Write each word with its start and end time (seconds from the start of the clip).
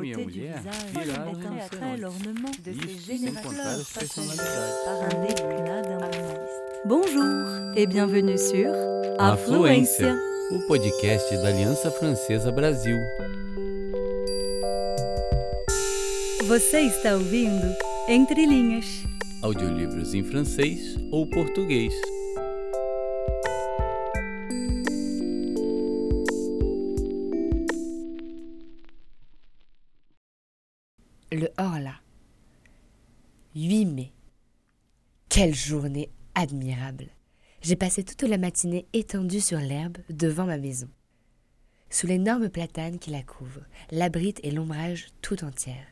première 0.00 0.18
mulher 0.18 0.62
virá 0.92 1.22
ao 1.24 1.34
rinoceronte. 1.34 2.70
Isto. 3.10 4.12
Bonjour 6.86 7.76
et 7.76 7.86
bienvenue 7.86 8.38
sur 8.38 8.72
Afluência, 9.18 10.16
o 10.52 10.66
podcast 10.66 11.36
da 11.36 11.48
Aliança 11.48 11.90
Francesa 11.90 12.50
Brasil. 12.50 12.96
Você 16.46 16.80
está 16.80 17.14
ouvindo 17.14 17.66
Entre 18.08 18.46
Linhas. 18.46 19.04
Audiolivros 19.42 20.14
em 20.14 20.24
francês 20.24 20.96
ou 21.10 21.26
português 21.26 21.94
Quelle 35.40 35.54
journée 35.54 36.10
admirable. 36.34 37.06
J'ai 37.62 37.74
passé 37.74 38.04
toute 38.04 38.28
la 38.28 38.36
matinée 38.36 38.84
étendue 38.92 39.40
sur 39.40 39.56
l'herbe 39.58 39.96
devant 40.10 40.44
ma 40.44 40.58
maison. 40.58 40.90
Sous 41.88 42.06
l'énorme 42.06 42.50
platane 42.50 42.98
qui 42.98 43.08
la 43.08 43.22
couvre, 43.22 43.62
l'abrite 43.90 44.38
et 44.42 44.50
l'ombrage 44.50 45.06
tout 45.22 45.42
entière. 45.42 45.86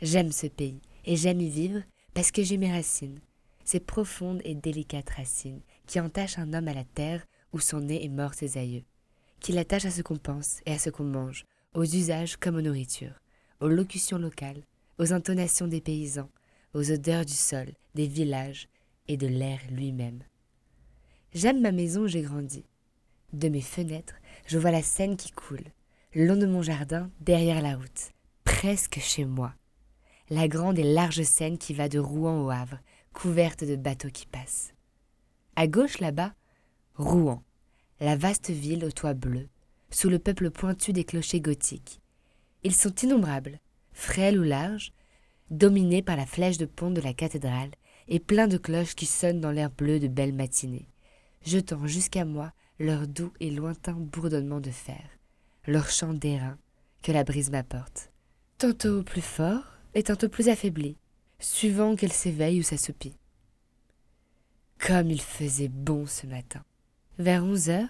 J'aime 0.00 0.30
ce 0.30 0.46
pays 0.46 0.80
et 1.06 1.16
j'aime 1.16 1.40
y 1.40 1.48
vivre 1.48 1.82
parce 2.14 2.30
que 2.30 2.44
j'ai 2.44 2.56
mes 2.56 2.70
racines, 2.70 3.18
ces 3.64 3.80
profondes 3.80 4.42
et 4.44 4.54
délicates 4.54 5.10
racines 5.10 5.62
qui 5.88 5.98
entachent 5.98 6.38
un 6.38 6.54
homme 6.54 6.68
à 6.68 6.74
la 6.74 6.84
terre 6.84 7.26
où 7.52 7.58
sont 7.58 7.80
nés 7.80 8.04
et 8.04 8.08
morts 8.08 8.34
ses 8.34 8.58
aïeux, 8.58 8.84
qui 9.40 9.50
l'attachent 9.50 9.86
à 9.86 9.90
ce 9.90 10.02
qu'on 10.02 10.18
pense 10.18 10.60
et 10.66 10.72
à 10.74 10.78
ce 10.78 10.90
qu'on 10.90 11.02
mange, 11.02 11.46
aux 11.74 11.82
usages 11.82 12.36
comme 12.36 12.54
aux 12.54 12.62
nourritures, 12.62 13.20
aux 13.60 13.66
locutions 13.66 14.18
locales, 14.18 14.62
aux 15.00 15.12
intonations 15.12 15.66
des 15.66 15.80
paysans, 15.80 16.30
aux 16.74 16.90
odeurs 16.90 17.24
du 17.24 17.32
sol, 17.32 17.66
des 17.94 18.06
villages 18.06 18.68
et 19.08 19.16
de 19.16 19.26
l'air 19.26 19.60
lui-même. 19.70 20.22
J'aime 21.34 21.60
ma 21.60 21.72
maison 21.72 22.02
où 22.02 22.08
j'ai 22.08 22.22
grandi. 22.22 22.64
De 23.32 23.48
mes 23.48 23.60
fenêtres, 23.60 24.16
je 24.46 24.58
vois 24.58 24.70
la 24.70 24.82
Seine 24.82 25.16
qui 25.16 25.30
coule, 25.30 25.64
le 26.14 26.26
long 26.26 26.36
de 26.36 26.46
mon 26.46 26.62
jardin, 26.62 27.10
derrière 27.20 27.60
la 27.60 27.76
route, 27.76 28.12
presque 28.44 28.98
chez 28.98 29.24
moi. 29.24 29.54
La 30.30 30.48
grande 30.48 30.78
et 30.78 30.94
large 30.94 31.22
Seine 31.22 31.58
qui 31.58 31.74
va 31.74 31.88
de 31.88 31.98
Rouen 31.98 32.42
au 32.44 32.50
Havre, 32.50 32.78
couverte 33.12 33.64
de 33.64 33.76
bateaux 33.76 34.10
qui 34.10 34.26
passent. 34.26 34.72
À 35.56 35.66
gauche 35.66 35.98
là-bas, 35.98 36.34
Rouen, 36.94 37.42
la 38.00 38.16
vaste 38.16 38.50
ville 38.50 38.84
aux 38.84 38.90
toits 38.90 39.14
bleus, 39.14 39.48
sous 39.90 40.08
le 40.08 40.18
peuple 40.18 40.50
pointu 40.50 40.92
des 40.92 41.04
clochers 41.04 41.40
gothiques. 41.40 42.00
Ils 42.62 42.74
sont 42.74 42.94
innombrables, 42.94 43.58
frêles 43.92 44.38
ou 44.38 44.42
larges, 44.42 44.92
dominés 45.50 46.02
par 46.02 46.16
la 46.16 46.26
flèche 46.26 46.58
de 46.58 46.66
pont 46.66 46.90
de 46.90 47.00
la 47.00 47.14
cathédrale 47.14 47.70
et 48.08 48.20
pleins 48.20 48.48
de 48.48 48.56
cloches 48.56 48.94
qui 48.94 49.06
sonnent 49.06 49.40
dans 49.40 49.50
l'air 49.50 49.70
bleu 49.70 49.98
de 49.98 50.08
belles 50.08 50.34
matinées, 50.34 50.88
jetant 51.42 51.86
jusqu'à 51.86 52.24
moi 52.24 52.52
leur 52.78 53.06
doux 53.06 53.32
et 53.40 53.50
lointain 53.50 53.92
bourdonnement 53.92 54.60
de 54.60 54.70
fer, 54.70 55.02
leur 55.66 55.88
chant 55.90 56.14
d'airain 56.14 56.58
que 57.02 57.12
la 57.12 57.24
brise 57.24 57.50
m'apporte, 57.50 58.10
tantôt 58.58 59.02
plus 59.02 59.22
fort 59.22 59.64
et 59.94 60.02
tantôt 60.02 60.28
plus 60.28 60.48
affaibli, 60.48 60.96
suivant 61.40 61.96
qu'elle 61.96 62.12
s'éveille 62.12 62.60
ou 62.60 62.62
s'assoupit. 62.62 63.16
Comme 64.78 65.10
il 65.10 65.20
faisait 65.20 65.68
bon 65.68 66.06
ce 66.06 66.26
matin. 66.26 66.62
Vers 67.18 67.42
onze 67.42 67.68
heures, 67.68 67.88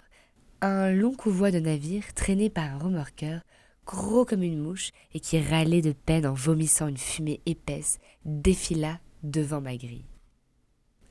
un 0.61 0.91
long 0.91 1.15
convoi 1.15 1.51
de 1.51 1.59
navires 1.59 2.15
traîné 2.15 2.51
par 2.51 2.65
un 2.65 2.79
remorqueur 2.79 3.43
gros 3.89 4.27
comme 4.27 4.43
une 4.43 4.59
mouche 4.59 4.91
et 5.15 5.21
qui 5.21 5.41
râlait 5.41 5.81
de 5.81 5.93
peine 5.93 6.27
en 6.27 6.35
vomissant 6.35 6.89
une 6.89 6.99
fumée 6.99 7.41
épaisse, 7.47 7.99
défila 8.27 9.01
devant 9.23 9.63
ma 9.63 9.77
grille. 9.77 10.05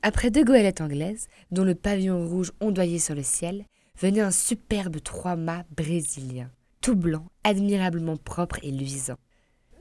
Après 0.02 0.30
deux 0.30 0.44
goélettes 0.44 0.80
anglaises, 0.80 1.26
dont 1.50 1.64
le 1.64 1.74
pavillon 1.74 2.26
rouge 2.26 2.52
ondoyait 2.60 3.00
sur 3.00 3.16
le 3.16 3.24
ciel, 3.24 3.64
venait 3.98 4.20
un 4.20 4.30
superbe 4.30 5.02
trois-mâts 5.02 5.64
brésilien, 5.76 6.52
tout 6.80 6.94
blanc, 6.94 7.26
admirablement 7.42 8.16
propre 8.16 8.60
et 8.62 8.70
luisant. 8.70 9.18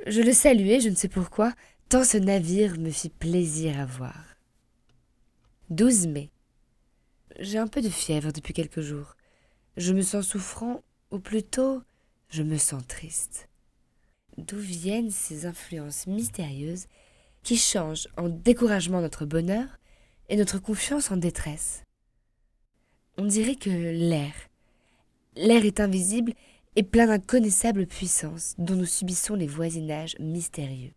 Je 0.07 0.21
le 0.21 0.33
saluai, 0.33 0.79
je 0.79 0.89
ne 0.89 0.95
sais 0.95 1.07
pourquoi, 1.07 1.53
tant 1.89 2.03
ce 2.03 2.17
navire 2.17 2.79
me 2.79 2.89
fit 2.89 3.09
plaisir 3.09 3.79
à 3.79 3.85
voir. 3.85 4.35
12 5.69 6.07
mai. 6.07 6.31
J'ai 7.39 7.59
un 7.59 7.67
peu 7.67 7.81
de 7.81 7.89
fièvre 7.89 8.33
depuis 8.33 8.53
quelques 8.53 8.81
jours. 8.81 9.16
Je 9.75 9.94
me 9.94 10.01
sens 10.01 10.25
souffrant, 10.25 10.81
ou 11.11 11.19
plutôt 11.19 11.83
je 12.29 12.43
me 12.43 12.57
sens 12.57 12.85
triste. 12.88 13.49
D'où 14.38 14.57
viennent 14.57 15.11
ces 15.11 15.45
influences 15.45 16.07
mystérieuses 16.07 16.88
qui 17.43 17.57
changent 17.57 18.07
en 18.17 18.29
découragement 18.29 19.01
notre 19.01 19.25
bonheur 19.25 19.79
et 20.29 20.35
notre 20.35 20.59
confiance 20.59 21.11
en 21.11 21.17
détresse? 21.17 21.83
On 23.17 23.25
dirait 23.25 23.55
que 23.55 23.69
l'air, 23.69 24.33
l'air 25.35 25.65
est 25.65 25.79
invisible 25.79 26.33
et 26.75 26.83
plein 26.83 27.07
d'inconnaissables 27.07 27.88
puissances 27.88 28.53
dont 28.59 28.75
nous 28.75 28.85
subissons 28.85 29.33
les 29.33 29.47
voisinages 29.47 30.15
mystérieux. 30.19 30.94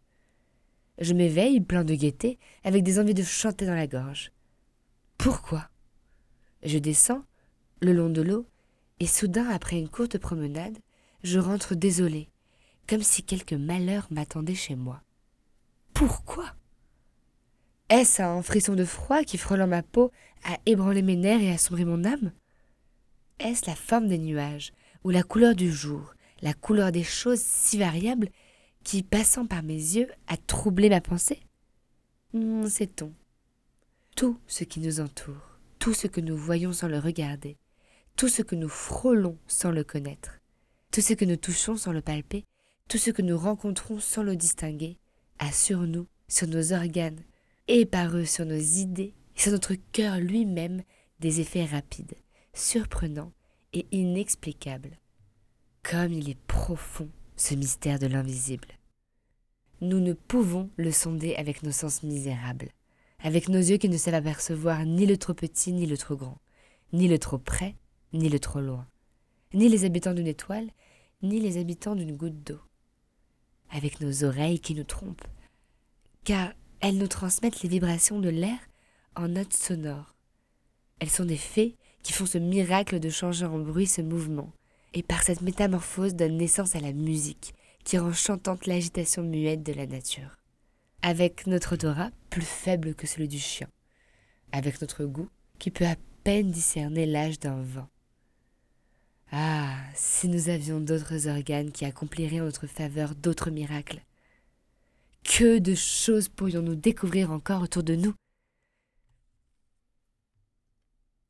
Je 0.99 1.15
m'éveille 1.15 1.63
plein 1.63 1.85
de 1.85 1.95
gaieté, 1.95 2.39
avec 2.63 2.83
des 2.83 2.99
envies 2.99 3.15
de 3.15 3.23
chanter 3.23 3.65
dans 3.65 3.75
la 3.75 3.87
gorge. 3.87 4.33
Pourquoi? 5.17 5.71
Je 6.63 6.77
descends 6.77 7.25
le 7.81 7.95
long 7.95 8.11
de 8.11 8.21
l'eau 8.21 8.47
et 8.99 9.07
soudain, 9.07 9.49
après 9.49 9.79
une 9.79 9.89
courte 9.89 10.19
promenade, 10.19 10.77
je 11.23 11.39
rentre 11.39 11.75
désolée, 11.75 12.29
comme 12.89 13.03
si 13.03 13.23
quelque 13.23 13.55
malheur 13.55 14.07
m'attendait 14.11 14.55
chez 14.55 14.75
moi. 14.75 15.03
Pourquoi? 15.95 16.55
Est-ce 17.89 18.23
un 18.23 18.43
frisson 18.43 18.75
de 18.75 18.85
froid 18.85 19.25
qui, 19.25 19.37
frôlant 19.37 19.67
ma 19.67 19.83
peau, 19.83 20.13
a 20.45 20.59
ébranlé 20.67 21.03
mes 21.03 21.17
nerfs 21.17 21.43
et 21.43 21.53
assombri 21.53 21.85
mon 21.85 22.05
âme? 22.05 22.33
Est-ce 23.39 23.67
la 23.67 23.75
forme 23.75 24.09
des 24.09 24.19
nuages, 24.19 24.73
ou 25.03 25.11
la 25.11 25.23
couleur 25.23 25.55
du 25.55 25.73
jour, 25.73 26.15
la 26.43 26.55
couleur 26.55 26.93
des 26.93 27.03
choses 27.03 27.41
si 27.41 27.79
variables 27.79 28.29
qui, 28.85 29.03
passant 29.03 29.47
par 29.47 29.63
mes 29.63 29.75
yeux, 29.75 30.09
a 30.27 30.37
troublé 30.37 30.89
ma 30.89 31.01
pensée? 31.01 31.41
Hmm, 32.33 32.67
Sait-on. 32.67 33.13
Tout 34.17 34.39
ce 34.47 34.65
qui 34.65 34.81
nous 34.81 35.01
entoure, 35.01 35.59
tout 35.79 35.95
ce 35.95 36.07
que 36.07 36.21
nous 36.21 36.37
voyons 36.37 36.73
sans 36.73 36.89
le 36.89 36.99
regarder, 36.99 37.57
tout 38.17 38.29
ce 38.29 38.43
que 38.43 38.55
nous 38.55 38.69
frôlons 38.69 39.39
sans 39.47 39.71
le 39.71 39.83
connaître, 39.85 40.40
tout 40.91 41.01
ce 41.01 41.15
que 41.15 41.25
nous 41.25 41.37
touchons 41.37 41.77
sans 41.77 41.93
le 41.93 42.01
palper, 42.01 42.45
tout 42.89 42.99
ce 42.99 43.11
que 43.11 43.23
nous 43.23 43.39
rencontrons 43.39 44.01
sans 44.01 44.23
le 44.23 44.35
distinguer, 44.35 44.99
a 45.39 45.53
sur 45.53 45.81
nous, 45.81 46.07
sur 46.27 46.49
nos 46.49 46.73
organes, 46.73 47.21
et 47.69 47.87
par 47.87 48.17
eux 48.17 48.25
sur 48.25 48.45
nos 48.45 48.59
idées, 48.59 49.15
et 49.37 49.41
sur 49.41 49.53
notre 49.53 49.75
cœur 49.93 50.19
lui-même, 50.19 50.83
des 51.21 51.41
effets 51.41 51.65
rapides, 51.65 52.17
surprenants 52.55 53.33
et 53.73 53.87
inexplicables. 53.93 54.99
Comme 55.83 56.13
il 56.13 56.29
est 56.29 56.41
profond, 56.47 57.09
ce 57.37 57.55
mystère 57.55 57.99
de 57.99 58.07
l'invisible. 58.07 58.69
Nous 59.81 60.01
ne 60.01 60.13
pouvons 60.13 60.71
le 60.77 60.91
sonder 60.91 61.37
avec 61.37 61.63
nos 61.63 61.71
sens 61.71 62.03
misérables, 62.03 62.71
avec 63.21 63.49
nos 63.49 63.59
yeux 63.59 63.77
qui 63.77 63.89
ne 63.89 63.97
savent 63.97 64.15
apercevoir 64.15 64.85
ni 64.85 65.07
le 65.07 65.17
trop 65.17 65.35
petit 65.35 65.73
ni 65.73 65.87
le 65.87 65.97
trop 65.97 66.17
grand, 66.17 66.39
ni 66.93 67.07
le 67.07 67.19
trop 67.19 67.39
près 67.39 67.77
ni 68.13 68.29
le 68.29 68.41
trop 68.41 68.61
loin, 68.61 68.89
ni 69.53 69.69
les 69.69 69.85
habitants 69.85 70.15
d'une 70.15 70.27
étoile, 70.27 70.71
ni 71.23 71.41
les 71.41 71.59
habitants 71.59 71.97
d'une 71.97 72.17
goutte 72.17 72.43
d'eau. 72.45 72.61
Avec 73.71 74.01
nos 74.01 74.25
oreilles 74.25 74.61
qui 74.61 74.75
nous 74.75 74.85
trompent, 74.85 75.27
car 76.25 76.53
elles 76.81 76.99
nous 76.99 77.09
transmettent 77.09 77.63
les 77.63 77.69
vibrations 77.69 78.21
de 78.21 78.29
l'air 78.29 78.59
en 79.17 79.29
notes 79.29 79.53
sonores. 79.53 80.15
Elles 80.99 81.11
sont 81.11 81.25
des 81.25 81.37
fées 81.37 81.77
qui 82.03 82.13
font 82.13 82.27
ce 82.27 82.39
miracle 82.39 83.01
de 83.01 83.11
changer 83.11 83.45
en 83.45 83.59
bruit 83.59 83.87
ce 83.87 84.01
mouvement, 84.01 84.53
et 84.95 85.03
par 85.03 85.23
cette 85.23 85.43
métamorphose 85.43 86.15
donnent 86.15 86.37
naissance 86.37 86.75
à 86.75 86.81
la 86.81 86.93
musique, 86.93 87.55
qui 87.85 87.99
rend 87.99 88.13
chantante 88.13 88.67
l'agitation 88.67 89.23
muette 89.23 89.63
de 89.63 89.73
la 89.73 89.87
nature. 89.87 90.37
Avec 91.03 91.47
notre 91.47 91.75
odorat, 91.75 92.11
plus 92.29 92.43
faible 92.43 92.95
que 92.95 93.07
celui 93.07 93.29
du 93.29 93.39
chien, 93.39 93.69
avec 94.53 94.81
notre 94.81 95.05
goût, 95.05 95.29
qui 95.59 95.71
peut 95.71 95.87
à 95.87 95.97
peine 96.25 96.51
discerner 96.51 97.07
l'âge 97.07 97.39
d'un 97.39 97.63
vin. 97.63 97.89
Ah, 99.33 99.77
si 99.95 100.29
nous 100.29 100.49
avions 100.49 100.81
d'autres 100.81 101.29
organes 101.29 101.71
qui 101.71 101.85
accompliraient 101.85 102.41
en 102.41 102.45
notre 102.45 102.67
faveur 102.67 103.15
d'autres 103.15 103.51
miracles. 103.51 104.03
Que 105.23 105.59
de 105.59 105.75
choses 105.75 106.29
pourrions-nous 106.29 106.75
découvrir 106.75 107.31
encore 107.31 107.63
autour 107.63 107.85
de 107.85 107.95
nous? 107.95 108.15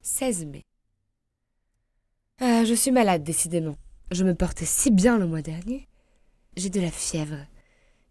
16 0.01 0.47
mai. 0.47 0.65
Ah, 2.39 2.65
je 2.65 2.73
suis 2.73 2.91
malade, 2.91 3.23
décidément. 3.23 3.77
Je 4.11 4.25
me 4.25 4.35
portais 4.35 4.65
si 4.65 4.91
bien 4.91 5.19
le 5.19 5.27
mois 5.27 5.43
dernier. 5.43 5.87
J'ai 6.57 6.71
de 6.71 6.81
la 6.81 6.91
fièvre, 6.91 7.47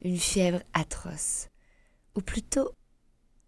une 0.02 0.20
fièvre 0.20 0.62
atroce, 0.74 1.50
ou 2.16 2.22
plutôt 2.22 2.72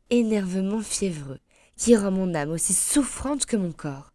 énervement 0.09 0.81
fiévreux, 0.81 1.39
qui 1.77 1.95
rend 1.95 2.11
mon 2.11 2.33
âme 2.33 2.49
aussi 2.49 2.73
souffrante 2.73 3.45
que 3.45 3.57
mon 3.57 3.71
corps. 3.71 4.10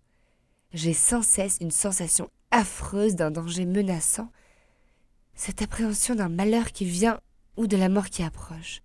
J'ai 0.73 0.95
sans 0.95 1.23
cesse 1.23 1.59
une 1.61 1.71
sensation 1.71 2.31
affreuse 2.51 3.15
d'un 3.15 3.31
danger 3.31 3.65
menaçant 3.65 4.31
cette 5.35 5.63
appréhension 5.63 6.15
d'un 6.15 6.29
malheur 6.29 6.73
qui 6.73 6.85
vient 6.85 7.21
ou 7.57 7.67
de 7.67 7.77
la 7.77 7.89
mort 7.89 8.09
qui 8.09 8.23
approche, 8.23 8.83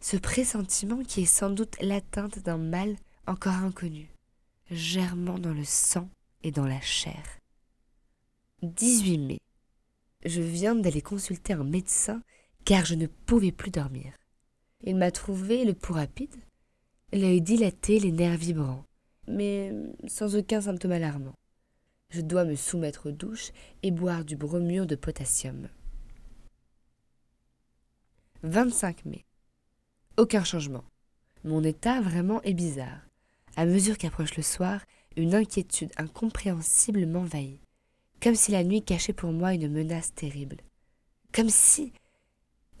ce 0.00 0.16
pressentiment 0.16 1.02
qui 1.02 1.22
est 1.22 1.26
sans 1.26 1.50
doute 1.50 1.76
l'atteinte 1.80 2.38
d'un 2.38 2.58
mal 2.58 2.96
encore 3.26 3.54
inconnu, 3.54 4.08
germant 4.70 5.38
dans 5.38 5.52
le 5.52 5.64
sang 5.64 6.08
et 6.42 6.50
dans 6.50 6.66
la 6.66 6.80
chair. 6.80 7.22
18 8.62 9.18
mai. 9.18 9.40
Je 10.24 10.40
viens 10.40 10.74
d'aller 10.74 11.02
consulter 11.02 11.52
un 11.52 11.64
médecin 11.64 12.22
car 12.64 12.84
je 12.84 12.94
ne 12.94 13.06
pouvais 13.06 13.52
plus 13.52 13.70
dormir. 13.70 14.12
Il 14.82 14.96
m'a 14.96 15.10
trouvé 15.10 15.64
le 15.64 15.74
pouls 15.74 15.94
rapide, 15.94 16.34
l'œil 17.12 17.40
dilaté, 17.40 17.98
les 17.98 18.12
nerfs 18.12 18.36
vibrants, 18.36 18.84
mais 19.26 19.72
sans 20.06 20.36
aucun 20.36 20.60
symptôme 20.60 20.92
alarmant. 20.92 21.34
Je 22.10 22.20
dois 22.20 22.44
me 22.44 22.54
soumettre 22.54 23.08
aux 23.08 23.12
douches 23.12 23.50
et 23.82 23.90
boire 23.90 24.24
du 24.24 24.36
bromure 24.36 24.86
de 24.86 24.94
potassium. 24.94 25.68
25 28.42 29.04
mai. 29.06 29.24
Aucun 30.16 30.44
changement. 30.44 30.84
Mon 31.44 31.64
état 31.64 32.00
vraiment 32.00 32.40
est 32.42 32.54
bizarre. 32.54 33.00
À 33.56 33.66
mesure 33.66 33.98
qu'approche 33.98 34.36
le 34.36 34.42
soir, 34.42 34.80
une 35.16 35.34
inquiétude 35.34 35.92
incompréhensible 35.96 37.06
m'envahit, 37.06 37.60
comme 38.20 38.34
si 38.34 38.52
la 38.52 38.64
nuit 38.64 38.82
cachait 38.82 39.12
pour 39.12 39.32
moi 39.32 39.54
une 39.54 39.68
menace 39.68 40.14
terrible. 40.14 40.58
Comme 41.32 41.48
si 41.48 41.92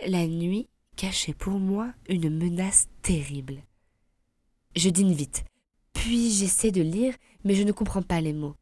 la 0.06 0.26
nuit 0.26 0.68
cachait 0.96 1.34
pour 1.34 1.58
moi 1.58 1.92
une 2.08 2.30
menace 2.30 2.88
terrible. 3.02 3.56
Je 4.76 4.90
dîne 4.90 5.12
vite, 5.12 5.44
puis 6.04 6.30
j'essaie 6.30 6.70
de 6.70 6.82
lire, 6.82 7.14
mais 7.44 7.54
je 7.54 7.62
ne 7.62 7.72
comprends 7.72 8.02
pas 8.02 8.20
les 8.20 8.34
mots. 8.34 8.56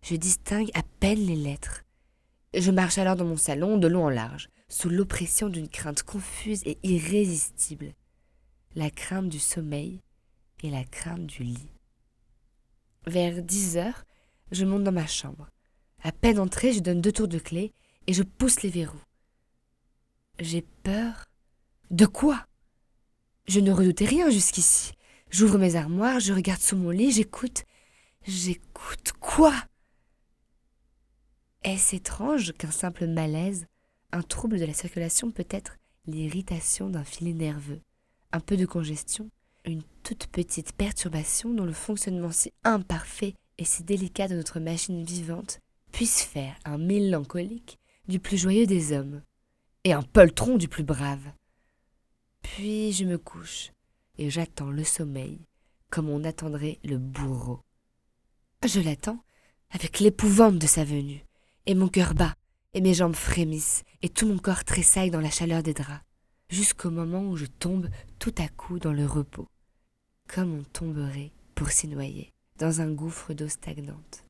Je 0.00 0.14
distingue 0.14 0.70
à 0.74 0.84
peine 1.00 1.18
les 1.26 1.34
lettres. 1.34 1.82
Je 2.54 2.70
marche 2.70 2.98
alors 2.98 3.16
dans 3.16 3.24
mon 3.24 3.36
salon 3.36 3.78
de 3.78 3.88
long 3.88 4.04
en 4.04 4.10
large, 4.10 4.48
sous 4.68 4.88
l'oppression 4.88 5.48
d'une 5.48 5.68
crainte 5.68 6.04
confuse 6.04 6.62
et 6.66 6.78
irrésistible. 6.84 7.94
La 8.76 8.90
crainte 8.90 9.28
du 9.28 9.40
sommeil 9.40 10.02
et 10.62 10.70
la 10.70 10.84
crainte 10.84 11.26
du 11.26 11.42
lit. 11.42 11.72
Vers 13.08 13.42
dix 13.42 13.76
heures, 13.76 14.04
je 14.52 14.64
monte 14.64 14.84
dans 14.84 14.92
ma 14.92 15.08
chambre. 15.08 15.50
À 16.04 16.12
peine 16.12 16.38
entrée, 16.38 16.72
je 16.72 16.78
donne 16.78 17.00
deux 17.00 17.10
tours 17.10 17.26
de 17.26 17.40
clé 17.40 17.72
et 18.06 18.12
je 18.12 18.22
pousse 18.22 18.62
les 18.62 18.70
verrous. 18.70 19.02
J'ai 20.38 20.62
peur. 20.84 21.26
De 21.90 22.06
quoi? 22.06 22.46
Je 23.48 23.58
ne 23.58 23.72
redoutais 23.72 24.04
rien 24.04 24.30
jusqu'ici. 24.30 24.92
J'ouvre 25.30 25.58
mes 25.58 25.76
armoires, 25.76 26.20
je 26.20 26.32
regarde 26.32 26.60
sous 26.60 26.76
mon 26.76 26.90
lit, 26.90 27.12
j'écoute. 27.12 27.64
J'écoute 28.26 29.12
quoi? 29.20 29.54
Est-ce 31.64 31.96
étrange 31.96 32.52
qu'un 32.52 32.70
simple 32.70 33.06
malaise, 33.06 33.66
un 34.12 34.22
trouble 34.22 34.58
de 34.58 34.64
la 34.64 34.72
circulation 34.72 35.30
peut 35.30 35.46
être 35.50 35.76
l'irritation 36.06 36.88
d'un 36.88 37.04
filet 37.04 37.34
nerveux, 37.34 37.80
un 38.32 38.40
peu 38.40 38.56
de 38.56 38.64
congestion, 38.64 39.30
une 39.66 39.82
toute 40.02 40.28
petite 40.28 40.72
perturbation 40.72 41.52
dont 41.52 41.64
le 41.64 41.72
fonctionnement 41.72 42.32
si 42.32 42.52
imparfait 42.64 43.34
et 43.58 43.64
si 43.64 43.82
délicat 43.82 44.28
de 44.28 44.34
notre 44.34 44.60
machine 44.60 45.04
vivante 45.04 45.60
puisse 45.92 46.22
faire 46.22 46.56
un 46.64 46.78
mélancolique 46.78 47.78
du 48.08 48.18
plus 48.18 48.38
joyeux 48.38 48.66
des 48.66 48.92
hommes 48.92 49.22
et 49.84 49.92
un 49.92 50.02
poltron 50.02 50.56
du 50.56 50.68
plus 50.68 50.84
brave. 50.84 51.32
Puis 52.42 52.92
je 52.92 53.04
me 53.04 53.18
couche 53.18 53.72
et 54.18 54.30
j'attends 54.30 54.70
le 54.70 54.84
sommeil 54.84 55.38
comme 55.90 56.08
on 56.08 56.24
attendrait 56.24 56.78
le 56.84 56.98
bourreau. 56.98 57.60
Je 58.66 58.80
l'attends 58.80 59.22
avec 59.70 60.00
l'épouvante 60.00 60.58
de 60.58 60.66
sa 60.66 60.84
venue, 60.84 61.24
et 61.66 61.74
mon 61.74 61.88
cœur 61.88 62.14
bat, 62.14 62.34
et 62.74 62.80
mes 62.80 62.94
jambes 62.94 63.16
frémissent, 63.16 63.84
et 64.02 64.08
tout 64.08 64.26
mon 64.26 64.38
corps 64.38 64.64
tressaille 64.64 65.10
dans 65.10 65.20
la 65.20 65.30
chaleur 65.30 65.62
des 65.62 65.74
draps, 65.74 66.02
jusqu'au 66.48 66.90
moment 66.90 67.28
où 67.28 67.36
je 67.36 67.46
tombe 67.46 67.88
tout 68.18 68.34
à 68.38 68.48
coup 68.48 68.78
dans 68.78 68.92
le 68.92 69.06
repos, 69.06 69.48
comme 70.26 70.58
on 70.58 70.62
tomberait 70.62 71.32
pour 71.54 71.70
s'y 71.70 71.88
noyer 71.88 72.32
dans 72.58 72.80
un 72.80 72.90
gouffre 72.90 73.34
d'eau 73.34 73.48
stagnante. 73.48 74.24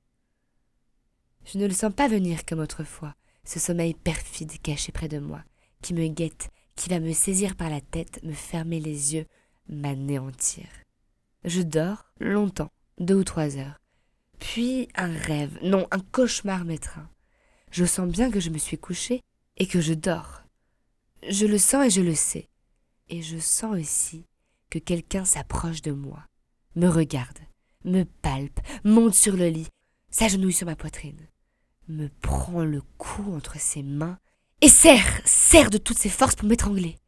Je 1.44 1.58
ne 1.58 1.67
le 1.67 1.73
sens 1.73 1.93
pas 1.94 2.08
venir 2.08 2.44
comme 2.44 2.61
autrefois, 2.61 3.14
ce 3.44 3.58
sommeil 3.58 3.94
perfide 3.94 4.61
caché 4.61 4.93
près 4.93 5.08
de 5.08 5.19
moi, 5.19 5.43
qui 5.81 5.94
me 5.94 6.06
guette, 6.08 6.50
qui 6.76 6.90
va 6.90 7.00
me 7.00 7.12
saisir 7.12 7.56
par 7.56 7.70
la 7.70 7.81
tête, 7.81 8.23
me 8.23 8.32
fermer 8.32 8.81
les 8.81 9.14
yeux, 9.14 9.26
m'anéantir. 9.68 10.66
Je 11.44 11.62
dors 11.62 12.04
longtemps, 12.20 12.70
deux 12.98 13.16
ou 13.16 13.24
trois 13.24 13.56
heures. 13.56 13.78
Puis 14.38 14.88
un 14.94 15.12
rêve, 15.12 15.58
non, 15.62 15.86
un 15.90 16.00
cauchemar 16.00 16.64
m'étreint. 16.64 17.08
Je 17.70 17.84
sens 17.84 18.08
bien 18.08 18.30
que 18.30 18.40
je 18.40 18.50
me 18.50 18.58
suis 18.58 18.78
couchée 18.78 19.22
et 19.56 19.66
que 19.66 19.80
je 19.80 19.94
dors. 19.94 20.42
Je 21.28 21.46
le 21.46 21.58
sens 21.58 21.86
et 21.86 21.90
je 21.90 22.00
le 22.00 22.14
sais. 22.14 22.48
Et 23.08 23.22
je 23.22 23.38
sens 23.38 23.76
aussi 23.76 24.24
que 24.70 24.78
quelqu'un 24.78 25.24
s'approche 25.24 25.82
de 25.82 25.92
moi, 25.92 26.26
me 26.76 26.88
regarde, 26.88 27.38
me 27.84 28.04
palpe, 28.04 28.60
monte 28.84 29.14
sur 29.14 29.36
le 29.36 29.48
lit, 29.48 29.68
s'agenouille 30.10 30.52
sur 30.52 30.66
ma 30.66 30.76
poitrine, 30.76 31.26
me 31.88 32.08
prend 32.20 32.64
le 32.64 32.82
cou 32.98 33.34
entre 33.34 33.58
ses 33.58 33.82
mains 33.82 34.18
et 34.60 34.68
serre, 34.68 35.22
serre 35.24 35.70
de 35.70 35.78
toutes 35.78 35.98
ses 35.98 36.10
forces 36.10 36.36
pour 36.36 36.48
m'étrangler. 36.48 36.98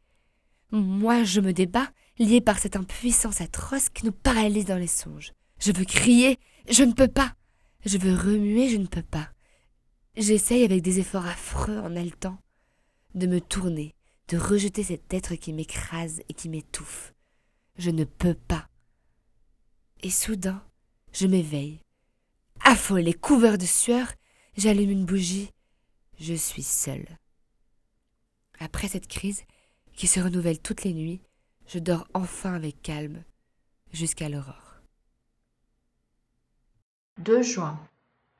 Moi, 0.71 1.23
je 1.23 1.41
me 1.41 1.53
débats, 1.53 1.91
lié 2.19 2.41
par 2.41 2.59
cette 2.59 2.75
impuissance 2.75 3.41
atroce 3.41 3.89
qui 3.89 4.05
nous 4.05 4.11
paralyse 4.11 4.65
dans 4.65 4.77
les 4.77 4.87
songes. 4.87 5.33
Je 5.59 5.71
veux 5.71 5.85
crier, 5.85 6.37
je 6.69 6.83
ne 6.83 6.93
peux 6.93 7.07
pas. 7.07 7.35
Je 7.85 7.97
veux 7.97 8.15
remuer, 8.15 8.69
je 8.69 8.77
ne 8.77 8.87
peux 8.87 9.03
pas. 9.03 9.29
J'essaye 10.15 10.63
avec 10.63 10.81
des 10.81 10.99
efforts 10.99 11.25
affreux 11.25 11.79
en 11.79 11.95
haletant 11.95 12.37
de 13.15 13.27
me 13.27 13.41
tourner, 13.41 13.95
de 14.27 14.37
rejeter 14.37 14.83
cet 14.83 15.13
être 15.13 15.35
qui 15.35 15.53
m'écrase 15.53 16.21
et 16.29 16.33
qui 16.33 16.49
m'étouffe. 16.49 17.13
Je 17.77 17.89
ne 17.89 18.03
peux 18.03 18.33
pas. 18.33 18.67
Et 20.03 20.09
soudain, 20.09 20.63
je 21.13 21.27
m'éveille. 21.27 21.79
Affolé, 22.63 23.13
couvert 23.13 23.57
de 23.57 23.65
sueur, 23.65 24.07
j'allume 24.57 24.91
une 24.91 25.05
bougie. 25.05 25.51
Je 26.19 26.33
suis 26.33 26.63
seule. 26.63 27.07
Après 28.59 28.87
cette 28.87 29.07
crise, 29.07 29.43
qui 29.95 30.07
se 30.07 30.19
renouvelle 30.19 30.59
toutes 30.59 30.83
les 30.83 30.93
nuits, 30.93 31.21
je 31.67 31.79
dors 31.79 32.07
enfin 32.13 32.53
avec 32.53 32.81
calme 32.81 33.23
jusqu'à 33.91 34.29
l'aurore. 34.29 34.75
2 37.19 37.41
juin. 37.41 37.79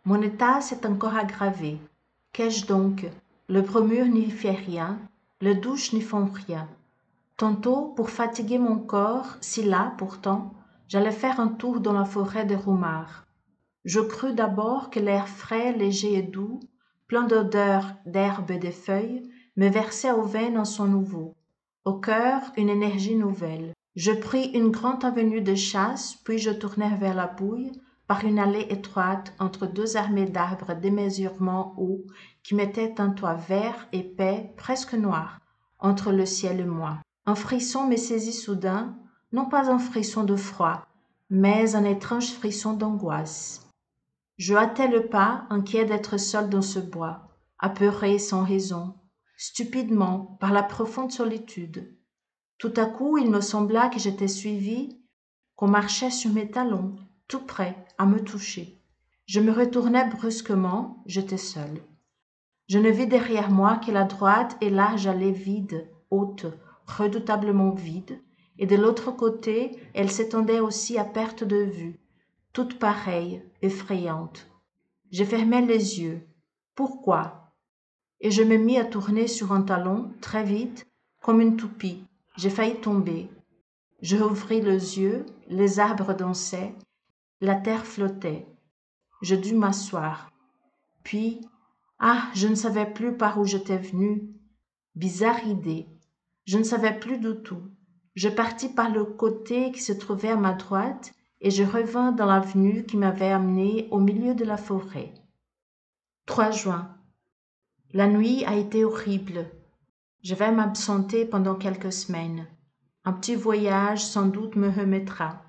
Mon 0.06 0.21
état 0.21 0.62
s'est 0.62 0.85
encore 0.85 1.15
aggravé. 1.15 1.77
Qu'ai-je 2.33 2.66
donc? 2.66 3.06
Le 3.47 3.61
bromure 3.61 4.06
n'y 4.06 4.31
fait 4.31 4.51
rien, 4.51 4.99
les 5.42 5.56
douches 5.56 5.94
n'y 5.94 6.01
font 6.01 6.25
rien. 6.25 6.69
Tantôt, 7.37 7.87
pour 7.95 8.09
fatiguer 8.09 8.57
mon 8.57 8.78
corps, 8.80 9.37
si 9.42 9.63
là 9.63 9.94
pourtant, 9.97 10.54
j'allais 10.87 11.11
faire 11.11 11.40
un 11.40 11.49
tour 11.49 11.80
dans 11.80 11.94
la 11.94 12.06
forêt 12.06 12.45
des 12.45 12.56
Roumards. 12.56 13.25
Je 13.83 13.99
crus 13.99 14.33
d'abord 14.33 14.90
que 14.90 14.99
l'air 14.99 15.28
frais, 15.28 15.73
léger 15.73 16.13
et 16.13 16.21
doux, 16.21 16.59
plein 17.07 17.23
d'odeurs 17.23 17.94
d'herbe 18.06 18.51
et 18.51 18.59
de 18.59 18.71
feuilles, 18.71 19.30
me 19.57 19.68
versait 19.68 20.11
aux 20.11 20.23
veines 20.23 20.57
un 20.57 20.66
son 20.66 20.85
nouveau 20.85 21.35
au 21.85 21.94
cœur 21.94 22.42
une 22.57 22.69
énergie 22.69 23.16
nouvelle. 23.16 23.73
Je 23.95 24.11
pris 24.11 24.52
une 24.52 24.69
grande 24.69 25.04
avenue 25.04 25.42
de 25.42 25.56
chasse 25.56 26.16
puis 26.23 26.38
je 26.38 26.52
tournai 26.52 26.95
vers 26.95 27.16
la 27.16 27.28
bouille 27.28 27.71
par 28.07 28.23
une 28.23 28.40
allée 28.40 28.68
étroite 28.69 29.33
entre 29.40 29.66
deux 29.66 29.97
armées 29.97 30.26
d'arbres 30.26 30.76
démesurément 30.76 31.73
hauts 31.78 32.06
qui 32.44 32.56
mettaient 32.56 33.00
un 33.02 33.09
toit 33.09 33.33
vert 33.33 33.88
épais 33.92 34.54
presque 34.57 34.94
noir 34.94 35.40
entre 35.80 36.11
le 36.11 36.26
ciel 36.26 36.59
et 36.59 36.66
moi. 36.66 37.00
Un 37.26 37.35
frisson 37.35 37.88
me 37.88 37.95
saisit 37.95 38.33
soudain 38.33 38.95
non 39.31 39.45
pas 39.45 39.71
un 39.71 39.80
frisson 39.80 40.23
de 40.23 40.35
froid 40.35 40.85
mais 41.30 41.76
un 41.76 41.85
étrange 41.85 42.31
frisson 42.31 42.73
d'angoisse. 42.73 43.68
Je 44.38 44.54
hâtai 44.54 44.88
le 44.88 45.07
pas 45.07 45.45
inquiet 45.50 45.85
d'être 45.85 46.18
seul 46.18 46.50
dans 46.50 46.61
ce 46.61 46.80
bois 46.80 47.30
apeuré 47.57 48.19
sans 48.19 48.44
raison 48.44 48.95
stupidement 49.42 50.38
par 50.40 50.54
la 50.54 50.62
profonde 50.62 51.12
solitude. 51.12 51.98
Tout 52.60 52.74
à 52.78 52.86
coup 52.86 53.18
il 53.18 53.31
me 53.31 53.42
sembla 53.42 53.90
que 53.90 53.98
j'étais 53.98 54.28
suivi 54.28 55.02
qu'on 55.56 55.68
marchait 55.68 56.12
sur 56.12 56.31
mes 56.31 56.52
talons 56.52 56.95
tout 57.28 57.40
près 57.40 57.76
à 57.98 58.06
me 58.06 58.24
toucher. 58.24 58.80
Je 59.26 59.40
me 59.40 59.52
retournai 59.52 60.06
brusquement 60.12 61.02
j'étais 61.07 61.40
seul. 61.40 61.81
Je 62.69 62.78
ne 62.78 62.92
vis 62.92 63.07
derrière 63.07 63.50
moi 63.50 63.78
que 63.78 63.90
la 63.90 64.04
droite 64.04 64.57
et 64.62 64.69
large 64.69 65.07
allée 65.07 65.31
vide 65.31 65.90
haute 66.12 66.45
redoutablement 66.86 67.71
vide 67.71 68.21
et 68.60 68.68
de 68.68 68.76
l'autre 68.76 69.10
côté 69.10 69.71
elle 69.95 70.12
s'étendait 70.12 70.60
aussi 70.60 71.00
à 71.00 71.04
perte 71.04 71.44
de 71.44 71.64
vue 71.64 72.00
toute 72.54 72.78
pareille 72.78 73.42
effrayante. 73.64 74.48
Je 75.12 75.24
fermai 75.24 75.66
les 75.66 76.00
yeux. 76.00 76.28
Pourquoi? 76.76 77.41
Et 78.21 78.31
je 78.31 78.44
me 78.44 78.57
mis 78.57 78.78
à 78.78 78.85
tourner 78.85 79.28
sur 79.28 79.51
un 79.51 79.61
talon 79.61 80.11
très 80.21 80.44
vite 80.44 80.87
comme 81.21 81.42
une 81.42 81.57
toupie 81.57 82.04
j'ai 82.37 82.49
failli 82.49 82.75
tomber 82.75 83.30
je 84.01 84.18
rouvris 84.18 84.61
les 84.61 84.99
yeux 84.99 85.25
les 85.47 85.80
arbres 85.80 86.13
dansaient 86.13 86.73
la 87.42 87.56
terre 87.56 87.85
flottait 87.85 88.45
je 89.21 89.35
dus 89.35 89.56
m'asseoir 89.56 90.31
puis 91.04 91.42
Ah, 91.99 92.30
je 92.33 92.47
ne 92.47 92.56
savais 92.56 92.92
plus 92.92 93.16
par 93.16 93.40
où 93.40 93.45
j'étais 93.45 93.78
venu. 93.78 94.23
Bizarre 94.95 95.45
idée. 95.45 95.87
Je 96.45 96.57
ne 96.57 96.63
savais 96.63 96.97
plus 96.97 97.19
du 97.19 97.35
tout. 97.44 97.61
Je 98.16 98.28
partis 98.28 98.69
par 98.69 98.90
le 98.90 99.06
côté 99.06 99.71
qui 99.71 99.81
se 99.81 99.94
trouvait 99.94 100.30
à 100.31 100.35
ma 100.35 100.54
droite 100.54 101.13
et 101.40 101.51
je 101.51 101.63
revins 101.63 102.11
dans 102.11 102.25
l'avenue 102.25 102.85
qui 102.85 102.97
m'avait 102.97 103.31
amené 103.31 103.87
au 103.92 103.99
milieu 103.99 104.33
de 104.33 104.44
la 104.44 104.57
forêt. 104.57 105.13
3 106.25 106.51
juin. 106.51 106.97
La 107.94 108.07
nuit 108.07 108.45
a 108.45 108.56
été 108.56 108.86
horrible. 108.86 109.45
Je 110.24 110.33
vais 110.33 110.52
m'absenter 110.54 111.26
pendant 111.26 111.56
quelques 111.56 111.92
semaines. 111.92 112.48
Un 113.04 113.12
petit 113.12 113.36
voyage 113.36 114.06
sans 114.06 114.28
doute 114.28 114.56
me 114.56 114.69
remettra. 114.69 115.42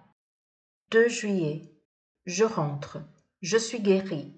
2 0.91 1.09
juillet. 1.09 1.73
Je 2.27 2.43
rentre. 2.43 2.99
Je 3.43 3.57
suis 3.57 3.81
guérie. 3.81 4.35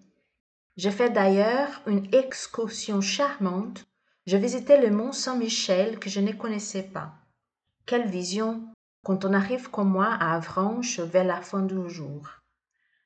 J'ai 0.77 0.91
fait 0.91 1.09
d'ailleurs 1.09 1.81
une 1.87 2.07
excursion 2.15 3.01
charmante. 3.01 3.87
Je 4.27 4.37
visitais 4.37 4.83
le 4.83 4.95
mont 4.95 5.13
Saint-Michel 5.13 5.99
que 5.99 6.11
je 6.11 6.21
ne 6.21 6.33
connaissais 6.33 6.83
pas. 6.83 7.15
Quelle 7.87 8.07
vision 8.07 8.69
quand 9.03 9.25
on 9.25 9.33
arrive 9.33 9.71
comme 9.71 9.91
moi 9.91 10.09
à 10.09 10.35
Avranches 10.35 11.01
vers 11.01 11.25
la 11.25 11.41
fin 11.41 11.63
du 11.63 11.89
jour. 11.89 12.29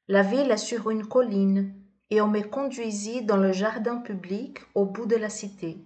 La 0.08 0.22
ville 0.22 0.50
est 0.50 0.56
sur 0.56 0.90
une 0.90 1.06
colline 1.06 1.74
et 2.10 2.20
on 2.20 2.28
me 2.28 2.40
conduisit 2.40 3.22
dans 3.22 3.36
le 3.36 3.52
jardin 3.52 3.98
public 3.98 4.60
au 4.74 4.84
bout 4.84 5.06
de 5.06 5.16
la 5.16 5.28
cité. 5.28 5.78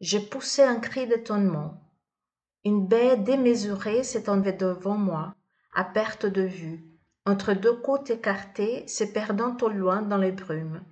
J'ai 0.00 0.20
poussé 0.20 0.62
un 0.62 0.76
cri 0.76 1.06
d'étonnement. 1.06 1.80
Une 2.64 2.86
baie 2.86 3.16
démesurée 3.16 4.02
s'étendait 4.02 4.52
devant 4.52 4.96
moi, 4.96 5.34
à 5.74 5.84
perte 5.84 6.26
de 6.26 6.42
vue, 6.42 6.84
entre 7.26 7.54
deux 7.54 7.76
côtes 7.76 8.10
écartées 8.10 8.86
se 8.86 9.04
perdant 9.04 9.56
au 9.62 9.68
loin 9.68 10.02
dans 10.02 10.18
les 10.18 10.32
brumes. 10.32 10.82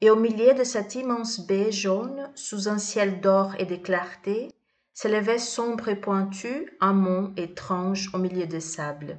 Et 0.00 0.10
au 0.10 0.16
milieu 0.16 0.54
de 0.54 0.64
cette 0.64 0.96
immense 0.96 1.46
baie 1.46 1.70
jaune, 1.70 2.30
sous 2.34 2.68
un 2.68 2.78
ciel 2.78 3.20
d'or 3.20 3.54
et 3.58 3.66
de 3.66 3.76
clarté, 3.76 4.48
s'élevait 4.92 5.38
sombre 5.38 5.88
et 5.88 5.96
pointu 5.96 6.76
un 6.80 6.92
mont 6.92 7.32
étrange 7.36 8.10
au 8.12 8.18
milieu 8.18 8.46
des 8.46 8.60
sables. 8.60 9.18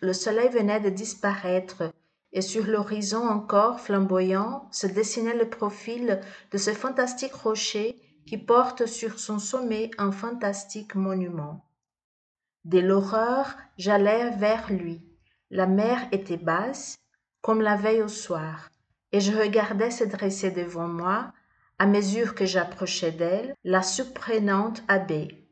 Le 0.00 0.12
soleil 0.12 0.48
venait 0.50 0.80
de 0.80 0.90
disparaître 0.90 1.90
et 2.32 2.42
sur 2.42 2.66
l'horizon 2.66 3.26
encore 3.26 3.80
flamboyant 3.80 4.68
se 4.70 4.86
dessinait 4.86 5.36
le 5.36 5.48
profil 5.48 6.20
de 6.50 6.58
ce 6.58 6.72
fantastique 6.72 7.34
rocher 7.34 7.96
qui 8.26 8.36
porte 8.36 8.86
sur 8.86 9.18
son 9.18 9.38
sommet 9.38 9.90
un 9.96 10.12
fantastique 10.12 10.94
monument. 10.94 11.64
Dès 12.64 12.82
l'aurore, 12.82 13.54
j'allais 13.78 14.30
vers 14.36 14.70
lui. 14.70 15.02
La 15.50 15.66
mer 15.66 16.06
était 16.12 16.36
basse, 16.36 16.98
comme 17.40 17.62
la 17.62 17.76
veille 17.76 18.02
au 18.02 18.08
soir, 18.08 18.68
et 19.12 19.20
je 19.20 19.32
regardais 19.32 19.90
se 19.90 20.04
dresser 20.04 20.50
devant 20.50 20.88
moi, 20.88 21.32
à 21.78 21.86
mesure 21.86 22.34
que 22.34 22.44
j'approchais 22.44 23.12
d'elle, 23.12 23.54
la 23.64 23.82
surprenante 23.82 24.82
abbé. 24.88 25.48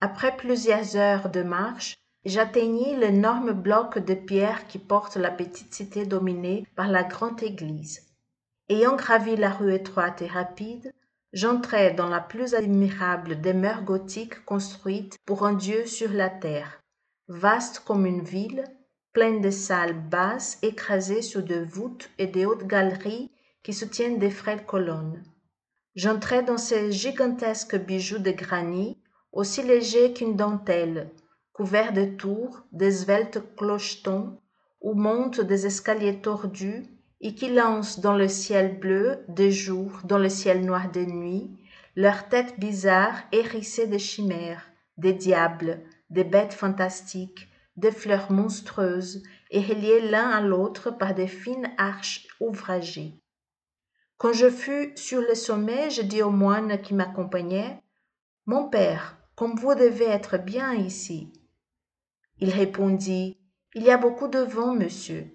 Après 0.00 0.36
plusieurs 0.36 0.96
heures 0.96 1.30
de 1.30 1.42
marche, 1.42 1.94
j'atteignis 2.24 2.96
l'énorme 2.96 3.52
bloc 3.52 3.98
de 3.98 4.14
pierre 4.14 4.66
qui 4.66 4.78
porte 4.78 5.16
la 5.16 5.30
petite 5.30 5.74
cité 5.74 6.06
dominée 6.06 6.66
par 6.74 6.88
la 6.88 7.02
grande 7.02 7.42
église. 7.42 8.00
Ayant 8.68 8.96
gravi 8.96 9.36
la 9.36 9.50
rue 9.50 9.74
étroite 9.74 10.22
et 10.22 10.26
rapide, 10.26 10.92
j'entrai 11.32 11.92
dans 11.92 12.08
la 12.08 12.20
plus 12.20 12.54
admirable 12.54 13.40
demeure 13.40 13.82
gothique 13.82 14.44
construite 14.44 15.18
pour 15.26 15.44
un 15.44 15.52
dieu 15.52 15.84
sur 15.84 16.10
la 16.12 16.30
terre, 16.30 16.80
vaste 17.28 17.80
comme 17.80 18.06
une 18.06 18.24
ville, 18.24 18.64
pleine 19.12 19.40
de 19.40 19.50
salles 19.50 19.98
basses 20.08 20.58
écrasées 20.62 21.22
sur 21.22 21.42
de 21.42 21.56
voûtes 21.56 22.10
et 22.18 22.26
de 22.26 22.46
hautes 22.46 22.66
galeries 22.66 23.30
qui 23.62 23.74
soutiennent 23.74 24.18
des 24.18 24.30
frêles 24.30 24.64
colonnes. 24.64 25.22
J'entrai 25.94 26.42
dans 26.42 26.58
ces 26.58 26.90
gigantesques 26.90 27.76
bijoux 27.76 28.18
de 28.18 28.32
granit, 28.32 28.98
aussi 29.30 29.62
légers 29.62 30.12
qu'une 30.12 30.36
dentelle, 30.36 31.10
couverts 31.54 31.92
de 31.92 32.04
tours, 32.04 32.64
d'esveltes 32.72 33.40
clochetons, 33.56 34.36
où 34.80 34.94
montent 34.94 35.40
des 35.40 35.66
escaliers 35.66 36.20
tordus 36.20 36.84
et 37.20 37.34
qui 37.34 37.48
lancent 37.48 38.00
dans 38.00 38.16
le 38.16 38.28
ciel 38.28 38.78
bleu 38.78 39.24
des 39.28 39.52
jours, 39.52 40.00
dans 40.04 40.18
le 40.18 40.28
ciel 40.28 40.66
noir 40.66 40.90
des 40.90 41.06
nuits, 41.06 41.56
leurs 41.94 42.28
têtes 42.28 42.58
bizarres 42.58 43.22
hérissées 43.30 43.86
de 43.86 43.98
chimères, 43.98 44.68
des 44.98 45.12
diables, 45.12 45.80
des 46.10 46.24
bêtes 46.24 46.52
fantastiques, 46.52 47.48
des 47.76 47.92
fleurs 47.92 48.32
monstrueuses 48.32 49.22
et 49.50 49.60
reliées 49.60 50.10
l'un 50.10 50.30
à 50.30 50.40
l'autre 50.40 50.90
par 50.90 51.14
des 51.14 51.28
fines 51.28 51.70
arches 51.78 52.26
ouvragées. 52.40 53.14
Quand 54.18 54.32
je 54.32 54.50
fus 54.50 54.92
sur 54.96 55.20
le 55.20 55.36
sommet, 55.36 55.90
je 55.90 56.02
dis 56.02 56.22
au 56.22 56.30
moine 56.30 56.82
qui 56.82 56.94
m'accompagnait, 56.94 57.80
Mon 58.46 58.68
père, 58.68 59.16
comme 59.36 59.54
vous 59.54 59.74
devez 59.74 60.06
être 60.06 60.36
bien 60.36 60.74
ici. 60.74 61.32
Il 62.40 62.50
répondit 62.50 63.38
Il 63.74 63.82
y 63.82 63.90
a 63.90 63.96
beaucoup 63.96 64.28
de 64.28 64.40
vent, 64.40 64.74
monsieur. 64.74 65.26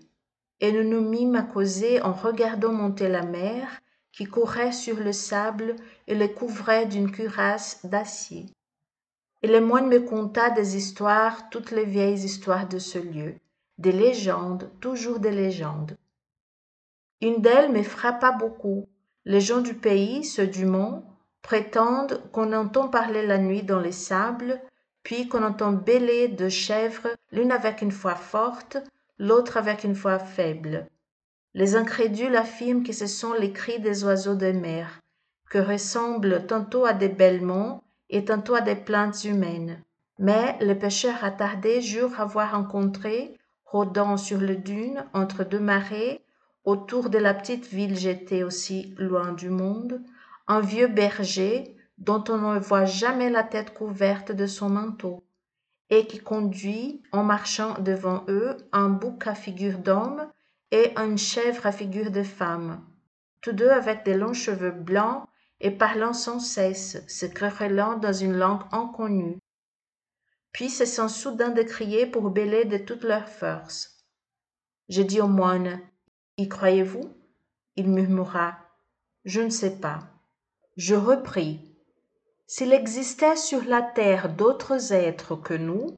Et 0.59 0.71
nous 0.71 0.83
nous 0.83 1.01
mîmes 1.01 1.35
à 1.35 1.43
causer 1.43 2.01
en 2.01 2.11
regardant 2.11 2.73
monter 2.73 3.07
la 3.07 3.23
mer 3.23 3.81
qui 4.11 4.25
courait 4.25 4.73
sur 4.73 4.97
le 4.99 5.13
sable 5.13 5.75
et 6.07 6.15
le 6.15 6.27
couvrait 6.27 6.85
d'une 6.85 7.11
cuirasse 7.11 7.85
d'acier. 7.85 8.47
Et 9.41 9.47
le 9.47 9.61
moine 9.61 9.87
me 9.87 9.99
conta 9.99 10.49
des 10.49 10.75
histoires, 10.75 11.49
toutes 11.49 11.71
les 11.71 11.85
vieilles 11.85 12.25
histoires 12.25 12.67
de 12.67 12.79
ce 12.79 12.99
lieu, 12.99 13.35
des 13.77 13.93
légendes, 13.93 14.69
toujours 14.81 15.19
des 15.19 15.31
légendes. 15.31 15.95
Une 17.21 17.41
d'elles 17.41 17.71
me 17.71 17.83
frappa 17.83 18.31
beaucoup. 18.31 18.85
Les 19.23 19.39
gens 19.39 19.61
du 19.61 19.73
pays, 19.73 20.25
ceux 20.25 20.47
du 20.47 20.65
mont, 20.65 21.03
prétendent 21.41 22.21
qu'on 22.31 22.51
entend 22.51 22.89
parler 22.89 23.25
la 23.25 23.37
nuit 23.37 23.63
dans 23.63 23.79
les 23.79 23.93
sables 23.93 24.61
puis 25.03 25.27
qu'on 25.27 25.43
entend 25.43 25.71
bêler 25.71 26.27
deux 26.27 26.49
chèvres, 26.49 27.09
l'une 27.31 27.51
avec 27.51 27.81
une 27.81 27.91
voix 27.91 28.15
forte, 28.15 28.77
l'autre 29.17 29.57
avec 29.57 29.83
une 29.83 29.93
voix 29.93 30.19
faible. 30.19 30.87
Les 31.53 31.75
incrédules 31.75 32.35
affirment 32.35 32.83
que 32.83 32.93
ce 32.93 33.07
sont 33.07 33.33
les 33.33 33.51
cris 33.51 33.79
des 33.79 34.03
oiseaux 34.03 34.35
de 34.35 34.51
mer, 34.51 34.99
que 35.49 35.57
ressemblent 35.57 36.45
tantôt 36.45 36.85
à 36.85 36.93
des 36.93 37.09
bêlements 37.09 37.83
et 38.09 38.25
tantôt 38.25 38.55
à 38.55 38.61
des 38.61 38.75
plaintes 38.75 39.23
humaines. 39.23 39.81
Mais 40.19 40.57
le 40.61 40.77
pêcheur 40.77 41.23
attardé 41.23 41.81
jure 41.81 42.19
avoir 42.19 42.51
rencontré, 42.51 43.35
rôdant 43.65 44.17
sur 44.17 44.37
le 44.37 44.55
dune 44.55 45.05
entre 45.13 45.43
deux 45.43 45.59
marées, 45.59 46.21
autour 46.65 47.09
de 47.09 47.17
la 47.17 47.33
petite 47.33 47.67
ville 47.67 47.97
jetée 47.97 48.43
aussi 48.43 48.93
loin 48.97 49.31
du 49.31 49.49
monde, 49.49 50.01
un 50.47 50.59
vieux 50.59 50.87
berger 50.87 51.75
dont 51.99 52.23
on 52.29 52.53
ne 52.53 52.59
voit 52.59 52.85
jamais 52.85 53.29
la 53.29 53.43
tête 53.43 53.73
couverte 53.73 54.31
de 54.31 54.47
son 54.47 54.69
manteau, 54.69 55.23
et 55.89 56.07
qui 56.07 56.19
conduit, 56.19 57.01
en 57.11 57.23
marchant 57.23 57.79
devant 57.79 58.23
eux, 58.27 58.57
un 58.71 58.89
bouc 58.89 59.27
à 59.27 59.35
figure 59.35 59.79
d'homme 59.79 60.29
et 60.71 60.93
une 60.97 61.17
chèvre 61.17 61.65
à 61.65 61.71
figure 61.71 62.11
de 62.11 62.23
femme, 62.23 62.83
tous 63.41 63.53
deux 63.53 63.69
avec 63.69 64.05
des 64.05 64.15
longs 64.15 64.33
cheveux 64.33 64.71
blancs 64.71 65.25
et 65.59 65.71
parlant 65.71 66.13
sans 66.13 66.39
cesse, 66.39 67.03
se 67.07 67.25
querellant 67.25 67.97
dans 67.97 68.13
une 68.13 68.37
langue 68.37 68.63
inconnue. 68.71 69.39
Puis 70.51 70.69
se 70.69 70.85
soudain 70.85 71.49
de 71.49 71.63
crier 71.63 72.05
pour 72.05 72.29
bêler 72.29 72.65
de 72.65 72.77
toute 72.77 73.03
leur 73.03 73.27
force. 73.27 73.97
Je 74.87 75.01
dis 75.01 75.21
au 75.21 75.27
moine, 75.27 75.79
y 76.37 76.47
croyez-vous? 76.47 77.13
Il 77.75 77.89
murmura, 77.89 78.57
je 79.25 79.41
ne 79.41 79.49
sais 79.49 79.77
pas. 79.79 79.99
Je 80.75 80.95
repris, 80.95 81.68
s'il 82.51 82.73
existait 82.73 83.35
sur 83.35 83.63
la 83.65 83.83
terre 83.83 84.27
d'autres 84.27 84.91
êtres 84.91 85.35
que 85.35 85.53
nous, 85.53 85.95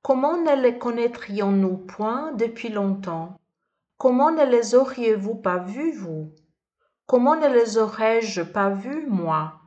comment 0.00 0.38
ne 0.38 0.62
les 0.62 0.78
connaîtrions-nous 0.78 1.76
point 1.76 2.32
depuis 2.32 2.70
longtemps? 2.70 3.38
Comment 3.98 4.30
ne 4.30 4.46
les 4.46 4.74
auriez-vous 4.74 5.34
pas 5.34 5.58
vus, 5.58 5.92
vous? 5.92 6.32
Comment 7.04 7.36
ne 7.36 7.48
les 7.48 7.76
aurais-je 7.76 8.40
pas 8.40 8.70
vus, 8.70 9.04
moi? 9.08 9.60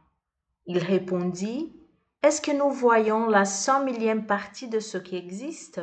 Il 0.66 0.80
répondit, 0.80 1.72
Est-ce 2.24 2.42
que 2.42 2.52
nous 2.52 2.72
voyons 2.72 3.28
la 3.28 3.46
cent 3.46 3.84
millième 3.86 4.26
partie 4.26 4.68
de 4.68 4.80
ce 4.80 4.98
qui 4.98 5.16
existe? 5.16 5.82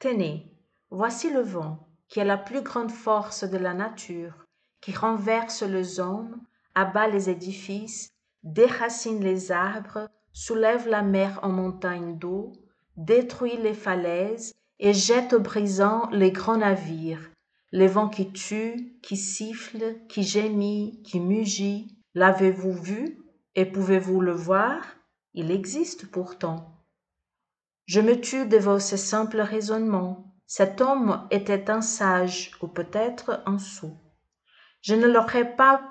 Tenez, 0.00 0.50
voici 0.90 1.30
le 1.30 1.42
vent, 1.42 1.86
qui 2.08 2.18
est 2.18 2.24
la 2.24 2.38
plus 2.38 2.62
grande 2.62 2.90
force 2.90 3.44
de 3.44 3.58
la 3.58 3.72
nature, 3.72 4.34
qui 4.80 4.92
renverse 4.92 5.62
les 5.62 6.00
hommes, 6.00 6.40
abat 6.74 7.06
les 7.06 7.30
édifices, 7.30 8.13
déracine 8.44 9.24
les 9.24 9.50
arbres, 9.50 10.08
soulève 10.32 10.86
la 10.88 11.02
mer 11.02 11.40
en 11.42 11.48
montagne 11.48 12.18
d'eau, 12.18 12.52
détruit 12.96 13.56
les 13.56 13.74
falaises 13.74 14.54
et 14.78 14.92
jette 14.92 15.32
au 15.32 15.40
brisant 15.40 16.08
les 16.10 16.30
grands 16.30 16.58
navires, 16.58 17.30
les 17.72 17.88
vents 17.88 18.08
qui 18.08 18.30
tuent, 18.32 18.98
qui 19.02 19.16
sifflent, 19.16 19.96
qui 20.08 20.22
gémit, 20.22 21.02
qui 21.02 21.20
mugit. 21.20 21.98
L'avez-vous 22.14 22.72
vu 22.72 23.18
et 23.56 23.64
pouvez-vous 23.64 24.20
le 24.20 24.32
voir? 24.32 24.84
Il 25.32 25.50
existe 25.50 26.10
pourtant. 26.10 26.84
Je 27.86 28.00
me 28.00 28.20
tue 28.20 28.46
devant 28.46 28.78
ces 28.78 28.96
simples 28.96 29.40
raisonnements. 29.40 30.36
Cet 30.46 30.80
homme 30.80 31.26
était 31.30 31.70
un 31.70 31.80
sage 31.80 32.52
ou 32.60 32.68
peut-être 32.68 33.42
un 33.46 33.58
sot. 33.58 33.96
Je 34.80 34.94
ne 34.94 35.06
l'aurais 35.06 35.56
pas 35.56 35.82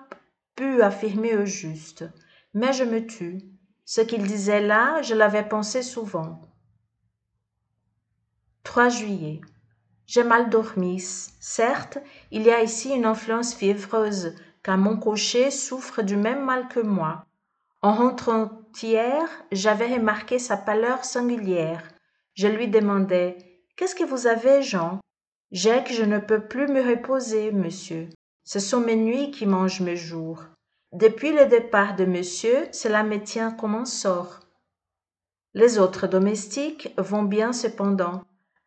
pu 0.55 0.81
affirmer 0.81 1.35
au 1.35 1.45
juste, 1.45 2.05
mais 2.53 2.73
je 2.73 2.83
me 2.83 3.05
tue. 3.05 3.41
Ce 3.85 4.01
qu'il 4.01 4.23
disait 4.23 4.61
là, 4.61 5.01
je 5.01 5.13
l'avais 5.13 5.47
pensé 5.47 5.81
souvent. 5.81 6.41
3 8.63 8.89
juillet. 8.89 9.41
J'ai 10.05 10.23
mal 10.23 10.49
dormi. 10.49 10.99
Certes, 10.99 11.97
il 12.31 12.43
y 12.43 12.51
a 12.51 12.61
ici 12.61 12.91
une 12.93 13.05
influence 13.05 13.53
fiévreuse, 13.53 14.35
car 14.61 14.77
mon 14.77 14.97
cocher 14.97 15.51
souffre 15.51 16.01
du 16.01 16.15
même 16.15 16.43
mal 16.45 16.67
que 16.67 16.79
moi. 16.79 17.25
En 17.81 17.93
rentrant 17.93 18.49
hier, 18.81 19.27
j'avais 19.51 19.93
remarqué 19.93 20.39
sa 20.39 20.55
pâleur 20.55 21.03
singulière. 21.03 21.83
Je 22.35 22.47
lui 22.47 22.67
demandai 22.67 23.37
Qu'est-ce 23.75 23.95
que 23.95 24.03
vous 24.03 24.27
avez, 24.27 24.61
Jean 24.61 24.99
J'ai 25.51 25.83
que 25.83 25.93
je 25.93 26.03
ne 26.03 26.19
peux 26.19 26.47
plus 26.47 26.67
me 26.67 26.81
reposer, 26.81 27.51
monsieur. 27.51 28.09
Ce 28.43 28.59
sont 28.59 28.79
mes 28.79 28.95
nuits 28.95 29.31
qui 29.31 29.45
mangent 29.45 29.81
mes 29.81 29.95
jours. 29.95 30.43
Depuis 30.93 31.31
le 31.31 31.47
départ 31.47 31.95
de 31.95 32.05
monsieur, 32.05 32.67
cela 32.71 33.01
me 33.01 33.17
tient 33.17 33.49
comme 33.49 33.73
un 33.73 33.85
sort. 33.85 34.41
Les 35.55 35.79
autres 35.79 36.05
domestiques 36.05 36.93
vont 36.97 37.23
bien 37.23 37.51
cependant, 37.51 38.23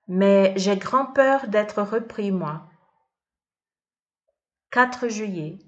mais 0.09 0.52
j'ai 0.56 0.76
grand 0.76 1.06
peur 1.06 1.47
d'être 1.47 1.83
repris, 1.83 2.33
moi. 2.33 2.68
4 4.73 5.06
juillet. 5.06 5.61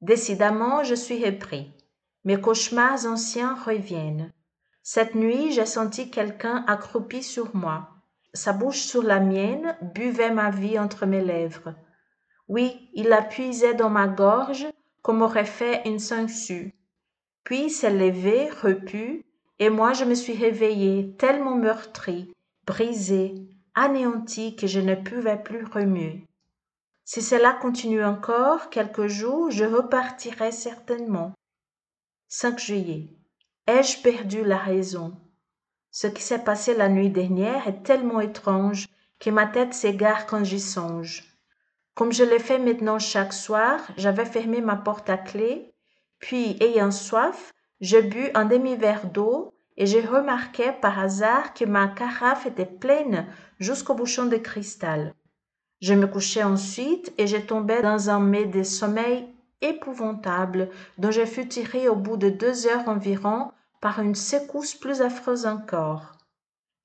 Décidément, 0.00 0.82
je 0.82 0.94
suis 0.94 1.22
repris. 1.22 1.76
Mes 2.24 2.40
cauchemars 2.40 3.04
anciens 3.04 3.54
reviennent. 3.54 4.32
Cette 4.82 5.14
nuit, 5.14 5.52
j'ai 5.52 5.66
senti 5.66 6.10
quelqu'un 6.10 6.64
accroupi 6.68 7.22
sur 7.22 7.54
moi. 7.54 7.90
Sa 8.32 8.54
bouche 8.54 8.80
sur 8.80 9.02
la 9.02 9.20
mienne 9.20 9.76
buvait 9.94 10.32
ma 10.32 10.48
vie 10.48 10.78
entre 10.78 11.04
mes 11.04 11.20
lèvres. 11.20 11.74
Oui, 12.48 12.88
il 12.94 13.08
la 13.08 13.20
puisait 13.20 13.74
dans 13.74 13.90
ma 13.90 14.08
gorge 14.08 14.66
comme 15.02 15.22
aurait 15.22 15.44
fait 15.44 15.82
une 15.86 15.98
sangsue. 15.98 16.72
Puis 17.44 17.70
s'est 17.70 17.92
levé, 17.92 18.48
repu, 18.50 19.24
et 19.58 19.68
moi 19.68 19.92
je 19.92 20.04
me 20.04 20.14
suis 20.14 20.34
réveillée 20.34 21.14
tellement 21.18 21.56
meurtrie, 21.56 22.32
brisée, 22.66 23.34
anéantie 23.74 24.56
que 24.56 24.66
je 24.66 24.80
ne 24.80 24.94
pouvais 24.94 25.42
plus 25.42 25.64
remuer. 25.64 26.24
Si 27.04 27.20
cela 27.20 27.52
continue 27.52 28.04
encore 28.04 28.70
quelques 28.70 29.08
jours, 29.08 29.50
je 29.50 29.64
repartirai 29.64 30.52
certainement. 30.52 31.32
5 32.28 32.58
juillet. 32.58 33.08
Ai-je 33.66 34.00
perdu 34.02 34.44
la 34.44 34.56
raison? 34.56 35.20
Ce 35.90 36.06
qui 36.06 36.22
s'est 36.22 36.42
passé 36.42 36.74
la 36.74 36.88
nuit 36.88 37.10
dernière 37.10 37.68
est 37.68 37.82
tellement 37.82 38.20
étrange 38.20 38.86
que 39.18 39.30
ma 39.30 39.46
tête 39.46 39.74
s'égare 39.74 40.26
quand 40.26 40.42
j'y 40.42 40.60
songe. 40.60 41.31
Comme 41.94 42.12
je 42.12 42.24
l'ai 42.24 42.38
fait 42.38 42.58
maintenant 42.58 42.98
chaque 42.98 43.32
soir, 43.32 43.80
j'avais 43.96 44.24
fermé 44.24 44.60
ma 44.60 44.76
porte 44.76 45.10
à 45.10 45.18
clé, 45.18 45.72
puis, 46.18 46.56
ayant 46.60 46.90
soif, 46.92 47.52
je 47.80 47.98
bus 47.98 48.30
un 48.34 48.44
demi-verre 48.44 49.06
d'eau 49.06 49.52
et 49.76 49.86
j'ai 49.86 50.00
remarqué 50.00 50.70
par 50.80 50.98
hasard 50.98 51.52
que 51.52 51.64
ma 51.64 51.88
carafe 51.88 52.46
était 52.46 52.64
pleine 52.64 53.26
jusqu'au 53.58 53.94
bouchon 53.94 54.26
de 54.26 54.36
cristal. 54.36 55.14
Je 55.80 55.94
me 55.94 56.06
couchai 56.06 56.44
ensuite 56.44 57.12
et 57.18 57.26
j'ai 57.26 57.44
tombé 57.44 57.82
dans 57.82 58.08
un 58.08 58.20
mets 58.20 58.46
de 58.46 58.62
sommeil 58.62 59.26
épouvantable 59.62 60.70
dont 60.98 61.10
je 61.10 61.24
fus 61.24 61.48
tiré 61.48 61.88
au 61.88 61.96
bout 61.96 62.16
de 62.16 62.28
deux 62.28 62.68
heures 62.68 62.88
environ 62.88 63.50
par 63.80 64.00
une 64.00 64.14
secousse 64.14 64.74
plus 64.76 65.02
affreuse 65.02 65.44
encore. 65.44 66.12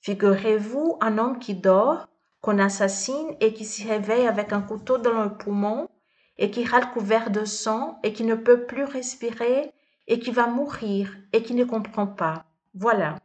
Figurez-vous 0.01 0.97
un 0.99 1.19
homme 1.19 1.37
qui 1.37 1.53
dort, 1.53 2.07
qu'on 2.41 2.59
assassine 2.59 3.35
et 3.39 3.53
qui 3.53 3.65
s'y 3.65 3.87
réveille 3.87 4.27
avec 4.27 4.53
un 4.53 4.61
couteau 4.61 4.97
dans 4.97 5.23
le 5.23 5.37
poumon 5.37 5.89
et 6.37 6.51
qui 6.51 6.65
râle 6.65 6.91
couvert 6.91 7.31
de 7.31 7.45
sang 7.45 7.99
et 8.03 8.13
qui 8.13 8.23
ne 8.23 8.35
peut 8.35 8.65
plus 8.65 8.83
respirer 8.83 9.73
et 10.07 10.19
qui 10.19 10.31
va 10.31 10.47
mourir 10.47 11.15
et 11.33 11.43
qui 11.43 11.53
ne 11.53 11.65
comprend 11.65 12.07
pas. 12.07 12.45
Voilà. 12.73 13.15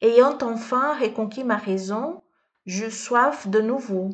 Ayant 0.00 0.38
enfin 0.42 0.98
reconquis 0.98 1.44
ma 1.44 1.56
raison, 1.56 2.22
j'eus 2.64 2.90
soif 2.90 3.48
de 3.48 3.60
nouveau. 3.60 4.10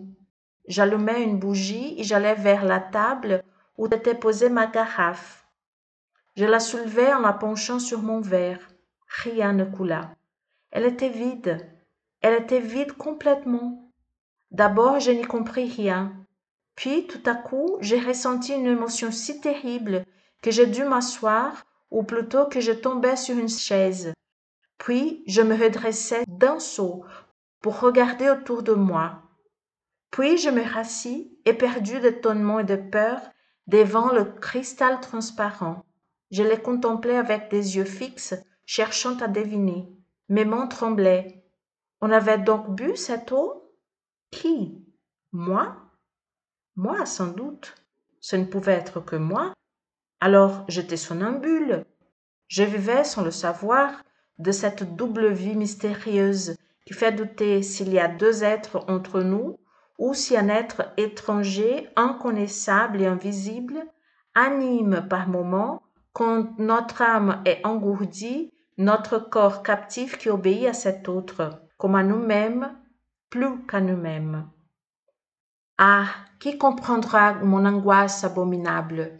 J'allumai 0.67 1.23
une 1.23 1.39
bougie 1.39 1.95
et 1.99 2.03
j'allai 2.03 2.35
vers 2.35 2.65
la 2.65 2.81
table 2.81 3.45
où 3.79 3.87
était 3.87 4.15
posée 4.15 4.49
ma 4.49 4.67
carafe. 4.67 5.47
Je 6.35 6.45
la 6.45 6.61
soulevai 6.61 7.13
en 7.15 7.21
la 7.21 7.33
penchant 7.33 7.79
sur 7.79 8.03
mon 8.03 8.21
verre. 8.21 8.61
Rien 9.23 9.53
ne 9.53 9.65
coula. 9.65 10.11
Elle 10.71 10.85
était 10.85 11.09
vide. 11.09 11.67
Elle 12.27 12.43
était 12.43 12.59
vide 12.59 12.95
complètement. 12.95 13.89
D'abord, 14.51 14.99
je 14.99 15.13
n'y 15.13 15.23
compris 15.23 15.71
rien. 15.71 16.13
Puis, 16.75 17.07
tout 17.07 17.23
à 17.25 17.37
coup, 17.37 17.79
j'ai 17.81 18.01
ressenti 18.01 18.53
une 18.53 18.67
émotion 18.67 19.13
si 19.13 19.41
terrible 19.41 20.05
que 20.43 20.51
j'ai 20.51 20.67
dû 20.67 20.83
m'asseoir, 20.83 21.65
ou 21.93 22.03
plutôt 22.03 22.47
que 22.47 22.59
je 22.59 22.73
tombai 22.73 23.15
sur 23.15 23.39
une 23.39 23.49
chaise. 23.49 24.13
Puis, 24.77 25.23
je 25.29 25.41
me 25.41 25.55
redressai 25.55 26.25
d'un 26.27 26.59
saut 26.59 27.05
pour 27.61 27.79
regarder 27.79 28.29
autour 28.29 28.65
de 28.65 28.75
moi. 28.75 29.23
Puis, 30.11 30.37
je 30.37 30.51
me 30.51 30.65
rassis, 30.65 31.39
éperdu 31.45 32.01
d'étonnement 32.01 32.59
et 32.59 32.65
de 32.65 32.75
peur, 32.75 33.21
devant 33.69 34.11
le 34.13 34.25
cristal 34.25 34.99
transparent. 34.99 35.85
Je 36.33 36.43
le 36.43 36.57
contemplais 36.57 37.19
avec 37.19 37.53
des 37.53 37.77
yeux 37.77 37.85
fixes, 37.85 38.35
cherchant 38.65 39.17
à 39.19 39.29
deviner. 39.29 39.89
Mes 40.29 40.45
mains 40.45 40.67
tremblaient. 40.67 41.46
On 42.01 42.11
avait 42.11 42.39
donc 42.39 42.75
bu 42.75 42.97
cette 42.97 43.33
eau 43.33 43.73
Qui 44.31 44.85
Moi 45.33 45.77
Moi, 46.77 47.07
sans 47.07 47.29
doute. 47.29 47.75
Ce 48.21 48.37
ne 48.37 48.45
pouvait 48.45 48.73
être 48.75 49.01
que 49.01 49.17
moi. 49.17 49.55
Alors 50.21 50.65
j'étais 50.69 50.97
somnambule. 50.97 51.85
Je 52.49 52.63
vivais 52.63 53.05
sans 53.05 53.23
le 53.23 53.31
savoir 53.31 54.03
de 54.39 54.53
cette 54.53 54.97
double 54.97 55.29
vie 55.29 55.57
mystérieuse 55.57 56.57
qui 56.87 56.93
fait 56.93 57.13
douter 57.13 57.63
s'il 57.63 57.93
y 57.93 57.99
a 57.99 58.09
deux 58.09 58.45
êtres 58.45 58.85
entre 58.89 59.23
nous 59.23 59.59
ou 59.99 60.13
si 60.13 60.37
un 60.37 60.49
être 60.49 60.93
étranger, 60.97 61.89
inconnaissable 61.97 63.01
et 63.01 63.07
invisible, 63.07 63.83
anime 64.35 65.07
par 65.09 65.29
moments, 65.29 65.83
quand 66.13 66.59
notre 66.59 67.01
âme 67.03 67.43
est 67.47 67.65
engourdie, 67.65 68.53
notre 68.77 69.19
corps 69.19 69.63
captif 69.63 70.19
qui 70.19 70.29
obéit 70.29 70.67
à 70.67 70.75
cet 70.75 71.09
autre, 71.09 71.66
comme 71.77 71.95
à 71.95 72.03
nous-mêmes, 72.03 72.77
plus 73.31 73.65
qu'à 73.67 73.81
nous-mêmes. 73.81 74.49
Ah, 75.79 76.07
qui 76.41 76.59
comprendra 76.59 77.35
mon 77.35 77.65
angoisse 77.67 78.25
abominable? 78.25 79.17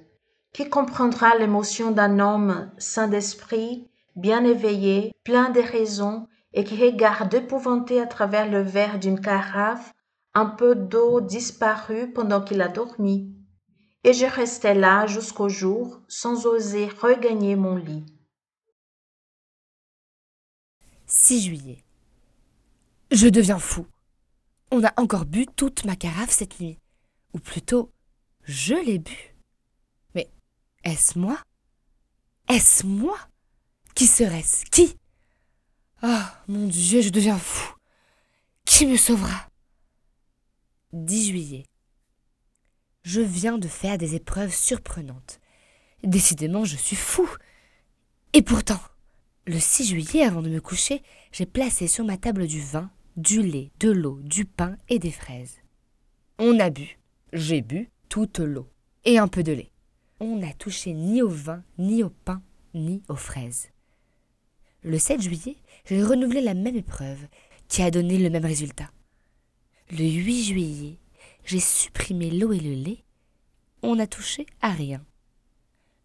Qui 0.53 0.69
comprendra 0.71 1.37
l'émotion 1.37 1.91
d'un 1.91 2.19
homme 2.19 2.71
sain 2.79 3.09
d'esprit, 3.09 3.91
bien 4.15 4.45
éveillé, 4.45 5.13
plein 5.25 5.51
de 5.51 5.61
raison, 5.61 6.29
et 6.55 6.65
qui 6.65 6.83
regarde 6.83 7.35
épouvanté 7.35 8.01
à 8.01 8.07
travers 8.07 8.51
le 8.51 8.63
verre 8.63 8.99
d'une 8.99 9.21
carafe 9.21 9.93
un 10.33 10.47
peu 10.47 10.75
d'eau 10.75 11.21
disparue 11.21 12.13
pendant 12.13 12.43
qu'il 12.43 12.63
a 12.63 12.69
dormi, 12.69 13.35
et 14.05 14.13
je 14.13 14.27
restai 14.27 14.75
là 14.75 15.07
jusqu'au 15.07 15.49
jour 15.49 16.01
sans 16.09 16.47
oser 16.47 16.89
regagner 16.89 17.57
mon 17.57 17.77
lit. 17.77 18.07
6 21.07 21.41
juillet. 21.41 21.86
Je 23.11 23.29
deviens 23.29 23.59
fou. 23.59 23.87
On 24.73 24.83
a 24.85 24.93
encore 24.97 25.27
bu 25.27 25.47
toute 25.47 25.85
ma 25.85 25.95
carafe 25.95 26.31
cette 26.31 26.59
nuit. 26.61 26.79
Ou 27.35 27.39
plutôt, 27.39 27.93
je 28.43 28.75
l'ai 28.75 28.99
bu. 28.99 29.37
Mais 30.15 30.29
est-ce 30.83 31.19
moi? 31.19 31.39
Est-ce 32.49 32.85
moi? 32.85 33.17
Qui 33.95 34.07
serait-ce? 34.07 34.65
Qui? 34.67 34.97
Ah, 36.03 36.43
mon 36.49 36.67
Dieu, 36.67 37.01
je 37.01 37.11
deviens 37.11 37.39
fou. 37.39 37.75
Qui 38.65 38.87
me 38.87 38.97
sauvera? 38.97 39.49
10 40.93 41.29
juillet. 41.29 41.67
Je 43.05 43.21
viens 43.21 43.59
de 43.59 43.69
faire 43.69 43.99
des 43.99 44.17
épreuves 44.17 44.55
surprenantes. 44.55 45.41
Décidément, 46.03 46.65
je 46.65 46.77
suis 46.77 46.97
fou. 46.97 47.29
Et 48.33 48.43
pourtant, 48.43 48.81
le 49.47 49.61
6 49.61 49.89
juillet, 49.89 50.25
avant 50.25 50.43
de 50.43 50.51
me 50.51 50.61
coucher, 50.61 51.03
j'ai 51.31 51.47
placé 51.47 51.87
sur 51.87 52.05
ma 52.05 52.17
table 52.17 52.47
du 52.47 52.61
vin, 52.61 52.91
du 53.17 53.43
lait, 53.43 53.71
de 53.81 53.91
l'eau, 53.91 54.21
du 54.23 54.45
pain 54.45 54.77
et 54.89 54.99
des 54.99 55.11
fraises. 55.11 55.57
On 56.39 56.59
a 56.61 56.69
bu, 56.69 56.99
j'ai 57.33 57.63
bu 57.63 57.91
toute 58.09 58.41
l'eau 58.41 58.69
et 59.05 59.19
un 59.19 59.29
peu 59.29 59.43
de 59.43 59.53
lait. 59.53 59.73
On 60.21 60.37
n'a 60.37 60.53
touché 60.53 60.93
ni 60.93 61.23
au 61.23 61.29
vin, 61.29 61.63
ni 61.79 62.03
au 62.03 62.11
pain, 62.11 62.43
ni 62.75 63.03
aux 63.09 63.17
fraises. 63.17 63.71
Le 64.83 64.99
7 64.99 65.23
juillet, 65.23 65.57
j'ai 65.87 66.03
renouvelé 66.03 66.43
la 66.43 66.55
même 66.55 66.77
épreuve 66.77 67.27
qui 67.69 67.83
a 67.83 67.91
donné 67.91 68.19
le 68.19 68.31
même 68.31 68.45
résultat. 68.45 68.91
Le 69.91 70.05
8 70.05 70.45
juillet, 70.45 70.99
j'ai 71.45 71.61
supprimé 71.61 72.31
l'eau 72.31 72.53
et 72.53 72.61
le 72.61 72.75
lait. 72.75 73.05
On 73.83 73.97
n'a 73.97 74.07
touché 74.07 74.47
à 74.61 74.71
rien. 74.71 75.05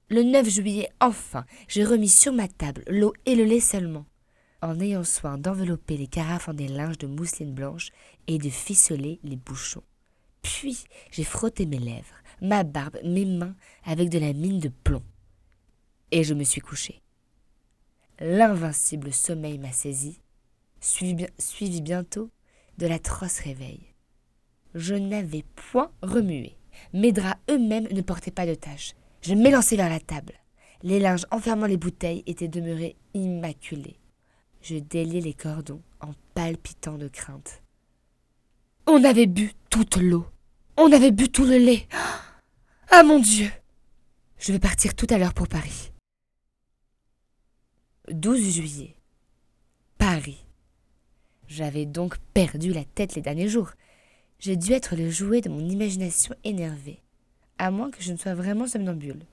Le 0.10 0.24
9 0.24 0.48
juillet, 0.50 0.90
enfin, 1.00 1.46
j'ai 1.68 1.84
remis 1.84 2.10
sur 2.10 2.32
ma 2.32 2.48
table 2.48 2.84
l'eau 2.88 3.14
et 3.26 3.36
le 3.36 3.44
lait 3.44 3.60
seulement, 3.60 4.06
en 4.62 4.80
ayant 4.80 5.04
soin 5.04 5.38
d'envelopper 5.38 5.98
les 5.98 6.08
carafes 6.08 6.50
en 6.50 6.54
des 6.54 6.68
linges 6.68 6.98
de 6.98 7.08
mousseline 7.08 7.54
blanche 7.54 7.90
et 8.28 8.38
de 8.38 8.50
ficeler 8.50 9.20
les 9.24 9.36
bouchons. 9.36 9.84
Puis 10.42 10.84
j'ai 11.12 11.24
frotté 11.24 11.66
mes 11.66 11.80
lèvres, 11.80 12.16
ma 12.42 12.64
barbe, 12.64 12.98
mes 13.04 13.26
mains 13.26 13.56
avec 13.84 14.10
de 14.10 14.20
la 14.20 14.34
mine 14.34 14.60
de 14.60 14.70
plomb. 14.70 15.04
Et 16.12 16.24
je 16.24 16.34
me 16.34 16.44
suis 16.44 16.62
couché. 16.62 17.02
L'invincible 18.20 19.12
sommeil 19.14 19.58
m'a 19.58 19.72
saisi, 19.72 20.22
suivi, 20.80 21.82
bientôt 21.82 22.30
de 22.78 22.88
l'atroce 22.88 23.40
réveil. 23.40 23.80
Je 24.76 24.96
n'avais 24.96 25.44
point 25.56 25.92
remué. 26.02 26.58
Mes 26.94 27.12
draps 27.12 27.40
eux-mêmes 27.50 27.88
ne 27.92 28.02
portaient 28.02 28.32
pas 28.32 28.46
de 28.46 28.56
taches. 28.56 28.94
Je 29.22 29.34
m'élançai 29.34 29.76
vers 29.76 29.90
la 29.90 30.00
table. 30.00 30.34
Les 30.84 31.00
linges 31.00 31.26
enfermant 31.32 31.68
les 31.68 31.78
bouteilles 31.78 32.24
étaient 32.26 32.48
demeurés 32.48 32.96
immaculés. 33.14 34.01
Je 34.62 34.76
déliai 34.76 35.22
les 35.22 35.34
cordons 35.34 35.82
en 36.02 36.14
palpitant 36.36 36.98
de 36.98 37.08
crainte. 37.08 37.64
On 38.86 39.04
avait 39.04 39.26
bu 39.26 39.54
toute 39.70 39.98
l'eau. 39.98 40.26
On 40.78 40.92
avait 40.92 41.12
bu 41.12 41.30
tout 41.30 41.46
le 41.46 41.58
lait. 41.58 41.88
Ah 42.90 43.04
mon 43.04 43.20
Dieu 43.20 43.50
Je 44.38 44.52
vais 44.52 44.60
partir 44.60 44.96
tout 44.96 45.08
à 45.10 45.18
l'heure 45.18 45.34
pour 45.34 45.48
Paris. 45.48 45.92
12 48.12 48.52
juillet. 48.52 48.96
Paris. 49.98 50.46
J'avais 51.48 51.86
donc 51.86 52.18
perdu 52.34 52.72
la 52.72 52.84
tête 52.84 53.16
les 53.16 53.22
derniers 53.22 53.48
jours. 53.48 53.72
J'ai 54.40 54.56
dû 54.56 54.74
être 54.74 54.96
le 54.96 55.10
jouet 55.10 55.42
de 55.42 55.50
mon 55.50 55.68
imagination 55.68 56.36
énervée, 56.44 57.00
à 57.58 57.72
moins 57.72 57.92
que 57.92 58.02
je 58.02 58.12
ne 58.12 58.18
sois 58.18 58.34
vraiment 58.34 58.68
somnambule, 58.68 59.26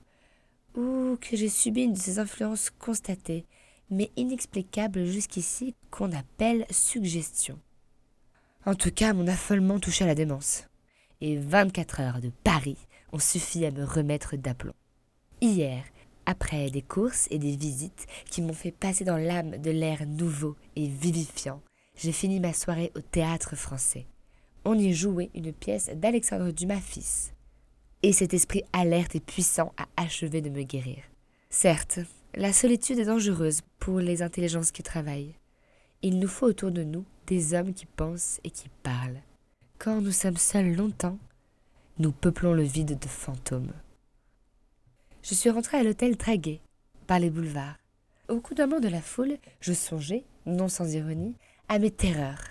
ou 0.75 1.17
que 1.21 1.35
j'ai 1.35 1.49
subi 1.49 1.83
une 1.83 1.93
de 1.93 1.97
ces 1.97 2.19
influences 2.19 2.69
constatées, 2.69 3.45
mais 3.89 4.11
inexplicables 4.15 5.05
jusqu'ici, 5.05 5.75
qu'on 5.91 6.11
appelle 6.11 6.65
suggestion. 6.69 7.59
En 8.65 8.75
tout 8.75 8.91
cas, 8.91 9.13
mon 9.13 9.27
affolement 9.27 9.79
toucha 9.79 10.05
la 10.05 10.15
démence, 10.15 10.65
et 11.21 11.37
24 11.37 11.99
heures 12.01 12.21
de 12.21 12.31
Paris 12.43 12.77
ont 13.11 13.19
suffi 13.19 13.65
à 13.65 13.71
me 13.71 13.83
remettre 13.83 14.35
d'aplomb. 14.35 14.73
Hier, 15.41 15.83
après 16.25 16.69
des 16.69 16.81
courses 16.81 17.27
et 17.31 17.39
des 17.39 17.55
visites 17.55 18.05
qui 18.29 18.41
m'ont 18.41 18.53
fait 18.53 18.71
passer 18.71 19.03
dans 19.03 19.17
l'âme 19.17 19.57
de 19.57 19.71
l'air 19.71 20.05
nouveau 20.05 20.55
et 20.75 20.87
vivifiant, 20.87 21.61
j'ai 21.95 22.11
fini 22.11 22.39
ma 22.39 22.53
soirée 22.53 22.91
au 22.95 23.01
théâtre 23.01 23.55
français 23.55 24.05
on 24.65 24.77
y 24.77 24.93
jouait 24.93 25.31
une 25.33 25.53
pièce 25.53 25.89
d'Alexandre 25.95 26.51
Dumas 26.51 26.79
fils. 26.79 27.33
Et 28.03 28.13
cet 28.13 28.33
esprit 28.33 28.63
alerte 28.71 29.15
et 29.15 29.19
puissant 29.19 29.73
a 29.77 29.87
achevé 30.01 30.41
de 30.41 30.49
me 30.49 30.63
guérir. 30.63 31.03
Certes, 31.49 31.99
la 32.35 32.53
solitude 32.53 32.99
est 32.99 33.05
dangereuse 33.05 33.61
pour 33.79 33.99
les 33.99 34.21
intelligences 34.21 34.71
qui 34.71 34.83
travaillent. 34.83 35.35
Il 36.01 36.19
nous 36.19 36.27
faut 36.27 36.45
autour 36.45 36.71
de 36.71 36.83
nous 36.83 37.05
des 37.27 37.53
hommes 37.53 37.73
qui 37.73 37.85
pensent 37.85 38.39
et 38.43 38.51
qui 38.51 38.69
parlent. 38.83 39.21
Quand 39.77 40.01
nous 40.01 40.11
sommes 40.11 40.37
seuls 40.37 40.75
longtemps, 40.75 41.17
nous 41.97 42.11
peuplons 42.11 42.53
le 42.53 42.63
vide 42.63 42.97
de 42.99 43.07
fantômes. 43.07 43.73
Je 45.21 45.33
suis 45.33 45.49
rentré 45.49 45.77
à 45.77 45.83
l'hôtel 45.83 46.17
très 46.17 46.37
gai, 46.37 46.61
par 47.07 47.19
les 47.19 47.29
boulevards. 47.29 47.77
Au 48.29 48.39
coudoiement 48.39 48.79
de 48.79 48.87
la 48.87 49.01
foule, 49.01 49.37
je 49.59 49.73
songeais, 49.73 50.23
non 50.45 50.69
sans 50.69 50.93
ironie, 50.93 51.35
à 51.67 51.79
mes 51.79 51.91
terreurs, 51.91 52.43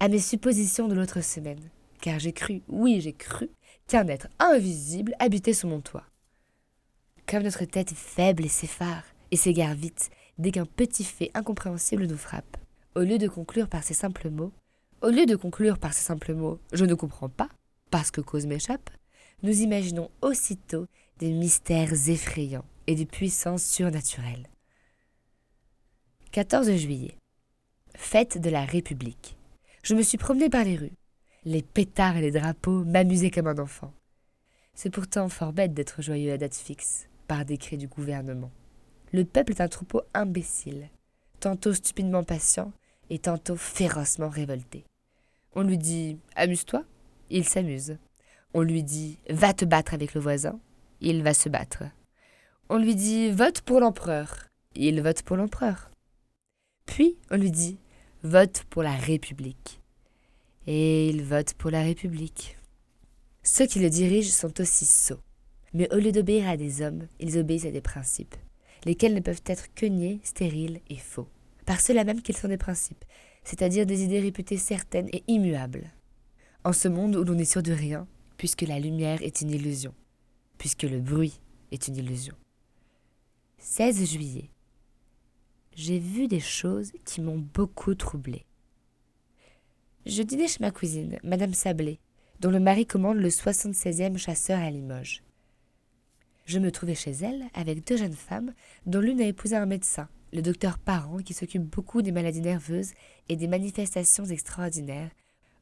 à 0.00 0.08
mes 0.08 0.20
suppositions 0.20 0.88
de 0.88 0.94
l'autre 0.94 1.20
semaine, 1.22 1.70
car 2.00 2.18
j'ai 2.18 2.32
cru, 2.32 2.62
oui 2.68 3.00
j'ai 3.00 3.12
cru, 3.12 3.50
qu'un 3.88 4.06
être 4.08 4.28
invisible 4.38 5.14
habitait 5.18 5.52
sous 5.52 5.68
mon 5.68 5.80
toit. 5.80 6.06
Comme 7.26 7.42
notre 7.42 7.64
tête 7.64 7.92
est 7.92 7.98
faible 7.98 8.44
et 8.44 8.48
s'effare, 8.48 9.04
et 9.34 9.36
s'égare 9.36 9.74
vite, 9.74 10.10
dès 10.38 10.52
qu'un 10.52 10.64
petit 10.64 11.02
fait 11.02 11.32
incompréhensible 11.34 12.06
nous 12.06 12.16
frappe, 12.16 12.56
au 12.94 13.00
lieu 13.00 13.18
de 13.18 13.26
conclure 13.26 13.68
par 13.68 13.82
ces 13.82 13.92
simples 13.92 14.30
mots, 14.30 14.52
au 15.02 15.08
lieu 15.08 15.26
de 15.26 15.34
conclure 15.34 15.78
par 15.78 15.92
ces 15.92 16.04
simples 16.04 16.34
mots, 16.34 16.60
je 16.72 16.84
ne 16.84 16.94
comprends 16.94 17.28
pas, 17.28 17.48
parce 17.90 18.12
que 18.12 18.20
cause 18.20 18.46
m'échappe, 18.46 18.90
nous 19.42 19.60
imaginons 19.60 20.08
aussitôt 20.22 20.86
des 21.18 21.32
mystères 21.32 22.08
effrayants 22.08 22.64
et 22.86 22.94
des 22.94 23.06
puissances 23.06 23.64
surnaturelles. 23.64 24.46
14 26.30 26.70
juillet. 26.76 27.16
Fête 27.96 28.40
de 28.40 28.50
la 28.50 28.64
République 28.64 29.36
je 29.82 29.94
me 29.94 30.02
suis 30.02 30.16
promené 30.16 30.48
par 30.48 30.64
les 30.64 30.76
rues. 30.76 30.96
Les 31.44 31.60
pétards 31.60 32.16
et 32.16 32.22
les 32.22 32.30
drapeaux 32.30 32.84
m'amusaient 32.84 33.32
comme 33.32 33.48
un 33.48 33.58
enfant. 33.58 33.92
C'est 34.74 34.88
pourtant 34.88 35.28
fort 35.28 35.52
bête 35.52 35.74
d'être 35.74 36.00
joyeux 36.00 36.32
à 36.32 36.38
date 36.38 36.54
fixe, 36.54 37.06
par 37.26 37.44
décret 37.44 37.76
du 37.76 37.86
gouvernement. 37.86 38.50
Le 39.14 39.24
peuple 39.24 39.52
est 39.52 39.60
un 39.60 39.68
troupeau 39.68 40.02
imbécile, 40.12 40.90
tantôt 41.38 41.72
stupidement 41.72 42.24
patient 42.24 42.72
et 43.10 43.20
tantôt 43.20 43.54
férocement 43.54 44.28
révolté. 44.28 44.84
On 45.54 45.62
lui 45.62 45.78
dit 45.78 46.18
Amuse-toi, 46.34 46.82
il 47.30 47.44
s'amuse. 47.44 47.96
On 48.54 48.62
lui 48.62 48.82
dit 48.82 49.20
Va 49.30 49.54
te 49.54 49.64
battre 49.64 49.94
avec 49.94 50.14
le 50.14 50.20
voisin, 50.20 50.58
il 51.00 51.22
va 51.22 51.32
se 51.32 51.48
battre. 51.48 51.84
On 52.68 52.76
lui 52.76 52.96
dit 52.96 53.30
Vote 53.30 53.60
pour 53.60 53.78
l'empereur, 53.78 54.48
il 54.74 55.00
vote 55.00 55.22
pour 55.22 55.36
l'empereur. 55.36 55.92
Puis 56.84 57.16
on 57.30 57.36
lui 57.36 57.52
dit 57.52 57.78
vote 58.24 58.64
pour 58.68 58.82
la 58.82 58.96
République. 58.96 59.80
Et 60.66 61.08
il 61.08 61.22
vote 61.22 61.54
pour 61.54 61.70
la 61.70 61.82
République. 61.82 62.58
Ceux 63.44 63.66
qui 63.66 63.78
le 63.78 63.90
dirigent 63.90 64.32
sont 64.32 64.60
aussi 64.60 64.86
sots. 64.86 65.20
Mais 65.72 65.88
au 65.94 65.98
lieu 65.98 66.10
d'obéir 66.10 66.48
à 66.48 66.56
des 66.56 66.82
hommes, 66.82 67.06
ils 67.20 67.38
obéissent 67.38 67.66
à 67.66 67.70
des 67.70 67.80
principes, 67.80 68.34
lesquels 68.84 69.14
ne 69.14 69.20
peuvent 69.20 69.42
être 69.46 69.72
que 69.74 69.86
niais, 69.86 70.20
stériles 70.22 70.80
et 70.88 70.96
faux. 70.96 71.28
Par 71.66 71.80
cela 71.80 72.04
même 72.04 72.22
qu'ils 72.22 72.36
sont 72.36 72.48
des 72.48 72.56
principes, 72.56 73.04
c'est-à-dire 73.42 73.86
des 73.86 74.04
idées 74.04 74.20
réputées 74.20 74.58
certaines 74.58 75.08
et 75.12 75.24
immuables. 75.28 75.90
En 76.64 76.72
ce 76.72 76.88
monde 76.88 77.16
où 77.16 77.24
l'on 77.24 77.34
n'est 77.34 77.44
sûr 77.44 77.62
de 77.62 77.72
rien, 77.72 78.06
puisque 78.36 78.62
la 78.62 78.78
lumière 78.78 79.22
est 79.22 79.40
une 79.40 79.50
illusion, 79.50 79.94
puisque 80.58 80.82
le 80.82 81.00
bruit 81.00 81.40
est 81.72 81.88
une 81.88 81.96
illusion. 81.96 82.34
16 83.58 84.10
juillet 84.10 84.50
j'ai 85.76 85.98
vu 85.98 86.28
des 86.28 86.40
choses 86.40 86.92
qui 87.04 87.20
m'ont 87.20 87.38
beaucoup 87.38 87.96
troublée. 87.96 88.46
Je 90.06 90.22
dînais 90.22 90.46
chez 90.46 90.58
ma 90.60 90.70
cousine, 90.70 91.18
Madame 91.24 91.52
Sablé, 91.52 91.98
dont 92.38 92.50
le 92.50 92.60
mari 92.60 92.86
commande 92.86 93.16
le 93.16 93.28
76e 93.28 94.16
chasseur 94.16 94.60
à 94.60 94.70
Limoges. 94.70 95.23
Je 96.44 96.58
me 96.58 96.70
trouvais 96.70 96.94
chez 96.94 97.12
elle 97.12 97.44
avec 97.54 97.86
deux 97.86 97.96
jeunes 97.96 98.12
femmes, 98.12 98.52
dont 98.84 99.00
l'une 99.00 99.20
a 99.20 99.26
épousé 99.26 99.56
un 99.56 99.64
médecin, 99.64 100.08
le 100.32 100.42
docteur 100.42 100.78
Parent, 100.78 101.18
qui 101.18 101.32
s'occupe 101.32 101.62
beaucoup 101.62 102.02
des 102.02 102.12
maladies 102.12 102.42
nerveuses 102.42 102.92
et 103.30 103.36
des 103.36 103.48
manifestations 103.48 104.26
extraordinaires 104.26 105.10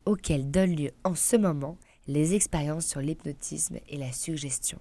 auxquelles 0.07 0.51
donnent 0.51 0.75
lieu 0.75 0.91
en 1.05 1.15
ce 1.15 1.37
moment 1.37 1.79
les 2.09 2.35
expériences 2.35 2.87
sur 2.87 3.01
l'hypnotisme 3.01 3.79
et 3.89 3.97
la 3.97 4.11
suggestion. 4.11 4.79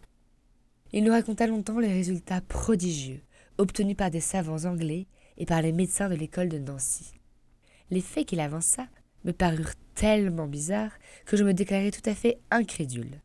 Il 0.92 1.04
nous 1.04 1.12
raconta 1.12 1.46
longtemps 1.46 1.80
les 1.80 1.94
résultats 1.94 2.42
prodigieux 2.42 3.22
obtenus 3.60 3.96
par 3.96 4.10
des 4.10 4.22
savants 4.22 4.66
anglais 4.66 5.06
et 5.38 5.46
par 5.46 5.62
les 5.62 5.72
médecins 5.72 6.10
de 6.10 6.16
l'école 6.16 6.50
de 6.50 6.58
Nancy. 6.58 7.14
Les 7.92 8.02
faits 8.02 8.26
qu'il 8.26 8.40
avança 8.40 8.88
me 9.24 9.34
parurent 9.34 9.76
tellement 9.94 10.48
bizarres 10.48 10.98
que 11.26 11.38
je 11.38 11.44
me 11.44 11.54
déclarai 11.54 11.92
tout 11.92 12.10
à 12.10 12.16
fait 12.16 12.40
incrédule. 12.50 13.22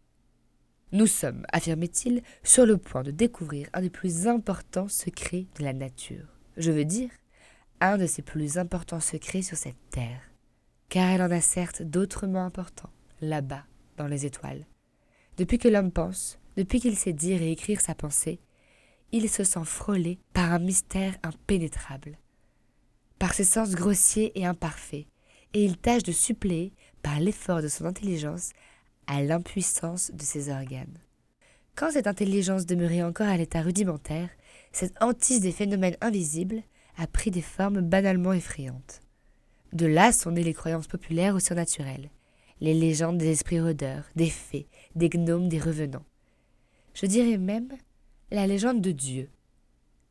Nous 0.93 1.07
sommes, 1.07 1.45
affirmait-il, 1.53 2.23
sur 2.45 2.65
le 2.65 2.77
point 2.77 3.03
de 3.03 3.11
découvrir 3.11 3.69
un 3.73 3.81
des 3.81 3.91
plus 3.91 4.29
importants 4.29 4.89
secrets 4.89 5.47
de 5.59 5.65
la 5.65 5.73
nature. 5.73 6.27
Je 6.57 6.71
veux 6.71 6.85
dire, 6.85 7.11
un 7.81 7.99
de 7.99 8.07
ses 8.07 8.23
plus 8.23 8.57
importants 8.57 9.01
secrets 9.01 9.43
sur 9.43 9.57
cette 9.57 9.91
terre. 9.91 10.21
Car 10.89 11.11
elle 11.11 11.23
en 11.23 11.31
a 11.31 11.41
certes 11.41 11.83
d'autrement 11.83 12.45
importants, 12.45 12.93
là-bas, 13.21 13.65
dans 13.97 14.07
les 14.07 14.27
étoiles. 14.27 14.65
Depuis 15.37 15.59
que 15.59 15.69
l'homme 15.69 15.91
pense, 15.91 16.39
depuis 16.57 16.81
qu'il 16.81 16.97
sait 16.97 17.13
dire 17.13 17.43
et 17.43 17.51
écrire 17.51 17.81
sa 17.81 17.95
pensée, 17.95 18.39
il 19.13 19.29
se 19.29 19.45
sent 19.45 19.65
frôlé 19.65 20.19
par 20.33 20.53
un 20.53 20.59
mystère 20.59 21.17
impénétrable, 21.23 22.17
par 23.19 23.35
ses 23.35 23.45
sens 23.45 23.73
grossiers 23.73 24.33
et 24.39 24.47
imparfaits, 24.47 25.07
et 25.53 25.65
il 25.65 25.79
tâche 25.79 26.03
de 26.03 26.13
suppléer, 26.13 26.73
par 27.03 27.19
l'effort 27.21 27.63
de 27.63 27.69
son 27.69 27.85
intelligence, 27.85 28.51
à 29.07 29.23
l'impuissance 29.23 30.11
de 30.13 30.23
ses 30.23 30.51
organes. 30.51 30.99
Quand 31.75 31.91
cette 31.91 32.07
intelligence 32.07 32.67
demeurait 32.67 33.03
encore 33.03 33.29
à 33.29 33.37
l'état 33.37 33.61
rudimentaire, 33.61 34.31
cette 34.73 34.95
hantise 35.01 35.41
des 35.41 35.53
phénomènes 35.53 35.97
invisibles 36.01 36.63
a 36.97 37.07
pris 37.07 37.31
des 37.31 37.43
formes 37.43 37.83
banalement 37.83 38.33
effrayantes. 38.33 39.01
De 39.73 39.87
là 39.87 40.13
sont 40.13 40.31
nées 40.31 40.43
les 40.43 40.55
croyances 40.55 40.87
populaires 40.87 41.35
au 41.35 41.41
surnaturel, 41.41 42.11
les 42.61 42.75
légendes 42.75 43.19
des 43.19 43.31
esprits 43.31 43.61
rôdeurs, 43.61 44.05
des 44.17 44.31
fées, 44.31 44.69
des 44.95 45.11
gnomes, 45.11 45.49
des 45.49 45.61
revenants. 45.61 46.05
Je 46.95 47.07
dirais 47.07 47.37
même 47.37 47.69
la 48.31 48.47
légende 48.47 48.81
de 48.81 48.93
Dieu. 48.93 49.29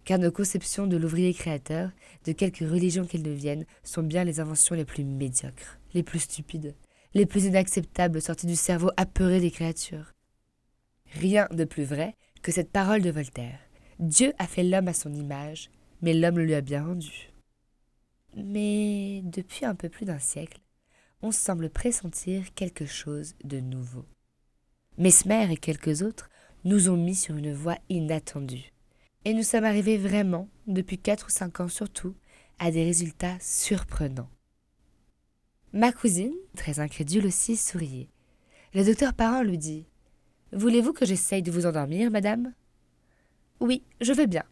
Car 0.04 0.20
nos 0.20 0.32
conceptions 0.32 0.86
de 0.86 0.98
l'ouvrier 0.98 1.34
créateur, 1.34 1.90
de 2.26 2.32
quelque 2.32 2.64
religion 2.64 3.06
qu'elles 3.06 3.24
deviennent, 3.24 3.66
sont 3.84 4.04
bien 4.04 4.24
les 4.24 4.40
inventions 4.40 4.76
les 4.76 4.86
plus 4.86 5.04
médiocres, 5.04 5.80
les 5.96 6.04
plus 6.04 6.20
stupides, 6.20 6.76
les 7.16 7.26
plus 7.26 7.46
inacceptables 7.46 8.22
sorties 8.22 8.46
du 8.46 8.58
cerveau 8.58 8.92
apeuré 8.98 9.40
des 9.40 9.50
créatures. 9.50 10.12
Rien 11.14 11.48
de 11.50 11.64
plus 11.64 11.86
vrai 11.86 12.14
que 12.44 12.52
cette 12.52 12.72
parole 12.72 13.02
de 13.02 13.10
Voltaire. 13.10 13.58
Dieu 14.00 14.34
a 14.38 14.46
fait 14.46 14.64
l'homme 14.64 14.90
à 14.90 14.94
son 14.94 15.14
image, 15.14 15.72
mais 16.02 16.14
l'homme 16.14 16.38
le 16.38 16.46
lui 16.46 16.54
a 16.54 16.62
bien 16.62 16.86
rendu. 16.86 17.32
Mais 18.36 19.22
depuis 19.24 19.66
un 19.66 19.76
peu 19.76 19.88
plus 19.88 20.06
d'un 20.06 20.20
siècle, 20.20 20.60
on 21.22 21.32
semble 21.32 21.70
pressentir 21.70 22.54
quelque 22.54 22.86
chose 22.86 23.36
de 23.46 23.62
nouveau. 23.62 24.04
Mesmer 24.98 25.52
et 25.52 25.58
quelques 25.58 26.02
autres 26.02 26.30
nous 26.66 26.90
ont 26.90 26.98
mis 26.98 27.16
sur 27.16 27.38
une 27.38 27.54
voie 27.54 27.78
inattendue. 27.88 28.74
Et 29.24 29.34
nous 29.34 29.44
sommes 29.44 29.64
arrivés 29.64 29.98
vraiment, 29.98 30.50
depuis 30.68 30.98
quatre 30.98 31.28
ou 31.28 31.30
cinq 31.30 31.62
ans 31.62 31.70
surtout, 31.70 32.14
à 32.60 32.72
des 32.72 32.84
résultats 32.84 33.38
surprenants. 33.40 34.30
Ma 35.76 35.92
cousine, 35.92 36.34
très 36.56 36.80
incrédule 36.80 37.26
aussi, 37.26 37.58
souriait. 37.58 38.08
Le 38.74 38.86
docteur 38.86 39.14
Parent 39.14 39.44
lui 39.44 39.58
dit 39.58 39.86
Voulez-vous 40.54 40.94
que 40.94 41.06
j'essaye 41.06 41.44
de 41.44 41.52
vous 41.52 41.66
endormir, 41.66 42.10
madame? 42.12 42.54
Oui, 43.60 43.84
je 44.00 44.14
veux 44.14 44.26
bien. 44.26 44.46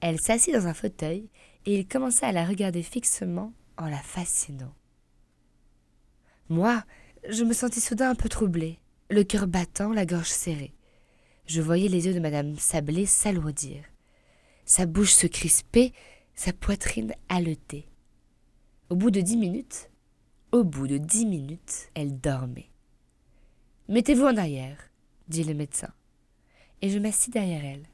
Elle 0.00 0.20
s'assit 0.20 0.52
dans 0.52 0.66
un 0.66 0.74
fauteuil 0.74 1.28
et 1.66 1.78
il 1.78 1.86
commença 1.86 2.26
à 2.26 2.32
la 2.32 2.44
regarder 2.44 2.82
fixement 2.82 3.52
en 3.76 3.86
la 3.86 3.98
fascinant. 3.98 4.74
Moi, 6.48 6.82
je 7.28 7.44
me 7.44 7.52
sentis 7.52 7.80
soudain 7.80 8.10
un 8.10 8.16
peu 8.16 8.28
troublée, 8.28 8.80
le 9.10 9.22
cœur 9.22 9.46
battant, 9.46 9.92
la 9.92 10.04
gorge 10.04 10.30
serrée. 10.30 10.74
Je 11.46 11.62
voyais 11.62 11.88
les 11.88 12.06
yeux 12.06 12.14
de 12.14 12.18
madame 12.18 12.58
Sablé 12.58 13.06
s'alourdir, 13.06 13.84
sa 14.64 14.84
bouche 14.84 15.12
se 15.12 15.28
crisper, 15.28 15.92
sa 16.34 16.52
poitrine 16.52 17.14
haleter. 17.28 17.86
Au 18.90 18.96
bout 18.96 19.12
de 19.12 19.20
dix 19.20 19.36
minutes, 19.36 19.87
au 20.52 20.64
bout 20.64 20.86
de 20.86 20.98
dix 20.98 21.26
minutes, 21.26 21.90
elle 21.94 22.18
dormait. 22.18 22.70
Mettez-vous 23.88 24.24
en 24.24 24.36
arrière, 24.36 24.78
dit 25.28 25.44
le 25.44 25.54
médecin. 25.54 25.92
Et 26.80 26.90
je 26.90 26.98
m'assis 26.98 27.30
derrière 27.30 27.64
elle. 27.64 27.86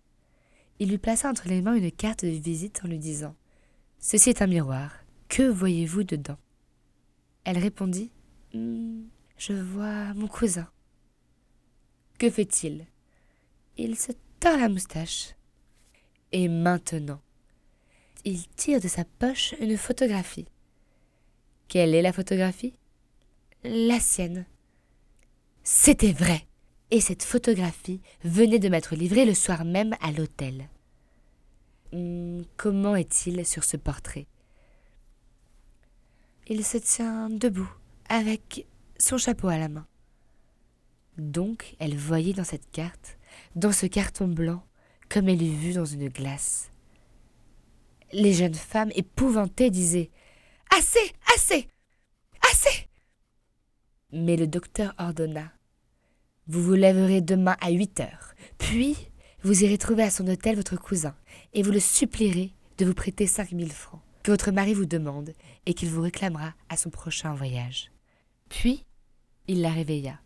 Il 0.79 0.91
lui 0.91 0.99
plaça 0.99 1.29
entre 1.29 1.49
les 1.49 1.63
mains 1.63 1.75
une 1.75 1.91
carte 1.91 2.25
de 2.25 2.31
visite 2.31 2.81
en 2.85 2.89
lui 2.89 2.99
disant 2.99 3.35
Ceci 3.99 4.31
est 4.31 4.43
un 4.43 4.47
miroir. 4.47 4.93
Que 5.29 5.43
voyez-vous 5.43 6.05
dedans? 6.05 6.39
Elle 7.45 7.59
répondit 7.59 8.11
hmm, 8.53 9.03
Je 9.39 9.53
vois 9.53 10.15
mon 10.15 10.29
cousin. 10.29 10.69
Que 12.19 12.31
fait-il? 12.31 12.87
Il 13.77 13.97
se 13.97 14.13
tord 14.41 14.59
la 14.59 14.69
moustache. 14.69 15.35
Et 16.33 16.49
maintenant 16.49 17.21
Il 18.25 18.47
tire 18.49 18.81
de 18.81 18.89
sa 18.89 19.05
poche 19.05 19.55
une 19.61 19.77
photographie. 19.77 20.47
Quelle 21.69 21.95
est 21.95 22.03
la 22.03 22.13
photographie? 22.13 22.75
La 23.65 23.99
sienne. 24.01 24.47
C'était 25.63 26.13
vrai. 26.13 26.47
Et 26.91 27.01
cette 27.01 27.25
photographie 27.25 28.01
venait 28.23 28.59
de 28.59 28.69
m'être 28.69 28.95
livrée 28.95 29.25
le 29.25 29.35
soir 29.35 29.65
même 29.65 29.97
à 30.01 30.13
l'hôtel. 30.13 30.69
Hmm, 31.93 32.43
comment 32.57 32.95
est-il 32.95 33.45
sur 33.47 33.65
ce 33.65 33.77
portrait? 33.77 34.27
Il 36.47 36.65
se 36.65 36.77
tient 36.77 37.31
debout, 37.31 37.71
avec 38.09 38.67
son 38.99 39.17
chapeau 39.17 39.49
à 39.49 39.59
la 39.59 39.69
main. 39.69 39.87
Donc 41.17 41.75
elle 41.79 41.97
voyait 41.97 42.35
dans 42.35 42.45
cette 42.45 42.71
carte, 42.71 43.19
dans 43.57 43.73
ce 43.73 43.87
carton 43.87 44.29
blanc, 44.29 44.63
comme 45.09 45.29
elle 45.29 45.43
eût 45.43 45.57
vu 45.57 45.73
dans 45.73 45.85
une 45.85 46.09
glace. 46.09 46.71
Les 48.13 48.35
jeunes 48.35 48.55
femmes 48.55 48.93
épouvantées 48.95 49.71
disaient 49.71 50.11
Assez, 50.77 51.13
assez, 51.35 51.69
assez 52.53 52.89
mais 54.15 54.37
le 54.37 54.47
docteur 54.47 54.95
ordonna. 54.99 55.53
Vous 56.47 56.63
vous 56.63 56.75
lèverez 56.75 57.21
demain 57.21 57.57
à 57.61 57.71
huit 57.71 57.99
heures, 58.01 58.35
puis 58.59 58.97
vous 59.43 59.65
irez 59.65 59.77
trouver 59.77 60.05
à 60.05 60.11
son 60.11 60.27
hôtel 60.29 60.57
votre 60.57 60.77
cousin, 60.77 61.15
et 61.53 61.63
vous 61.63 61.73
le 61.73 61.81
supplierez 61.81 62.53
de 62.79 62.85
vous 62.87 62.95
prêter 62.95 63.27
cinq 63.27 63.53
mille 63.53 63.73
francs, 63.73 64.01
que 64.23 64.31
votre 64.31 64.53
mari 64.53 64.73
vous 64.73 64.87
demande, 64.87 65.33
et 65.67 65.75
qu'il 65.75 65.91
vous 65.91 66.01
réclamera 66.01 66.55
à 66.69 66.77
son 66.77 66.91
prochain 66.91 67.35
voyage. 67.35 67.91
Puis, 68.49 68.85
il 69.49 69.63
la 69.63 69.71
réveilla. 69.71 70.21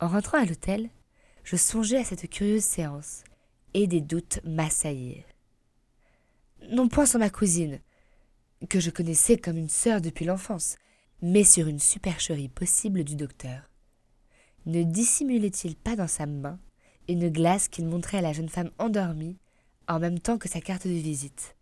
En 0.00 0.08
rentrant 0.08 0.38
à 0.38 0.44
l'hôtel, 0.44 0.90
je 1.44 1.56
songeais 1.56 1.98
à 1.98 2.04
cette 2.04 2.28
curieuse 2.28 2.64
séance, 2.64 3.22
et 3.74 3.86
des 3.86 4.00
doutes 4.00 4.40
m'assaillirent. 4.44 5.24
Non 6.70 6.88
point 6.88 7.06
sur 7.06 7.20
ma 7.20 7.30
cousine, 7.30 7.80
que 8.68 8.80
je 8.80 8.90
connaissais 8.90 9.38
comme 9.38 9.56
une 9.56 9.68
sœur 9.68 10.00
depuis 10.00 10.24
l'enfance, 10.24 10.76
mais 11.22 11.44
sur 11.44 11.66
une 11.66 11.78
supercherie 11.78 12.48
possible 12.48 13.04
du 13.04 13.16
docteur. 13.16 13.70
Ne 14.66 14.82
dissimulait-il 14.82 15.76
pas 15.76 15.96
dans 15.96 16.08
sa 16.08 16.26
main 16.26 16.58
une 17.08 17.30
glace 17.30 17.68
qu'il 17.68 17.86
montrait 17.86 18.18
à 18.18 18.22
la 18.22 18.32
jeune 18.32 18.48
femme 18.48 18.70
endormie 18.78 19.38
en 19.88 19.98
même 19.98 20.20
temps 20.20 20.38
que 20.38 20.48
sa 20.48 20.60
carte 20.60 20.86
de 20.86 20.92
visite? 20.92 21.56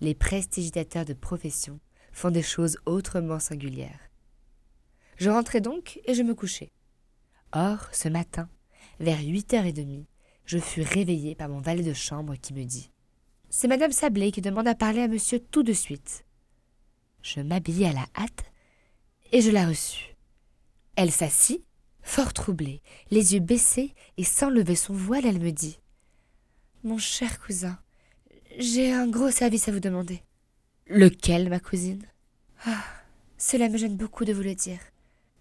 Les 0.00 0.14
prestigitateurs 0.14 1.04
de 1.04 1.14
profession 1.14 1.80
font 2.12 2.30
des 2.30 2.42
choses 2.42 2.78
autrement 2.86 3.38
singulières. 3.38 4.10
Je 5.16 5.30
rentrai 5.30 5.60
donc 5.60 6.00
et 6.04 6.14
je 6.14 6.22
me 6.22 6.34
couchai. 6.34 6.72
Or, 7.52 7.88
ce 7.92 8.08
matin, 8.08 8.48
vers 9.00 9.20
huit 9.20 9.52
heures 9.54 9.66
et 9.66 9.72
demie, 9.72 10.06
je 10.44 10.58
fus 10.58 10.82
réveillé 10.82 11.34
par 11.34 11.48
mon 11.48 11.60
valet 11.60 11.82
de 11.82 11.92
chambre 11.92 12.34
qui 12.36 12.52
me 12.52 12.64
dit 12.64 12.90
C'est 13.50 13.68
madame 13.68 13.92
Sablé 13.92 14.30
qui 14.30 14.40
demande 14.40 14.68
à 14.68 14.74
parler 14.74 15.00
à 15.00 15.08
monsieur 15.08 15.38
tout 15.38 15.62
de 15.62 15.72
suite. 15.72 16.24
Je 17.24 17.40
m'habillai 17.40 17.88
à 17.88 17.92
la 17.94 18.06
hâte 18.18 18.44
et 19.32 19.40
je 19.40 19.50
la 19.50 19.66
reçus. 19.66 20.14
Elle 20.94 21.10
s'assit, 21.10 21.64
fort 22.02 22.34
troublée, 22.34 22.82
les 23.10 23.32
yeux 23.32 23.40
baissés 23.40 23.94
et 24.18 24.24
sans 24.24 24.50
lever 24.50 24.76
son 24.76 24.92
voile, 24.92 25.24
elle 25.24 25.40
me 25.40 25.50
dit 25.50 25.78
Mon 26.84 26.98
cher 26.98 27.40
cousin, 27.40 27.78
j'ai 28.58 28.92
un 28.92 29.08
gros 29.08 29.30
service 29.30 29.68
à 29.68 29.72
vous 29.72 29.80
demander. 29.80 30.22
Lequel, 30.86 31.48
ma 31.48 31.60
cousine? 31.60 32.06
Ah, 32.66 32.84
cela 33.38 33.70
me 33.70 33.78
gêne 33.78 33.96
beaucoup 33.96 34.26
de 34.26 34.34
vous 34.34 34.42
le 34.42 34.54
dire. 34.54 34.80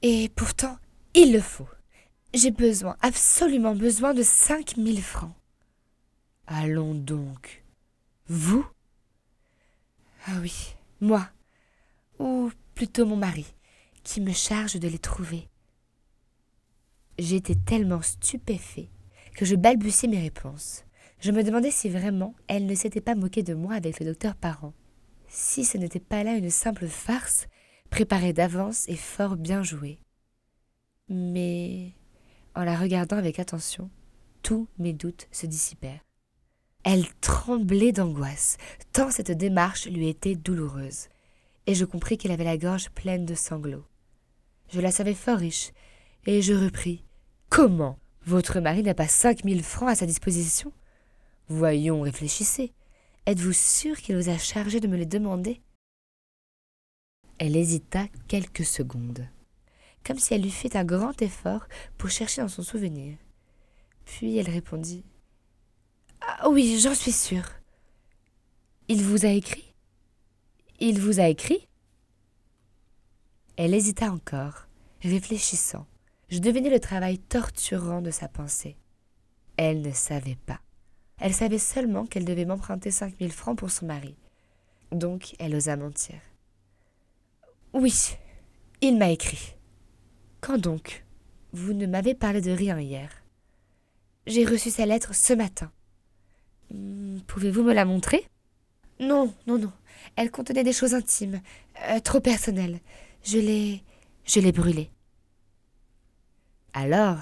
Et 0.01 0.29
pourtant, 0.29 0.77
il 1.13 1.33
le 1.33 1.41
faut. 1.41 1.67
J'ai 2.33 2.51
besoin, 2.51 2.95
absolument 3.01 3.75
besoin 3.75 4.13
de 4.13 4.23
cinq 4.23 4.77
mille 4.77 5.03
francs. 5.03 5.35
Allons 6.47 6.95
donc. 6.95 7.61
Vous? 8.29 8.65
Ah 10.27 10.37
oui, 10.41 10.75
moi. 11.01 11.29
Ou 12.23 12.51
plutôt 12.73 13.05
mon 13.05 13.17
mari 13.17 13.45
qui 14.03 14.21
me 14.21 14.31
charge 14.31 14.79
de 14.79 14.87
les 14.87 14.97
trouver. 14.97 15.49
J'étais 17.19 17.55
tellement 17.55 18.01
stupéfait 18.01 18.87
que 19.35 19.43
je 19.43 19.57
balbutiais 19.57 20.07
mes 20.07 20.21
réponses. 20.21 20.85
Je 21.19 21.31
me 21.31 21.43
demandais 21.43 21.69
si 21.69 21.89
vraiment 21.89 22.33
elle 22.47 22.65
ne 22.65 22.75
s'était 22.75 23.01
pas 23.01 23.15
moquée 23.15 23.43
de 23.43 23.53
moi 23.53 23.73
avec 23.73 23.99
le 23.99 24.05
docteur 24.05 24.37
Parent. 24.37 24.73
Si 25.27 25.65
ce 25.65 25.77
n'était 25.77 25.99
pas 25.99 26.23
là 26.23 26.37
une 26.37 26.49
simple 26.49 26.87
farce, 26.87 27.47
préparée 27.89 28.31
d'avance 28.31 28.87
et 28.87 28.95
fort 28.95 29.35
bien 29.35 29.61
jouée. 29.61 29.99
Mais, 31.09 31.91
en 32.55 32.63
la 32.63 32.77
regardant 32.77 33.17
avec 33.17 33.37
attention, 33.37 33.89
tous 34.43 34.69
mes 34.77 34.93
doutes 34.93 35.27
se 35.33 35.45
dissipèrent. 35.45 36.05
Elle 36.85 37.05
tremblait 37.19 37.91
d'angoisse, 37.91 38.55
tant 38.93 39.11
cette 39.11 39.31
démarche 39.31 39.87
lui 39.87 40.07
était 40.07 40.35
douloureuse, 40.35 41.09
et 41.67 41.75
je 41.75 41.85
compris 41.85 42.17
qu'elle 42.17 42.31
avait 42.31 42.43
la 42.43 42.57
gorge 42.57 42.89
pleine 42.89 43.25
de 43.25 43.35
sanglots. 43.35 43.85
Je 44.69 44.81
la 44.81 44.91
savais 44.91 45.13
fort 45.13 45.37
riche, 45.37 45.71
et 46.25 46.41
je 46.41 46.53
repris. 46.53 47.03
Comment? 47.49 47.99
Votre 48.25 48.59
mari 48.59 48.83
n'a 48.83 48.93
pas 48.93 49.07
cinq 49.07 49.43
mille 49.43 49.63
francs 49.63 49.89
à 49.89 49.95
sa 49.95 50.05
disposition? 50.05 50.71
Voyons, 51.47 52.01
réfléchissez. 52.01 52.73
Êtes-vous 53.25 53.53
sûr 53.53 53.97
qu'il 53.97 54.17
vous 54.17 54.29
a 54.29 54.37
chargé 54.37 54.79
de 54.79 54.87
me 54.87 54.97
les 54.97 55.05
demander? 55.05 55.61
Elle 57.37 57.55
hésita 57.55 58.07
quelques 58.27 58.65
secondes, 58.65 59.27
comme 60.05 60.19
si 60.19 60.33
elle 60.33 60.45
eût 60.45 60.51
fait 60.51 60.75
un 60.75 60.85
grand 60.85 61.21
effort 61.21 61.67
pour 61.97 62.09
chercher 62.09 62.41
dans 62.41 62.47
son 62.47 62.63
souvenir. 62.63 63.17
Puis 64.05 64.37
elle 64.37 64.49
répondit 64.49 65.03
Ah 66.21 66.49
oui, 66.49 66.79
j'en 66.79 66.95
suis 66.95 67.11
sûre. 67.11 67.49
Il 68.87 69.03
vous 69.03 69.25
a 69.25 69.29
écrit? 69.29 69.72
Il 70.79 70.99
vous 70.99 71.19
a 71.19 71.27
écrit? 71.27 71.67
Elle 73.55 73.73
hésita 73.73 74.11
encore, 74.11 74.67
réfléchissant. 75.01 75.85
Je 76.29 76.39
devinais 76.39 76.71
le 76.71 76.79
travail 76.79 77.19
torturant 77.19 78.01
de 78.01 78.11
sa 78.11 78.27
pensée. 78.27 78.75
Elle 79.57 79.81
ne 79.81 79.91
savait 79.91 80.37
pas. 80.47 80.59
Elle 81.19 81.33
savait 81.33 81.59
seulement 81.59 82.05
qu'elle 82.05 82.25
devait 82.25 82.45
m'emprunter 82.45 82.91
cinq 82.91 83.19
mille 83.19 83.31
francs 83.31 83.57
pour 83.57 83.69
son 83.69 83.85
mari. 83.85 84.15
Donc 84.91 85.35
elle 85.39 85.55
osa 85.55 85.75
mentir. 85.75 86.19
Oui, 87.73 88.17
il 88.81 88.97
m'a 88.97 89.11
écrit. 89.11 89.55
Quand 90.41 90.57
donc? 90.57 91.05
Vous 91.53 91.73
ne 91.73 91.85
m'avez 91.85 92.15
parlé 92.15 92.41
de 92.41 92.51
rien 92.51 92.79
hier. 92.79 93.09
J'ai 94.25 94.43
reçu 94.43 94.71
sa 94.71 94.87
lettre 94.87 95.13
ce 95.13 95.33
matin. 95.33 95.71
Hmm, 96.71 97.19
pouvez-vous 97.27 97.61
me 97.61 97.73
la 97.73 97.85
montrer? 97.85 98.27
Non, 98.99 99.33
non, 99.45 99.59
non. 99.59 99.71
Elle 100.15 100.31
contenait 100.31 100.63
des 100.63 100.73
choses 100.73 100.93
intimes, 100.93 101.41
euh, 101.89 101.99
trop 101.99 102.19
personnelles. 102.19 102.79
Je 103.23 103.37
l'ai. 103.37 103.83
je 104.25 104.39
l'ai 104.39 104.51
brûlé. 104.51 104.91
Alors, 106.73 107.17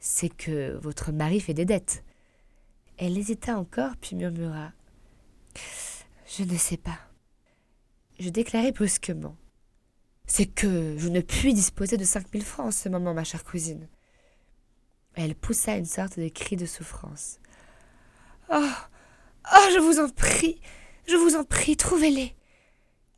c'est 0.00 0.28
que 0.28 0.76
votre 0.82 1.12
mari 1.12 1.40
fait 1.40 1.54
des 1.54 1.64
dettes. 1.64 2.04
Elle 2.98 3.16
hésita 3.18 3.58
encore, 3.58 3.96
puis 4.00 4.16
murmura. 4.16 4.72
Je 6.26 6.44
ne 6.44 6.56
sais 6.56 6.76
pas. 6.76 6.98
Je 8.18 8.30
déclarai 8.30 8.72
brusquement. 8.72 9.36
C'est 10.26 10.46
que 10.46 10.96
je 10.98 11.08
ne 11.08 11.20
puis 11.20 11.54
disposer 11.54 11.96
de 11.96 12.04
cinq 12.04 12.32
mille 12.32 12.44
francs 12.44 12.66
en 12.66 12.70
ce 12.70 12.88
moment, 12.88 13.14
ma 13.14 13.24
chère 13.24 13.44
cousine. 13.44 13.88
Elle 15.14 15.34
poussa 15.34 15.76
une 15.76 15.84
sorte 15.84 16.18
de 16.18 16.28
cri 16.28 16.56
de 16.56 16.66
souffrance. 16.66 17.38
Oh 18.50 18.68
Oh, 19.54 19.68
je 19.72 19.78
vous 19.78 20.00
en 20.00 20.08
prie 20.08 20.60
Je 21.06 21.16
vous 21.16 21.36
en 21.36 21.44
prie, 21.44 21.76
trouvez-les 21.76 22.34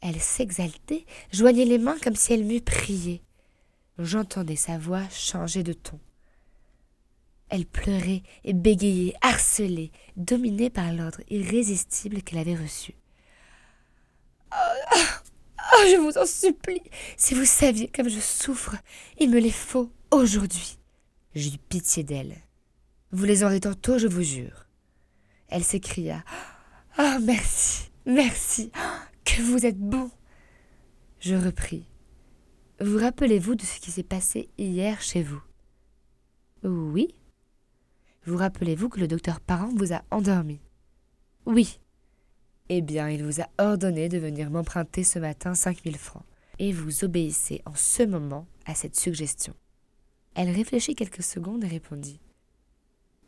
Elle 0.01 0.21
s'exaltait, 0.21 1.07
joignait 1.33 1.65
les 1.65 1.79
mains 1.79 1.99
comme 2.03 2.17
si 2.17 2.33
elle 2.33 2.45
m'eût 2.45 2.61
prié. 2.61 3.23
J'entendais 3.99 4.57
sa 4.57 4.79
voix 4.79 5.09
changer 5.11 5.63
de 5.63 5.73
ton. 5.73 5.99
Elle 7.49 7.67
pleurait 7.67 8.23
et 8.45 8.53
bégayait, 8.53 9.15
harcelée, 9.23 9.91
dominée 10.17 10.69
par 10.69 10.93
l'ordre 10.93 11.21
irrésistible 11.31 12.23
qu'elle 12.23 12.39
avait 12.39 12.55
reçu. 12.55 12.95
Oh, 14.53 14.97
oh, 14.97 15.85
je 15.91 15.97
vous 15.97 16.19
en 16.19 16.27
supplie, 16.27 16.83
si 17.17 17.35
vous 17.35 17.47
saviez 17.47 17.89
comme 17.89 18.09
je 18.09 18.21
souffre, 18.21 18.77
il 19.19 19.31
me 19.31 19.41
les 19.41 19.51
faut 19.51 19.91
aujourd'hui. 20.11 20.79
J'eus 21.35 21.59
pitié 21.69 22.03
d'elle. 22.03 22.37
Vous 23.13 23.25
les 23.25 23.43
aurez 23.43 23.61
tantôt, 23.61 23.99
je 23.99 24.07
vous 24.07 24.23
jure. 24.23 24.67
Elle 25.49 25.65
s'écria. 25.65 26.23
Oh, 27.01 27.19
merci, 27.23 27.91
merci, 28.07 28.73
que 29.25 29.41
vous 29.41 29.65
êtes 29.65 29.79
bon. 29.79 30.11
Je 31.21 31.37
repris. 31.37 31.87
Vous 32.81 32.99
rappelez-vous 32.99 33.55
de 33.55 33.63
ce 33.63 33.79
qui 33.79 33.93
s'est 33.93 34.03
passé 34.03 34.49
hier 34.59 35.01
chez 35.01 35.23
vous? 35.23 35.41
Oui. 36.65 37.15
Vous 38.25 38.37
rappelez-vous 38.37 38.89
que 38.89 38.99
le 38.99 39.07
docteur 39.07 39.39
Parent 39.39 39.71
vous 39.77 39.93
a 39.93 40.03
endormi? 40.11 40.61
Oui. 41.47 41.79
Eh 42.69 42.83
bien, 42.83 43.09
il 43.09 43.23
vous 43.25 43.41
a 43.41 43.49
ordonné 43.59 44.09
de 44.09 44.19
venir 44.19 44.51
m'emprunter 44.51 45.05
ce 45.05 45.21
matin 45.21 45.55
cinq 45.55 45.85
mille 45.85 45.99
francs, 45.99 46.25
et 46.59 46.73
vous 46.73 47.05
obéissez 47.05 47.63
en 47.65 47.77
ce 47.77 48.03
moment 48.03 48.49
à 48.67 48.75
cette 48.75 48.97
suggestion. 48.97 49.55
Elle 50.35 50.51
réfléchit 50.51 50.97
quelques 50.97 51.23
secondes 51.23 51.63
et 51.63 51.69
répondit. 51.69 52.21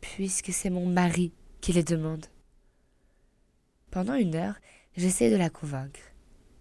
Puisque 0.01 0.51
c'est 0.51 0.69
mon 0.69 0.85
mari 0.85 1.31
qui 1.61 1.71
les 1.71 1.83
demande. 1.83 2.25
Pendant 3.91 4.15
une 4.15 4.35
heure, 4.35 4.55
j'essayai 4.95 5.29
de 5.29 5.35
la 5.35 5.49
convaincre, 5.49 5.99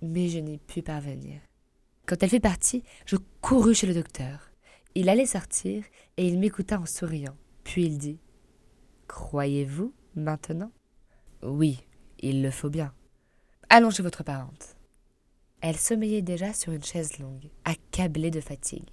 mais 0.02 0.28
je 0.28 0.40
n'y 0.40 0.58
pus 0.58 0.82
parvenir. 0.82 1.40
Quand 2.04 2.20
elle 2.20 2.28
fut 2.28 2.40
partie, 2.40 2.82
je 3.06 3.16
courus 3.40 3.78
chez 3.78 3.86
le 3.86 3.94
docteur. 3.94 4.50
Il 4.96 5.08
allait 5.08 5.26
sortir 5.26 5.84
et 6.16 6.26
il 6.26 6.40
m'écouta 6.40 6.80
en 6.80 6.86
souriant. 6.86 7.36
Puis 7.62 7.84
il 7.84 7.98
dit 7.98 8.18
Croyez-vous 9.06 9.94
maintenant 10.16 10.72
Oui, 11.42 11.78
il 12.18 12.42
le 12.42 12.50
faut 12.50 12.68
bien. 12.68 12.92
Allons 13.68 13.90
chez 13.90 14.02
votre 14.02 14.24
parente. 14.24 14.76
Elle 15.60 15.76
sommeillait 15.76 16.22
déjà 16.22 16.52
sur 16.52 16.72
une 16.72 16.82
chaise 16.82 17.18
longue, 17.18 17.48
accablée 17.64 18.32
de 18.32 18.40
fatigue. 18.40 18.90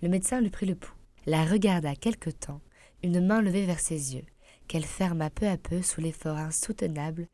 Le 0.00 0.08
médecin 0.08 0.40
lui 0.40 0.48
prit 0.48 0.64
le 0.64 0.76
pouls, 0.76 0.96
la 1.26 1.44
regarda 1.44 1.94
quelque 1.94 2.30
temps, 2.30 2.62
une 3.02 3.26
main 3.26 3.42
levée 3.42 3.66
vers 3.66 3.80
ses 3.80 4.14
yeux, 4.14 4.24
qu'elle 4.66 4.86
ferma 4.86 5.28
peu 5.28 5.46
à 5.46 5.58
peu 5.58 5.82
sous 5.82 6.00
l'effort 6.00 6.38
insoutenable 6.38 7.28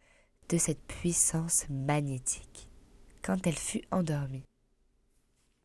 de 0.49 0.59
cette 0.59 0.83
puissance 0.83 1.67
magnétique, 1.71 2.69
quand 3.23 3.47
elle 3.47 3.59
fut 3.59 3.83
endormie. 3.91 4.45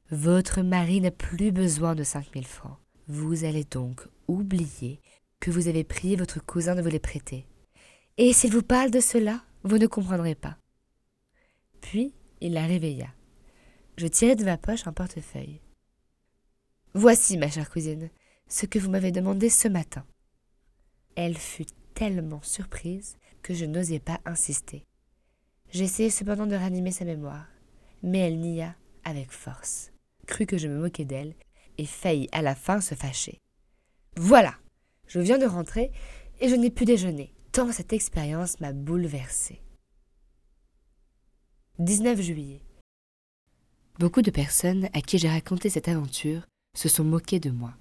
Votre 0.10 0.62
mari 0.62 1.02
n'a 1.02 1.12
plus 1.12 1.52
besoin 1.52 1.96
de 1.96 2.04
cinq 2.04 2.34
mille 2.34 2.48
francs. 2.48 2.78
Vous 3.08 3.44
allez 3.44 3.66
donc 3.66 4.08
oublier 4.28 5.02
que 5.40 5.52
vous 5.52 5.68
avez 5.68 5.84
prié 5.84 6.16
votre 6.16 6.44
cousin 6.44 6.76
de 6.76 6.82
vous 6.82 6.90
les 6.90 7.00
prêter. 7.00 7.46
Et 8.18 8.34
s'il 8.34 8.52
vous 8.52 8.64
parle 8.64 8.92
de 8.92 9.00
cela, 9.00 9.44
vous 9.64 9.78
ne 9.78 9.88
comprendrez 9.88 10.36
pas. 10.36 10.58
Puis 11.82 12.14
il 12.42 12.54
la 12.54 12.66
réveilla. 12.66 13.08
Je 13.98 14.08
tirai 14.08 14.36
de 14.36 14.46
ma 14.46 14.58
poche 14.58 14.88
un 14.88 14.94
portefeuille. 14.94 15.62
Voici, 16.94 17.38
ma 17.38 17.50
chère 17.50 17.70
cousine, 17.70 18.10
ce 18.48 18.66
que 18.66 18.80
vous 18.80 18.90
m'avez 18.90 19.12
demandé 19.12 19.50
ce 19.50 19.68
matin. 19.68 20.06
Elle 21.16 21.38
fut 21.38 21.66
tellement 21.94 22.42
surprise 22.42 23.18
que 23.48 23.54
je 23.54 23.64
n'osai 23.64 24.00
pas 24.00 24.20
insister. 24.26 24.84
J'essayai 25.72 26.10
cependant 26.10 26.48
de 26.48 26.56
ranimer 26.56 26.92
sa 26.92 27.06
mémoire, 27.06 27.48
mais 28.04 28.20
elle 28.20 28.42
nia 28.42 28.76
avec 29.06 29.32
force, 29.32 29.94
crut 30.26 30.50
que 30.50 30.58
je 30.58 30.68
me 30.68 30.78
moquais 30.78 31.06
d'elle 31.06 31.34
et 31.78 31.86
faillit 31.86 32.28
à 32.34 32.42
la 32.42 32.56
fin 32.56 32.82
se 32.82 32.94
fâcher. 32.94 33.40
Voilà, 34.18 34.54
je 35.08 35.22
viens 35.22 35.38
de 35.38 35.46
rentrer 35.46 35.94
et 36.42 36.50
je 36.50 36.56
n'ai 36.56 36.70
pu 36.70 36.84
déjeuner, 36.84 37.34
tant 37.54 37.72
cette 37.72 37.94
expérience 37.94 38.60
m'a 38.60 38.74
bouleversée. 38.74 39.62
19 41.80 42.20
juillet. 42.20 42.62
Beaucoup 43.98 44.24
de 44.24 44.32
personnes 44.32 44.90
à 44.92 45.00
qui 45.00 45.20
j'ai 45.20 45.30
raconté 45.30 45.70
cette 45.70 45.88
aventure 45.88 46.42
se 46.76 46.90
sont 46.90 47.06
moquées 47.06 47.40
de 47.40 47.52
moi. 47.52 47.74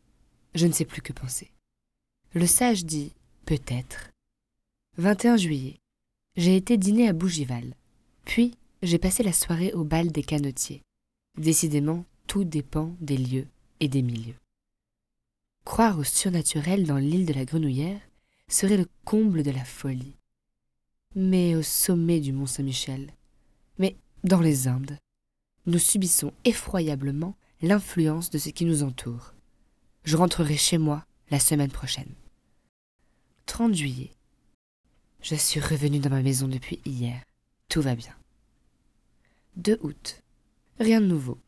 Je 0.54 0.68
ne 0.68 0.72
sais 0.72 0.84
plus 0.84 1.02
que 1.02 1.12
penser. 1.12 1.50
Le 2.34 2.46
sage 2.46 2.84
dit 2.84 3.16
Peut-être. 3.46 4.10
21 4.98 5.36
juillet. 5.36 5.78
J'ai 6.36 6.56
été 6.56 6.78
dîner 6.78 7.06
à 7.06 7.12
Bougival. 7.12 7.74
Puis, 8.24 8.56
j'ai 8.82 8.96
passé 8.98 9.22
la 9.22 9.34
soirée 9.34 9.74
au 9.74 9.84
bal 9.84 10.10
des 10.10 10.22
canotiers. 10.22 10.80
Décidément, 11.36 12.06
tout 12.26 12.44
dépend 12.44 12.96
des 13.00 13.18
lieux 13.18 13.46
et 13.80 13.88
des 13.88 14.00
milieux. 14.00 14.38
Croire 15.66 15.98
au 15.98 16.04
surnaturel 16.04 16.86
dans 16.86 16.96
l'île 16.96 17.26
de 17.26 17.34
la 17.34 17.44
Grenouillère 17.44 18.00
serait 18.48 18.78
le 18.78 18.86
comble 19.04 19.42
de 19.42 19.50
la 19.50 19.66
folie. 19.66 20.16
Mais 21.14 21.54
au 21.54 21.62
sommet 21.62 22.20
du 22.20 22.32
Mont 22.32 22.46
Saint-Michel, 22.46 23.10
mais 23.78 23.96
dans 24.24 24.40
les 24.40 24.66
Indes, 24.66 24.98
nous 25.66 25.78
subissons 25.78 26.32
effroyablement 26.46 27.36
l'influence 27.60 28.30
de 28.30 28.38
ce 28.38 28.48
qui 28.48 28.64
nous 28.64 28.82
entoure. 28.82 29.34
Je 30.04 30.16
rentrerai 30.16 30.56
chez 30.56 30.78
moi 30.78 31.04
la 31.30 31.38
semaine 31.38 31.70
prochaine. 31.70 32.14
30 33.44 33.74
juillet. 33.74 34.15
Je 35.28 35.34
suis 35.34 35.58
revenu 35.58 35.98
dans 35.98 36.10
ma 36.10 36.22
maison 36.22 36.46
depuis 36.46 36.78
hier. 36.84 37.20
Tout 37.68 37.82
va 37.82 37.96
bien. 37.96 38.14
2 39.56 39.76
août. 39.82 40.22
Rien 40.78 41.00
de 41.00 41.06
nouveau. 41.06 41.40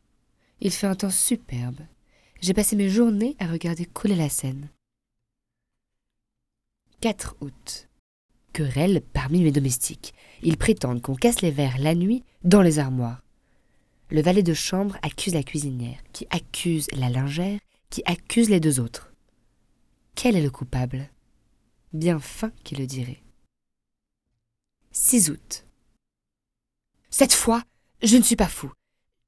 Il 0.59 0.71
fait 0.71 0.85
un 0.85 0.95
temps 0.95 1.09
superbe. 1.09 1.79
J'ai 2.41 2.53
passé 2.53 2.75
mes 2.75 2.89
journées 2.89 3.37
à 3.39 3.47
regarder 3.47 3.85
couler 3.85 4.17
la 4.17 4.27
Seine. 4.27 4.67
4 6.99 7.37
août. 7.39 7.87
Querelle 8.51 8.99
parmi 8.99 9.43
mes 9.43 9.53
domestiques. 9.53 10.13
Ils 10.43 10.57
prétendent 10.57 11.01
qu'on 11.01 11.15
casse 11.15 11.41
les 11.41 11.51
verres 11.51 11.79
la 11.79 11.95
nuit 11.95 12.25
dans 12.43 12.61
les 12.61 12.79
armoires. 12.79 13.23
Le 14.09 14.21
valet 14.21 14.43
de 14.43 14.53
chambre 14.53 14.97
accuse 15.03 15.35
la 15.35 15.43
cuisinière, 15.43 16.03
qui 16.11 16.27
accuse 16.31 16.87
la 16.91 17.07
lingère, 17.07 17.61
qui 17.89 18.03
accuse 18.03 18.49
les 18.49 18.59
deux 18.59 18.81
autres. 18.81 19.13
Quel 20.15 20.35
est 20.35 20.43
le 20.43 20.51
coupable? 20.51 21.09
Bien 21.93 22.19
fin 22.19 22.51
qui 22.65 22.75
le 22.75 22.85
dirait. 22.85 23.23
6 24.91 25.29
août. 25.29 25.65
Cette 27.09 27.33
fois, 27.33 27.63
je 28.01 28.17
ne 28.17 28.23
suis 28.23 28.35
pas 28.35 28.47
fou. 28.47 28.71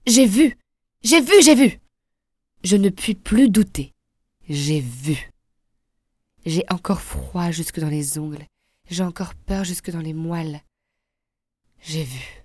J'ai 0.06 0.26
vu, 0.26 0.58
j'ai 1.04 1.21
vu, 1.21 1.41
j'ai 1.41 1.56
vu. 1.56 1.80
Je 2.63 2.76
ne 2.76 2.89
puis 2.89 3.15
plus 3.15 3.50
douter. 3.50 3.93
J'ai 4.50 4.80
vu. 4.80 5.30
J'ai 6.45 6.63
encore 6.69 7.02
froid 7.02 7.52
jusque 7.52 7.80
dans 7.80 7.89
les 7.89 8.17
ongles. 8.17 8.45
J'ai 8.89 9.04
encore 9.04 9.36
peur 9.36 9.63
jusque 9.63 9.91
dans 9.91 10.02
les 10.02 10.13
moelles. 10.13 10.62
J'ai 11.82 12.04
vu. 12.04 12.43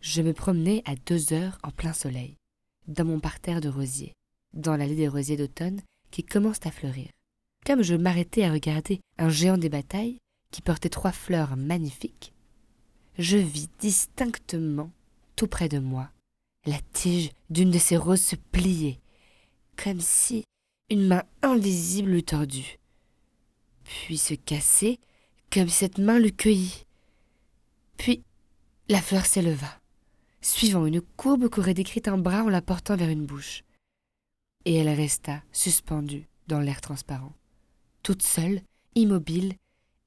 Je 0.00 0.22
me 0.22 0.32
promenais 0.32 0.82
à 0.84 0.94
deux 0.94 1.32
heures 1.32 1.58
en 1.62 1.70
plein 1.70 1.92
soleil, 1.92 2.36
dans 2.86 3.04
mon 3.04 3.18
parterre 3.18 3.60
de 3.60 3.68
rosiers, 3.68 4.12
dans 4.54 4.76
l'allée 4.76 4.94
des 4.94 5.08
rosiers 5.08 5.36
d'automne 5.36 5.80
qui 6.10 6.22
commencent 6.22 6.64
à 6.64 6.70
fleurir. 6.70 7.08
Comme 7.64 7.82
je 7.82 7.94
m'arrêtais 7.94 8.44
à 8.44 8.52
regarder 8.52 9.00
un 9.18 9.28
géant 9.28 9.58
des 9.58 9.68
batailles 9.68 10.18
qui 10.50 10.62
portait 10.62 10.88
trois 10.88 11.12
fleurs 11.12 11.56
magnifiques, 11.56 12.32
je 13.18 13.36
vis 13.36 13.68
distinctement, 13.78 14.90
tout 15.36 15.46
près 15.46 15.68
de 15.68 15.78
moi, 15.78 16.10
la 16.64 16.78
tige 16.92 17.30
d'une 17.50 17.70
de 17.70 17.78
ces 17.78 17.96
roses 17.96 18.22
se 18.22 18.36
plier, 18.36 19.00
comme 19.76 20.00
si 20.00 20.44
une 20.90 21.06
main 21.06 21.24
invisible 21.42 22.10
l'eût 22.10 22.22
tordue, 22.22 22.78
puis 23.84 24.18
se 24.18 24.34
casser, 24.34 24.98
comme 25.50 25.68
cette 25.68 25.98
main 25.98 26.18
l'eût 26.18 26.32
cueillie. 26.32 26.84
Puis 27.96 28.22
la 28.88 29.00
fleur 29.00 29.26
s'éleva, 29.26 29.80
suivant 30.40 30.86
une 30.86 31.00
courbe 31.00 31.48
qu'aurait 31.48 31.74
décrite 31.74 32.08
un 32.08 32.18
bras 32.18 32.44
en 32.44 32.48
la 32.48 32.62
portant 32.62 32.96
vers 32.96 33.10
une 33.10 33.26
bouche, 33.26 33.64
et 34.64 34.74
elle 34.74 34.88
resta 34.88 35.42
suspendue 35.52 36.28
dans 36.48 36.60
l'air 36.60 36.80
transparent 36.80 37.32
toute 38.06 38.22
seule, 38.22 38.62
immobile, 38.94 39.56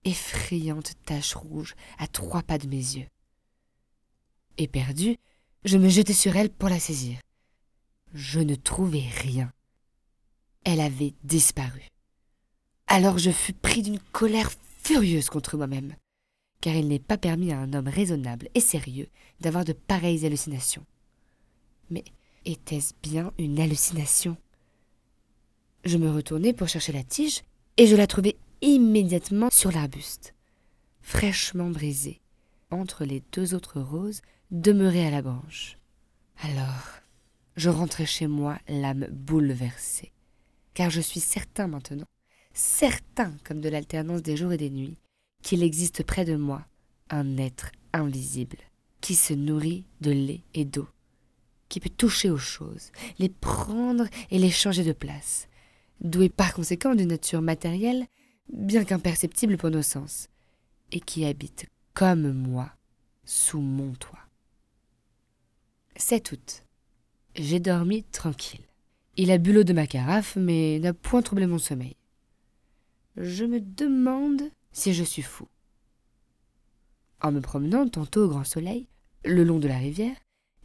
effrayante 0.05 0.93
tache 1.05 1.35
rouge 1.35 1.75
à 1.97 2.07
trois 2.07 2.43
pas 2.43 2.57
de 2.57 2.67
mes 2.67 2.77
yeux. 2.77 3.07
Éperdu, 4.57 5.17
je 5.65 5.77
me 5.77 5.89
jetai 5.89 6.13
sur 6.13 6.35
elle 6.35 6.49
pour 6.49 6.69
la 6.69 6.79
saisir. 6.79 7.19
Je 8.13 8.39
ne 8.39 8.55
trouvai 8.55 9.03
rien. 9.21 9.51
Elle 10.63 10.81
avait 10.81 11.13
disparu. 11.23 11.83
Alors 12.87 13.17
je 13.17 13.31
fus 13.31 13.53
pris 13.53 13.81
d'une 13.81 13.99
colère 13.99 14.51
furieuse 14.83 15.29
contre 15.29 15.57
moi-même, 15.57 15.95
car 16.61 16.75
il 16.75 16.87
n'est 16.87 16.99
pas 16.99 17.17
permis 17.17 17.51
à 17.51 17.59
un 17.59 17.73
homme 17.73 17.87
raisonnable 17.87 18.49
et 18.55 18.59
sérieux 18.59 19.07
d'avoir 19.39 19.63
de 19.63 19.73
pareilles 19.73 20.25
hallucinations. 20.25 20.85
Mais 21.89 22.03
était-ce 22.45 22.93
bien 23.01 23.31
une 23.37 23.59
hallucination? 23.59 24.37
Je 25.85 25.97
me 25.97 26.11
retournai 26.11 26.53
pour 26.53 26.67
chercher 26.67 26.91
la 26.91 27.03
tige 27.03 27.43
et 27.77 27.87
je 27.87 27.95
la 27.95 28.07
trouvai 28.07 28.37
immédiatement 28.61 29.49
sur 29.51 29.71
l'arbuste, 29.71 30.33
fraîchement 31.01 31.69
brisée, 31.69 32.21
entre 32.71 33.05
les 33.05 33.23
deux 33.31 33.53
autres 33.53 33.81
roses 33.81 34.21
demeurées 34.51 35.05
à 35.05 35.11
la 35.11 35.21
branche. 35.21 35.77
Alors, 36.41 37.01
je 37.55 37.69
rentrai 37.69 38.05
chez 38.05 38.27
moi 38.27 38.57
l'âme 38.67 39.07
bouleversée, 39.11 40.11
car 40.73 40.89
je 40.89 41.01
suis 41.01 41.19
certain 41.19 41.67
maintenant, 41.67 42.07
certain 42.53 43.33
comme 43.43 43.61
de 43.61 43.69
l'alternance 43.69 44.21
des 44.21 44.37
jours 44.37 44.53
et 44.53 44.57
des 44.57 44.69
nuits, 44.69 44.97
qu'il 45.41 45.63
existe 45.63 46.03
près 46.03 46.25
de 46.25 46.35
moi 46.35 46.65
un 47.09 47.37
être 47.37 47.71
invisible 47.93 48.57
qui 49.01 49.15
se 49.15 49.33
nourrit 49.33 49.85
de 50.01 50.11
lait 50.11 50.41
et 50.53 50.65
d'eau, 50.65 50.87
qui 51.69 51.79
peut 51.79 51.89
toucher 51.89 52.29
aux 52.29 52.37
choses, 52.37 52.91
les 53.17 53.29
prendre 53.29 54.05
et 54.29 54.39
les 54.39 54.51
changer 54.51 54.83
de 54.83 54.91
place, 54.91 55.47
doué 56.01 56.29
par 56.29 56.53
conséquent 56.53 56.95
d'une 56.95 57.09
nature 57.09 57.41
matérielle, 57.41 58.07
bien 58.51 58.83
qu'imperceptible 58.83 59.57
pour 59.57 59.69
nos 59.69 59.81
sens, 59.81 60.29
et 60.91 60.99
qui 60.99 61.25
habite, 61.25 61.67
comme 61.93 62.31
moi, 62.31 62.71
sous 63.25 63.61
mon 63.61 63.93
toit. 63.93 64.19
7 65.95 66.31
août. 66.31 66.63
J'ai 67.35 67.59
dormi 67.59 68.03
tranquille. 68.03 68.65
Il 69.17 69.31
a 69.31 69.37
bu 69.37 69.53
l'eau 69.53 69.63
de 69.63 69.73
ma 69.73 69.85
carafe, 69.85 70.35
mais 70.35 70.79
n'a 70.79 70.93
point 70.93 71.21
troublé 71.21 71.45
mon 71.45 71.57
sommeil. 71.57 71.95
Je 73.17 73.43
me 73.43 73.59
demande 73.59 74.43
si 74.71 74.93
je 74.93 75.03
suis 75.03 75.21
fou. 75.21 75.47
En 77.21 77.31
me 77.31 77.41
promenant 77.41 77.87
tantôt 77.87 78.25
au 78.25 78.29
grand 78.29 78.45
soleil, 78.45 78.87
le 79.25 79.43
long 79.43 79.59
de 79.59 79.67
la 79.67 79.77
rivière, 79.77 80.15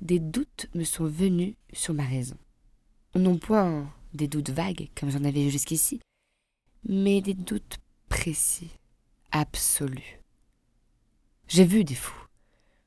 des 0.01 0.21
doutes 0.21 0.69
me 0.75 0.85
sont 0.85 1.07
venus 1.07 1.55
sur 1.73 1.95
ma 1.95 2.05
raison. 2.05 2.37
Non 3.17 3.39
point 3.39 3.93
des 4.13 4.29
doutes 4.29 4.51
vagues 4.51 4.89
comme 4.95 5.11
j'en 5.11 5.25
avais 5.25 5.51
jusqu'ici, 5.51 6.01
mais 6.87 7.21
des 7.21 7.35
doutes 7.35 7.79
précis, 8.09 8.71
absolus. 9.31 10.21
J'ai 11.49 11.65
vu 11.65 11.85
des 11.85 11.95
fous. 11.95 12.27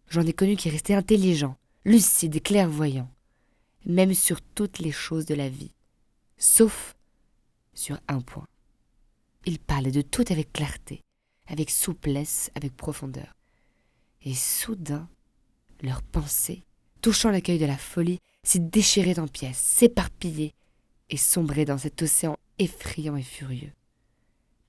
J'en 0.09 0.25
ai 0.25 0.33
connu 0.33 0.55
qui 0.55 0.69
restaient 0.69 0.93
intelligents, 0.93 1.57
lucides 1.85 2.35
et 2.35 2.39
clairvoyants, 2.41 3.11
même 3.85 4.13
sur 4.13 4.41
toutes 4.41 4.79
les 4.79 4.91
choses 4.91 5.25
de 5.25 5.35
la 5.35 5.49
vie, 5.49 5.71
sauf 6.37 6.95
sur 7.73 7.99
un 8.07 8.21
point. 8.21 8.47
Ils 9.45 9.59
parlaient 9.59 9.91
de 9.91 10.01
tout 10.01 10.25
avec 10.29 10.51
clarté, 10.53 11.01
avec 11.47 11.69
souplesse, 11.69 12.51
avec 12.55 12.75
profondeur. 12.75 13.35
Et 14.23 14.33
soudain, 14.33 15.07
leurs 15.81 16.01
pensées, 16.01 16.63
touchant 17.01 17.31
l'accueil 17.31 17.59
de 17.59 17.65
la 17.65 17.77
folie, 17.77 18.19
s'y 18.43 18.59
déchiraient 18.59 19.19
en 19.19 19.27
pièces, 19.27 19.57
s'éparpillaient 19.57 20.53
et 21.09 21.17
sombraient 21.17 21.65
dans 21.65 21.77
cet 21.77 22.01
océan 22.01 22.37
effrayant 22.59 23.15
et 23.15 23.23
furieux, 23.23 23.71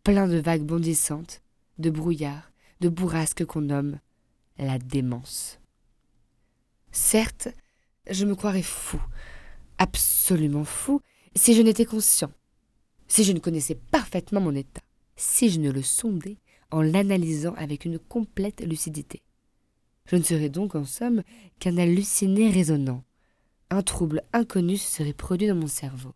plein 0.08 0.26
de 0.26 0.38
vagues 0.38 0.64
bondissantes, 0.64 1.42
de 1.76 1.90
brouillards, 1.90 2.50
de 2.80 2.88
bourrasques 2.88 3.44
qu'on 3.44 3.60
nomme 3.60 3.98
la 4.56 4.78
démence. 4.78 5.60
Certes, 6.92 7.48
je 8.08 8.24
me 8.24 8.34
croirais 8.34 8.62
fou, 8.62 8.98
absolument 9.76 10.64
fou, 10.64 11.02
si 11.36 11.52
je 11.52 11.60
n'étais 11.60 11.84
conscient, 11.84 12.30
si 13.06 13.22
je 13.22 13.32
ne 13.32 13.38
connaissais 13.38 13.74
parfaitement 13.74 14.40
mon 14.40 14.54
état, 14.54 14.80
si 15.14 15.50
je 15.50 15.60
ne 15.60 15.70
le 15.70 15.82
sondais 15.82 16.38
en 16.70 16.80
l'analysant 16.80 17.52
avec 17.58 17.84
une 17.84 17.98
complète 17.98 18.62
lucidité. 18.62 19.20
Je 20.06 20.16
ne 20.16 20.22
serais 20.22 20.48
donc 20.48 20.74
en 20.74 20.86
somme 20.86 21.22
qu'un 21.58 21.76
halluciné 21.76 22.50
résonnant. 22.50 23.04
Un 23.68 23.82
trouble 23.82 24.22
inconnu 24.32 24.78
se 24.78 24.90
serait 24.90 25.12
produit 25.12 25.48
dans 25.48 25.54
mon 25.54 25.66
cerveau. 25.66 26.14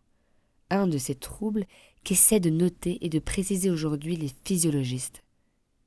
Un 0.71 0.87
de 0.87 0.97
ces 0.97 1.13
troubles 1.13 1.67
qu'essaient 2.03 2.39
de 2.39 2.49
noter 2.49 2.97
et 3.01 3.09
de 3.09 3.19
préciser 3.19 3.69
aujourd'hui 3.69 4.15
les 4.15 4.31
physiologistes. 4.43 5.23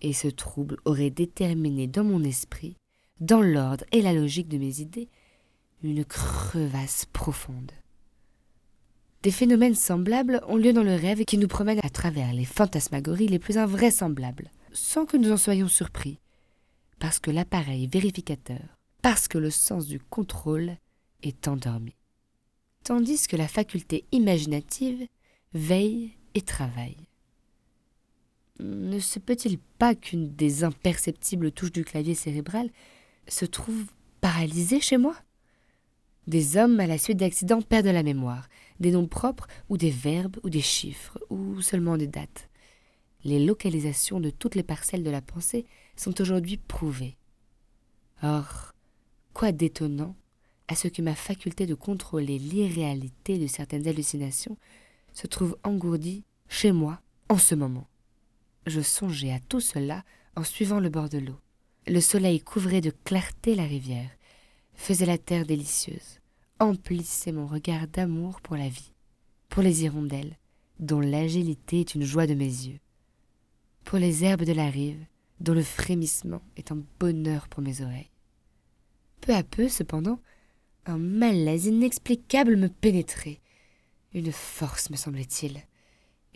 Et 0.00 0.12
ce 0.12 0.28
trouble 0.28 0.76
aurait 0.84 1.10
déterminé 1.10 1.86
dans 1.86 2.04
mon 2.04 2.22
esprit, 2.22 2.76
dans 3.20 3.40
l'ordre 3.40 3.84
et 3.92 4.02
la 4.02 4.12
logique 4.12 4.48
de 4.48 4.58
mes 4.58 4.80
idées, 4.80 5.08
une 5.82 6.04
crevasse 6.04 7.06
profonde. 7.12 7.72
Des 9.22 9.30
phénomènes 9.30 9.74
semblables 9.74 10.40
ont 10.46 10.56
lieu 10.56 10.72
dans 10.72 10.82
le 10.82 10.94
rêve 10.94 11.24
qui 11.24 11.38
nous 11.38 11.48
promènent 11.48 11.80
à 11.82 11.90
travers 11.90 12.32
les 12.32 12.44
fantasmagories 12.44 13.28
les 13.28 13.38
plus 13.38 13.58
invraisemblables, 13.58 14.50
sans 14.72 15.06
que 15.06 15.16
nous 15.16 15.32
en 15.32 15.36
soyons 15.36 15.68
surpris, 15.68 16.20
parce 16.98 17.18
que 17.18 17.30
l'appareil 17.30 17.88
vérificateur, 17.88 18.76
parce 19.02 19.28
que 19.28 19.38
le 19.38 19.50
sens 19.50 19.86
du 19.86 19.98
contrôle 19.98 20.76
est 21.22 21.48
endormi. 21.48 21.94
Tandis 22.84 23.26
que 23.26 23.36
la 23.36 23.48
faculté 23.48 24.04
imaginative 24.12 25.06
veille 25.54 26.12
et 26.34 26.42
travaille. 26.42 26.96
Ne 28.58 28.98
se 28.98 29.18
peut-il 29.18 29.58
pas 29.78 29.94
qu'une 29.94 30.34
des 30.34 30.64
imperceptibles 30.64 31.52
touches 31.52 31.72
du 31.72 31.84
clavier 31.84 32.14
cérébral 32.14 32.70
se 33.28 33.44
trouve 33.44 33.84
paralysée 34.20 34.80
chez 34.80 34.96
moi? 34.96 35.16
Des 36.26 36.56
hommes, 36.56 36.80
à 36.80 36.86
la 36.86 36.98
suite 36.98 37.18
d'accidents, 37.18 37.62
perdent 37.62 37.86
la 37.86 38.02
mémoire, 38.02 38.48
des 38.80 38.90
noms 38.90 39.06
propres 39.06 39.46
ou 39.68 39.76
des 39.76 39.90
verbes 39.90 40.38
ou 40.42 40.50
des 40.50 40.62
chiffres 40.62 41.18
ou 41.30 41.60
seulement 41.60 41.96
des 41.96 42.08
dates. 42.08 42.48
Les 43.24 43.44
localisations 43.44 44.20
de 44.20 44.30
toutes 44.30 44.54
les 44.54 44.62
parcelles 44.62 45.04
de 45.04 45.10
la 45.10 45.20
pensée 45.20 45.66
sont 45.96 46.20
aujourd'hui 46.20 46.56
prouvées. 46.56 47.16
Or, 48.22 48.72
quoi 49.34 49.52
d'étonnant 49.52 50.16
à 50.68 50.74
ce 50.74 50.88
que 50.88 51.02
ma 51.02 51.14
faculté 51.14 51.66
de 51.66 51.74
contrôler 51.74 52.38
l'irréalité 52.38 53.38
de 53.38 53.46
certaines 53.46 53.86
hallucinations 53.86 54.56
se 55.16 55.26
trouve 55.26 55.56
engourdie 55.64 56.24
chez 56.46 56.72
moi 56.72 57.00
en 57.30 57.38
ce 57.38 57.54
moment. 57.54 57.88
Je 58.66 58.82
songeais 58.82 59.32
à 59.32 59.40
tout 59.40 59.60
cela 59.60 60.04
en 60.36 60.44
suivant 60.44 60.78
le 60.78 60.90
bord 60.90 61.08
de 61.08 61.16
l'eau. 61.16 61.40
Le 61.86 62.00
soleil 62.00 62.40
couvrait 62.40 62.82
de 62.82 62.92
clarté 63.04 63.54
la 63.54 63.64
rivière, 63.64 64.10
faisait 64.74 65.06
la 65.06 65.16
terre 65.16 65.46
délicieuse, 65.46 66.20
emplissait 66.60 67.32
mon 67.32 67.46
regard 67.46 67.88
d'amour 67.88 68.42
pour 68.42 68.56
la 68.56 68.68
vie, 68.68 68.92
pour 69.48 69.62
les 69.62 69.84
hirondelles, 69.84 70.36
dont 70.80 71.00
l'agilité 71.00 71.80
est 71.80 71.94
une 71.94 72.04
joie 72.04 72.26
de 72.26 72.34
mes 72.34 72.44
yeux, 72.44 72.80
pour 73.84 73.96
les 73.96 74.22
herbes 74.22 74.44
de 74.44 74.52
la 74.52 74.68
rive, 74.68 75.02
dont 75.40 75.54
le 75.54 75.62
frémissement 75.62 76.42
est 76.58 76.72
un 76.72 76.82
bonheur 77.00 77.48
pour 77.48 77.62
mes 77.62 77.80
oreilles. 77.80 78.10
Peu 79.22 79.34
à 79.34 79.42
peu, 79.42 79.68
cependant, 79.68 80.20
un 80.84 80.98
malaise 80.98 81.66
inexplicable 81.66 82.56
me 82.56 82.68
pénétrait. 82.68 83.40
Une 84.16 84.32
force, 84.32 84.88
me 84.88 84.96
semblait-il, 84.96 85.60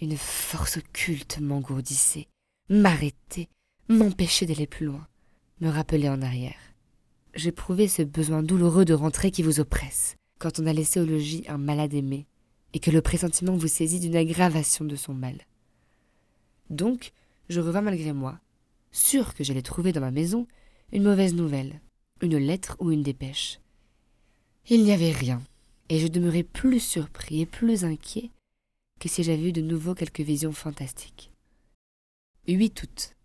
une 0.02 0.18
force 0.18 0.76
occulte 0.76 1.40
m'engourdissait, 1.40 2.28
m'arrêtait, 2.68 3.48
m'empêchait 3.88 4.44
d'aller 4.44 4.66
plus 4.66 4.84
loin, 4.84 5.08
me 5.62 5.70
rappelait 5.70 6.10
en 6.10 6.20
arrière. 6.20 6.60
J'éprouvais 7.34 7.88
ce 7.88 8.02
besoin 8.02 8.42
douloureux 8.42 8.84
de 8.84 8.92
rentrer 8.92 9.30
qui 9.30 9.42
vous 9.42 9.60
oppresse, 9.60 10.16
quand 10.38 10.60
on 10.60 10.66
a 10.66 10.74
laissé 10.74 11.00
au 11.00 11.06
logis 11.06 11.42
un 11.48 11.56
malade 11.56 11.94
aimé, 11.94 12.26
et 12.74 12.80
que 12.80 12.90
le 12.90 13.00
pressentiment 13.00 13.56
vous 13.56 13.66
saisit 13.66 13.98
d'une 13.98 14.16
aggravation 14.16 14.84
de 14.84 14.94
son 14.94 15.14
mal. 15.14 15.38
Donc, 16.68 17.12
je 17.48 17.62
revins 17.62 17.80
malgré 17.80 18.12
moi, 18.12 18.40
sûr 18.92 19.32
que 19.32 19.42
j'allais 19.42 19.62
trouver 19.62 19.92
dans 19.92 20.02
ma 20.02 20.10
maison 20.10 20.46
une 20.92 21.04
mauvaise 21.04 21.32
nouvelle, 21.32 21.80
une 22.20 22.36
lettre 22.36 22.76
ou 22.78 22.90
une 22.90 23.02
dépêche. 23.02 23.58
Il 24.68 24.84
n'y 24.84 24.92
avait 24.92 25.12
rien, 25.12 25.40
et 25.90 25.98
je 25.98 26.06
demeurais 26.06 26.44
plus 26.44 26.80
surpris 26.80 27.40
et 27.40 27.46
plus 27.46 27.84
inquiet 27.84 28.30
que 29.00 29.08
si 29.08 29.22
j'avais 29.22 29.48
eu 29.48 29.52
de 29.52 29.60
nouveau 29.60 29.94
quelques 29.94 30.20
visions 30.20 30.52
fantastiques. 30.52 31.32
8 32.48 32.82
août. 32.82 33.16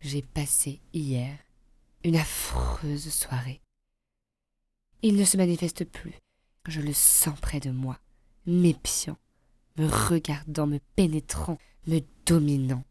J'ai 0.00 0.22
passé 0.22 0.80
hier 0.92 1.38
une 2.04 2.16
affreuse 2.16 3.08
soirée. 3.08 3.60
Il 5.02 5.16
ne 5.16 5.24
se 5.24 5.36
manifeste 5.36 5.84
plus. 5.84 6.14
Je 6.68 6.80
le 6.80 6.92
sens 6.92 7.38
près 7.40 7.60
de 7.60 7.70
moi, 7.70 7.98
m'épiant, 8.46 9.16
me 9.76 9.86
regardant, 9.86 10.66
me 10.66 10.80
pénétrant, 10.94 11.58
me 11.86 12.00
dominant 12.26 12.84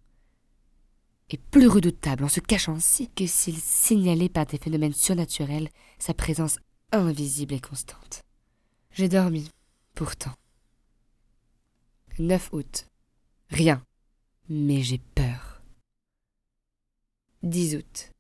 et 1.30 1.38
plus 1.38 1.68
redoutable 1.68 2.26
en 2.26 2.28
se 2.28 2.42
cachant 2.42 2.76
ainsi 2.76 3.08
que 3.10 3.26
s'il 3.26 3.58
signalait 3.58 4.30
par 4.30 4.46
des 4.46 4.58
phénomènes 4.58 4.94
surnaturels 4.94 5.70
sa 5.98 6.14
présence 6.14 6.60
invisible 6.92 7.54
et 7.54 7.62
constante. 7.62 8.26
J'ai 8.94 9.08
dormi, 9.08 9.50
pourtant. 9.96 10.34
9 12.20 12.50
août. 12.52 12.88
Rien. 13.50 13.84
Mais 14.50 14.82
j'ai 14.82 14.98
peur. 14.98 15.62
10 17.44 17.76
août. 17.78 18.12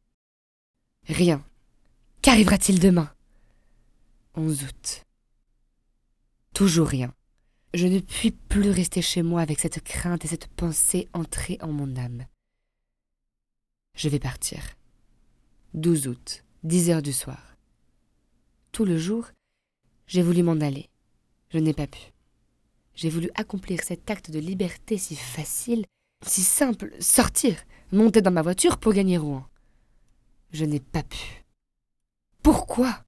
Rien. 1.07 1.43
Qu'arrivera-t-il 2.22 2.80
demain? 2.80 3.13
11 4.36 4.63
août. 4.63 5.05
Toujours 6.53 6.88
rien. 6.88 7.13
Je 7.74 7.88
ne 7.88 7.99
puis 7.99 8.32
plus 8.32 8.69
rester 8.69 9.01
chez 9.01 9.24
moi 9.24 9.41
avec 9.41 9.59
cette 9.59 9.84
crainte 9.84 10.26
et 10.26 10.28
cette 10.28 10.47
pensée 10.47 11.09
entrée 11.13 11.57
en 11.61 11.72
mon 11.72 11.95
âme. 11.95 12.26
Je 13.95 14.09
vais 14.09 14.19
partir. 14.19 14.61
12 15.74 16.07
août, 16.07 16.43
10 16.63 16.89
heures 16.89 17.01
du 17.01 17.13
soir. 17.13 17.55
Tout 18.72 18.86
le 18.86 18.97
jour, 18.97 19.32
j'ai 20.12 20.24
voulu 20.24 20.43
m'en 20.43 20.59
aller. 20.59 20.89
Je 21.51 21.57
n'ai 21.57 21.72
pas 21.74 21.88
pu. 21.88 22.12
J'ai 22.95 23.09
voulu 23.09 23.30
accomplir 23.36 23.82
cet 23.82 24.12
acte 24.12 24.30
de 24.30 24.39
liberté 24.39 24.97
si 24.97 25.16
facile, 25.16 25.86
si 26.28 26.41
simple, 26.41 26.93
sortir, 26.99 27.55
monter 27.93 28.22
dans 28.22 28.30
ma 28.30 28.41
voiture 28.41 28.78
pour 28.78 28.91
gagner 28.91 29.18
Rouen. 29.18 29.47
Je 30.51 30.66
n'ai 30.66 30.82
pas 30.82 31.03
pu. 31.03 31.45
Pourquoi? 32.43 33.05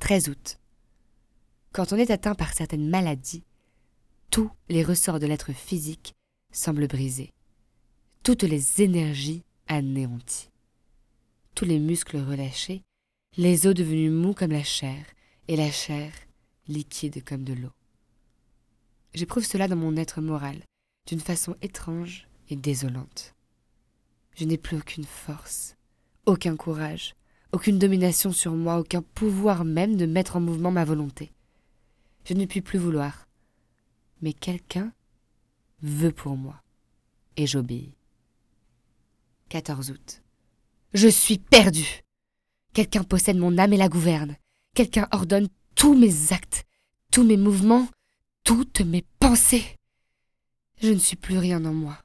13 0.00 0.28
août. 0.28 0.58
Quand 1.72 1.94
on 1.94 1.96
est 1.96 2.10
atteint 2.10 2.34
par 2.34 2.52
certaines 2.52 2.90
maladies, 2.90 3.44
tous 4.30 4.50
les 4.68 4.84
ressorts 4.84 5.18
de 5.18 5.26
l'être 5.26 5.54
physique 5.54 6.14
semblent 6.52 6.88
brisés, 6.88 7.32
toutes 8.22 8.42
les 8.42 8.82
énergies 8.82 9.44
anéanties, 9.66 10.50
tous 11.54 11.64
les 11.64 11.78
muscles 11.78 12.18
relâchés, 12.18 12.82
les 13.38 13.66
os 13.66 13.74
devenus 13.74 14.12
mous 14.12 14.34
comme 14.34 14.52
la 14.52 14.62
chair, 14.62 15.06
et 15.48 15.56
la 15.56 15.70
chair 15.70 16.12
liquide 16.66 17.22
comme 17.24 17.44
de 17.44 17.52
l'eau. 17.52 17.72
J'éprouve 19.14 19.44
cela 19.44 19.68
dans 19.68 19.76
mon 19.76 19.96
être 19.96 20.20
moral, 20.20 20.62
d'une 21.06 21.20
façon 21.20 21.56
étrange 21.62 22.26
et 22.48 22.56
désolante. 22.56 23.34
Je 24.36 24.44
n'ai 24.44 24.58
plus 24.58 24.78
aucune 24.78 25.04
force, 25.04 25.76
aucun 26.26 26.56
courage, 26.56 27.14
aucune 27.52 27.78
domination 27.78 28.32
sur 28.32 28.52
moi, 28.54 28.78
aucun 28.78 29.02
pouvoir 29.02 29.64
même 29.64 29.96
de 29.96 30.06
mettre 30.06 30.36
en 30.36 30.40
mouvement 30.40 30.72
ma 30.72 30.84
volonté. 30.84 31.32
Je 32.24 32.34
ne 32.34 32.46
puis 32.46 32.62
plus 32.62 32.78
vouloir. 32.78 33.28
Mais 34.22 34.32
quelqu'un 34.32 34.92
veut 35.82 36.12
pour 36.12 36.36
moi, 36.36 36.62
et 37.36 37.46
j'obéis. 37.46 37.94
14 39.50 39.90
août. 39.90 40.22
Je 40.94 41.08
suis 41.08 41.38
perdu. 41.38 42.00
Quelqu'un 42.72 43.04
possède 43.04 43.36
mon 43.36 43.58
âme 43.58 43.72
et 43.72 43.76
la 43.76 43.88
gouverne. 43.88 44.36
Quelqu'un 44.74 45.06
ordonne 45.12 45.48
tous 45.76 45.94
mes 45.94 46.32
actes, 46.32 46.64
tous 47.12 47.22
mes 47.22 47.36
mouvements, 47.36 47.88
toutes 48.42 48.80
mes 48.80 49.04
pensées. 49.20 49.64
Je 50.82 50.88
ne 50.88 50.98
suis 50.98 51.16
plus 51.16 51.38
rien 51.38 51.64
en 51.64 51.72
moi, 51.72 51.96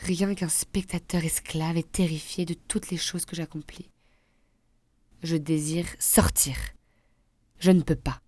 rien 0.00 0.34
qu'un 0.34 0.48
spectateur 0.48 1.22
esclave 1.22 1.76
et 1.76 1.82
terrifié 1.82 2.46
de 2.46 2.54
toutes 2.54 2.90
les 2.90 2.96
choses 2.96 3.26
que 3.26 3.36
j'accomplis. 3.36 3.90
Je 5.22 5.36
désire 5.36 5.86
sortir. 5.98 6.56
Je 7.58 7.70
ne 7.70 7.82
peux 7.82 7.94
pas. 7.94 8.22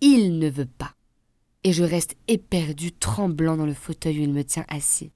Il 0.00 0.38
ne 0.38 0.48
veut 0.48 0.66
pas. 0.66 0.94
Et 1.64 1.72
je 1.72 1.82
reste 1.82 2.16
éperdu, 2.28 2.92
tremblant 2.92 3.56
dans 3.56 3.66
le 3.66 3.74
fauteuil 3.74 4.20
où 4.20 4.22
il 4.22 4.32
me 4.32 4.44
tient 4.44 4.64
assis. 4.68 5.10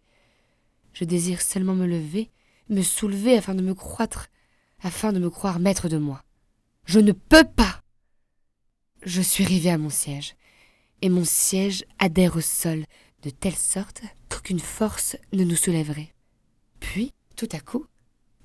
Je 0.92 1.04
désire 1.04 1.42
seulement 1.42 1.74
me 1.76 1.86
lever, 1.86 2.32
me 2.68 2.82
soulever 2.82 3.36
afin 3.36 3.54
de 3.54 3.62
me 3.62 3.72
croître, 3.72 4.26
afin 4.82 5.12
de 5.12 5.20
me 5.20 5.30
croire 5.30 5.60
maître 5.60 5.88
de 5.88 5.96
moi. 5.96 6.24
Je 6.86 7.00
ne 7.00 7.12
peux 7.12 7.44
pas. 7.44 7.82
Je 9.02 9.20
suis 9.20 9.44
rivé 9.44 9.70
à 9.70 9.78
mon 9.78 9.90
siège, 9.90 10.34
et 11.02 11.08
mon 11.08 11.24
siège 11.24 11.84
adhère 11.98 12.36
au 12.36 12.40
sol 12.40 12.84
de 13.22 13.30
telle 13.30 13.56
sorte 13.56 14.02
qu'aucune 14.28 14.60
force 14.60 15.16
ne 15.32 15.44
nous 15.44 15.56
soulèverait. 15.56 16.14
Puis, 16.80 17.12
tout 17.36 17.48
à 17.52 17.60
coup, 17.60 17.86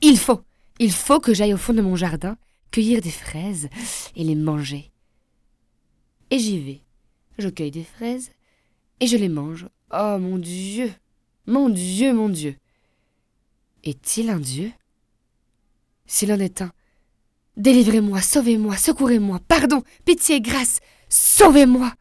il 0.02 0.18
faut, 0.18 0.42
il 0.80 0.92
faut 0.92 1.20
que 1.20 1.34
j'aille 1.34 1.54
au 1.54 1.58
fond 1.58 1.74
de 1.74 1.82
mon 1.82 1.96
jardin, 1.96 2.38
cueillir 2.72 3.02
des 3.02 3.12
fraises 3.12 3.70
et 4.16 4.24
les 4.24 4.36
manger. 4.36 4.92
Et 6.32 6.40
j'y 6.40 6.60
vais. 6.60 6.82
Je 7.38 7.50
cueille 7.50 7.72
des 7.72 7.84
fraises 7.84 8.32
et 9.00 9.08
je 9.08 9.18
les 9.18 9.30
mange. 9.30 9.68
Oh 9.92 10.18
mon 10.20 10.38
Dieu 10.38 10.92
Mon 11.48 11.70
Dieu, 11.70 12.14
mon 12.14 12.30
Dieu 12.30 12.56
Est-il 13.84 14.30
un 14.30 14.40
Dieu? 14.40 14.72
S'il 16.06 16.32
en 16.32 16.40
est 16.40 16.62
un, 16.62 16.72
délivrez-moi, 17.60 18.22
sauvez-moi, 18.22 18.76
secourez-moi, 18.78 19.40
pardon, 19.48 19.84
pitié, 20.06 20.42
grâce, 20.42 20.80
sauvez-moi 21.10 21.94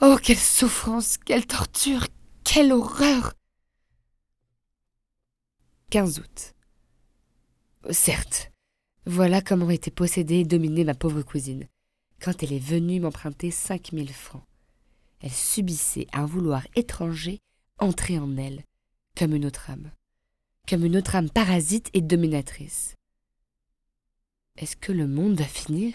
Oh, 0.00 0.16
quelle 0.22 0.36
souffrance, 0.36 1.16
quelle 1.16 1.46
torture, 1.46 2.06
quelle 2.44 2.72
horreur 2.72 3.34
15 5.90 6.18
août. 6.18 6.54
Certes, 7.90 8.50
voilà 9.06 9.40
comment 9.40 9.70
était 9.70 9.92
possédée 9.92 10.40
et 10.40 10.44
dominée 10.44 10.84
ma 10.84 10.94
pauvre 10.94 11.22
cousine, 11.22 11.68
quand 12.20 12.42
elle 12.42 12.52
est 12.52 12.58
venue 12.58 13.00
m'emprunter 13.00 13.50
cinq 13.50 13.92
mille 13.92 14.12
francs. 14.12 14.44
Elle 15.20 15.32
subissait 15.32 16.08
un 16.12 16.26
vouloir 16.26 16.66
étranger 16.74 17.38
entrer 17.78 18.18
en 18.18 18.36
elle, 18.36 18.64
comme 19.16 19.34
une 19.34 19.46
autre 19.46 19.70
âme, 19.70 19.92
comme 20.68 20.84
une 20.84 20.96
autre 20.96 21.14
âme 21.14 21.30
parasite 21.30 21.88
et 21.94 22.00
dominatrice. 22.00 22.96
Est-ce 24.56 24.76
que 24.76 24.92
le 24.92 25.06
monde 25.06 25.38
va 25.38 25.44
finir? 25.44 25.94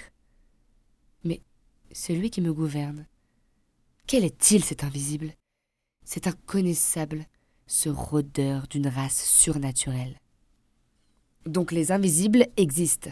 Mais 1.23 1.41
celui 1.91 2.29
qui 2.29 2.41
me 2.41 2.53
gouverne, 2.53 3.07
quel 4.05 4.23
est-il 4.23 4.63
cet 4.63 4.83
invisible? 4.83 5.33
Cet 6.03 6.27
inconnaissable, 6.27 7.25
ce 7.65 7.89
rôdeur 7.89 8.67
d'une 8.67 8.87
race 8.87 9.23
surnaturelle. 9.25 10.19
Donc 11.45 11.71
les 11.71 11.91
invisibles 11.91 12.47
existent. 12.57 13.11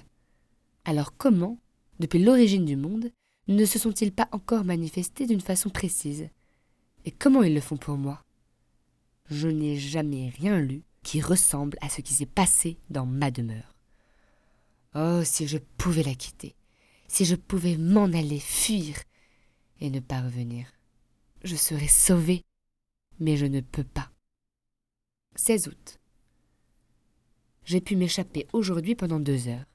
Alors 0.86 1.16
comment, 1.18 1.58
depuis 2.00 2.24
l'origine 2.24 2.66
du 2.66 2.76
monde, 2.76 3.12
ne 3.48 3.66
se 3.66 3.80
sont-ils 3.80 4.12
pas 4.12 4.30
encore 4.32 4.64
manifestés 4.64 5.26
d'une 5.26 5.42
façon 5.42 5.70
précise? 5.70 6.30
Et 7.06 7.12
comment 7.12 7.42
ils 7.42 7.56
le 7.56 7.62
font 7.62 7.78
pour 7.78 7.98
moi? 7.98 8.24
Je 9.32 9.48
n'ai 9.48 9.78
jamais 9.78 10.30
rien 10.30 10.60
lu 10.60 10.84
qui 11.02 11.22
ressemble 11.22 11.78
à 11.82 11.90
ce 11.90 12.02
qui 12.02 12.14
s'est 12.14 12.28
passé 12.28 12.78
dans 12.90 13.06
ma 13.08 13.32
demeure. 13.32 13.79
Oh, 14.96 15.24
si 15.24 15.48
je 15.48 15.58
pouvais 15.78 16.04
la 16.04 16.16
quitter, 16.16 16.56
si 17.08 17.26
je 17.26 17.36
pouvais 17.36 17.78
m'en 17.78 18.06
aller, 18.06 18.40
fuir, 18.40 18.96
et 19.80 19.90
ne 19.90 20.00
pas 20.00 20.22
revenir. 20.22 20.68
Je 21.44 21.56
serais 21.56 21.88
sauvé, 21.88 22.44
mais 23.20 23.38
je 23.38 23.46
ne 23.46 23.62
peux 23.62 23.84
pas. 23.84 24.12
16 25.36 25.68
août 25.68 26.00
j'ai 27.70 27.82
pu 27.82 27.96
m'échapper 27.96 28.48
aujourd'hui 28.52 28.96
pendant 28.96 29.20
deux 29.20 29.48
heures, 29.48 29.66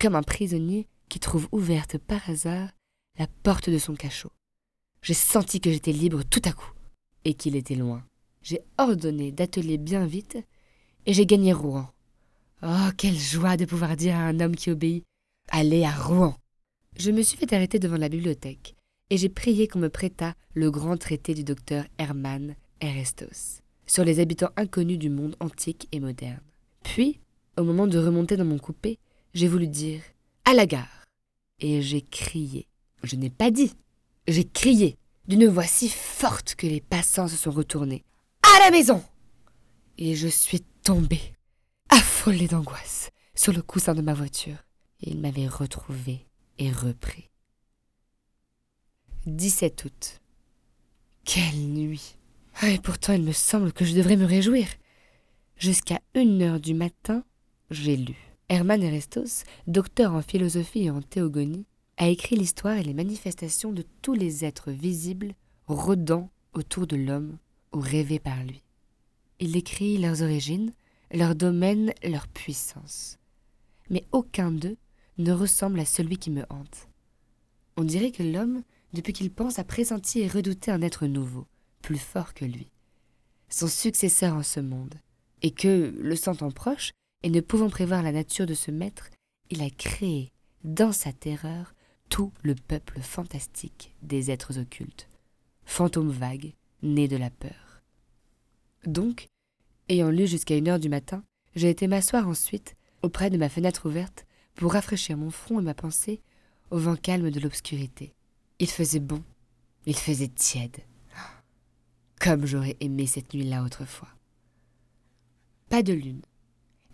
comme 0.00 0.16
un 0.16 0.22
prisonnier 0.24 0.88
qui 1.08 1.20
trouve 1.20 1.46
ouverte 1.52 1.96
par 1.96 2.28
hasard 2.28 2.70
la 3.20 3.28
porte 3.44 3.70
de 3.70 3.78
son 3.78 3.94
cachot. 3.94 4.32
J'ai 5.00 5.14
senti 5.14 5.60
que 5.60 5.70
j'étais 5.70 5.92
libre 5.92 6.24
tout 6.24 6.42
à 6.44 6.52
coup, 6.52 6.72
et 7.24 7.34
qu'il 7.34 7.54
était 7.54 7.76
loin. 7.76 8.04
J'ai 8.42 8.62
ordonné 8.78 9.30
d'atteler 9.30 9.78
bien 9.78 10.06
vite, 10.06 10.38
et 11.06 11.12
j'ai 11.12 11.24
gagné 11.24 11.52
Rouen. 11.52 11.88
Oh, 12.62 12.90
quelle 12.98 13.16
joie 13.16 13.56
de 13.56 13.64
pouvoir 13.64 13.96
dire 13.96 14.14
à 14.14 14.26
un 14.26 14.38
homme 14.38 14.54
qui 14.54 14.70
obéit 14.70 15.04
Allez 15.50 15.84
à 15.84 15.92
Rouen 15.92 16.36
Je 16.98 17.10
me 17.10 17.22
suis 17.22 17.38
fait 17.38 17.52
arrêter 17.54 17.78
devant 17.78 17.96
la 17.96 18.10
bibliothèque, 18.10 18.76
et 19.08 19.16
j'ai 19.16 19.30
prié 19.30 19.66
qu'on 19.66 19.78
me 19.78 19.88
prêtât 19.88 20.34
le 20.52 20.70
grand 20.70 20.98
traité 20.98 21.32
du 21.32 21.42
docteur 21.42 21.84
Hermann 21.96 22.54
Erestos 22.82 23.62
sur 23.86 24.04
les 24.04 24.20
habitants 24.20 24.50
inconnus 24.56 24.98
du 24.98 25.08
monde 25.08 25.36
antique 25.40 25.88
et 25.90 26.00
moderne. 26.00 26.42
Puis, 26.84 27.18
au 27.56 27.64
moment 27.64 27.86
de 27.86 27.98
remonter 27.98 28.36
dans 28.36 28.44
mon 28.44 28.58
coupé, 28.58 28.98
j'ai 29.32 29.48
voulu 29.48 29.66
dire 29.66 30.02
À 30.44 30.52
la 30.52 30.66
gare. 30.66 31.06
Et 31.60 31.80
j'ai 31.80 32.02
crié. 32.02 32.68
Je 33.02 33.16
n'ai 33.16 33.30
pas 33.30 33.50
dit. 33.50 33.72
J'ai 34.28 34.44
crié 34.44 34.96
d'une 35.26 35.46
voix 35.46 35.64
si 35.64 35.88
forte 35.88 36.54
que 36.56 36.66
les 36.66 36.80
passants 36.80 37.28
se 37.28 37.36
sont 37.36 37.50
retournés. 37.50 38.04
À 38.42 38.64
la 38.64 38.70
maison 38.70 39.02
Et 39.98 40.14
je 40.14 40.28
suis 40.28 40.60
tombée, 40.82 41.32
affolée 42.20 42.48
d'angoisse, 42.48 43.10
sur 43.34 43.54
le 43.54 43.62
coussin 43.62 43.94
de 43.94 44.02
ma 44.02 44.12
voiture. 44.12 44.58
Il 45.00 45.18
m'avait 45.18 45.46
retrouvée 45.46 46.26
et 46.58 46.70
repris. 46.70 47.30
17 49.24 49.84
août. 49.86 50.20
Quelle 51.24 51.56
nuit 51.56 52.18
Et 52.62 52.78
pourtant 52.78 53.14
il 53.14 53.22
me 53.22 53.32
semble 53.32 53.72
que 53.72 53.86
je 53.86 53.94
devrais 53.94 54.18
me 54.18 54.26
réjouir. 54.26 54.66
Jusqu'à 55.56 55.98
une 56.14 56.42
heure 56.42 56.60
du 56.60 56.74
matin, 56.74 57.24
j'ai 57.70 57.96
lu. 57.96 58.16
Hermann 58.50 58.82
Erestos, 58.82 59.44
docteur 59.66 60.12
en 60.12 60.20
philosophie 60.20 60.84
et 60.84 60.90
en 60.90 61.00
théogonie, 61.00 61.64
a 61.96 62.08
écrit 62.08 62.36
l'histoire 62.36 62.76
et 62.76 62.84
les 62.84 62.92
manifestations 62.92 63.72
de 63.72 63.84
tous 64.02 64.12
les 64.12 64.44
êtres 64.44 64.72
visibles 64.72 65.32
rôdant 65.66 66.28
autour 66.52 66.86
de 66.86 66.96
l'homme 66.96 67.38
ou 67.72 67.80
rêvés 67.80 68.20
par 68.20 68.44
lui. 68.44 68.62
Il 69.38 69.52
décrit 69.52 69.96
leurs 69.96 70.20
origines, 70.20 70.74
leur 71.12 71.34
domaine, 71.34 71.92
leur 72.02 72.28
puissance. 72.28 73.18
Mais 73.88 74.06
aucun 74.12 74.50
d'eux 74.50 74.76
ne 75.18 75.32
ressemble 75.32 75.80
à 75.80 75.84
celui 75.84 76.16
qui 76.16 76.30
me 76.30 76.44
hante. 76.50 76.88
On 77.76 77.84
dirait 77.84 78.12
que 78.12 78.22
l'homme, 78.22 78.62
depuis 78.92 79.12
qu'il 79.12 79.30
pense, 79.30 79.58
a 79.58 79.64
pressenti 79.64 80.20
et 80.20 80.28
redouté 80.28 80.70
un 80.70 80.82
être 80.82 81.06
nouveau, 81.06 81.46
plus 81.82 81.98
fort 81.98 82.34
que 82.34 82.44
lui, 82.44 82.70
son 83.48 83.68
successeur 83.68 84.34
en 84.34 84.42
ce 84.42 84.60
monde 84.60 84.94
et 85.42 85.50
que, 85.50 85.94
le 85.98 86.16
sentant 86.16 86.50
proche, 86.50 86.92
et 87.22 87.30
ne 87.30 87.40
pouvant 87.40 87.70
prévoir 87.70 88.02
la 88.02 88.12
nature 88.12 88.46
de 88.46 88.54
ce 88.54 88.70
maître, 88.70 89.10
il 89.50 89.62
a 89.62 89.70
créé, 89.70 90.32
dans 90.64 90.92
sa 90.92 91.12
terreur, 91.12 91.74
tout 92.08 92.32
le 92.42 92.54
peuple 92.54 93.00
fantastique 93.00 93.94
des 94.02 94.30
êtres 94.30 94.58
occultes, 94.58 95.08
fantômes 95.64 96.10
vagues, 96.10 96.54
nés 96.82 97.08
de 97.08 97.16
la 97.16 97.30
peur. 97.30 97.82
Donc, 98.84 99.28
ayant 99.90 100.10
lu 100.10 100.26
jusqu'à 100.26 100.56
une 100.56 100.68
heure 100.68 100.78
du 100.78 100.88
matin, 100.88 101.24
j'ai 101.54 101.68
été 101.68 101.88
m'asseoir 101.88 102.28
ensuite, 102.28 102.76
auprès 103.02 103.28
de 103.28 103.36
ma 103.36 103.48
fenêtre 103.48 103.86
ouverte, 103.86 104.24
pour 104.54 104.72
rafraîchir 104.72 105.16
mon 105.16 105.30
front 105.30 105.60
et 105.60 105.64
ma 105.64 105.74
pensée 105.74 106.22
au 106.70 106.78
vent 106.78 106.96
calme 106.96 107.30
de 107.30 107.40
l'obscurité. 107.40 108.14
Il 108.60 108.68
faisait 108.68 109.00
bon, 109.00 109.22
Il 109.86 109.96
faisait 109.96 110.28
tiède. 110.28 110.76
Comme 112.20 112.46
j'aurais 112.46 112.76
aimé 112.80 113.06
cette 113.06 113.32
nuit-là 113.34 113.64
autrefois. 113.64 114.08
Pas 115.70 115.82
de 115.82 115.94
lune. 115.94 116.20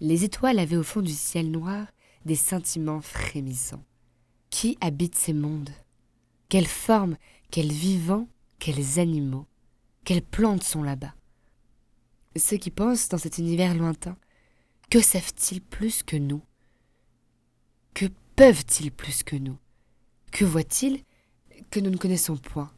Les 0.00 0.24
étoiles 0.24 0.58
avaient 0.58 0.76
au 0.76 0.82
fond 0.82 1.02
du 1.02 1.12
ciel 1.12 1.50
noir 1.50 1.86
des 2.24 2.36
sentiments 2.36 3.00
frémissants. 3.00 3.84
Qui 4.50 4.78
habite 4.80 5.16
ces 5.16 5.32
mondes? 5.32 5.70
Quelles 6.48 6.66
formes, 6.66 7.16
quels 7.50 7.72
vivants, 7.72 8.28
quels 8.58 9.00
animaux, 9.00 9.46
quelles 10.04 10.22
plantes 10.22 10.62
sont 10.62 10.82
là-bas? 10.82 11.14
Ceux 12.38 12.56
qui 12.56 12.70
pensent 12.70 13.08
dans 13.08 13.18
cet 13.18 13.38
univers 13.38 13.74
lointain, 13.74 14.16
que 14.90 15.00
savent-ils 15.00 15.60
plus 15.60 16.02
que 16.02 16.16
nous? 16.16 16.42
Que 17.94 18.06
peuvent-ils 18.36 18.92
plus 18.92 19.22
que 19.22 19.36
nous? 19.36 19.58
Que 20.32 20.44
voient-ils 20.44 21.02
que 21.70 21.80
nous 21.80 21.90
ne 21.90 21.96
connaissons 21.96 22.36
point? 22.36 22.70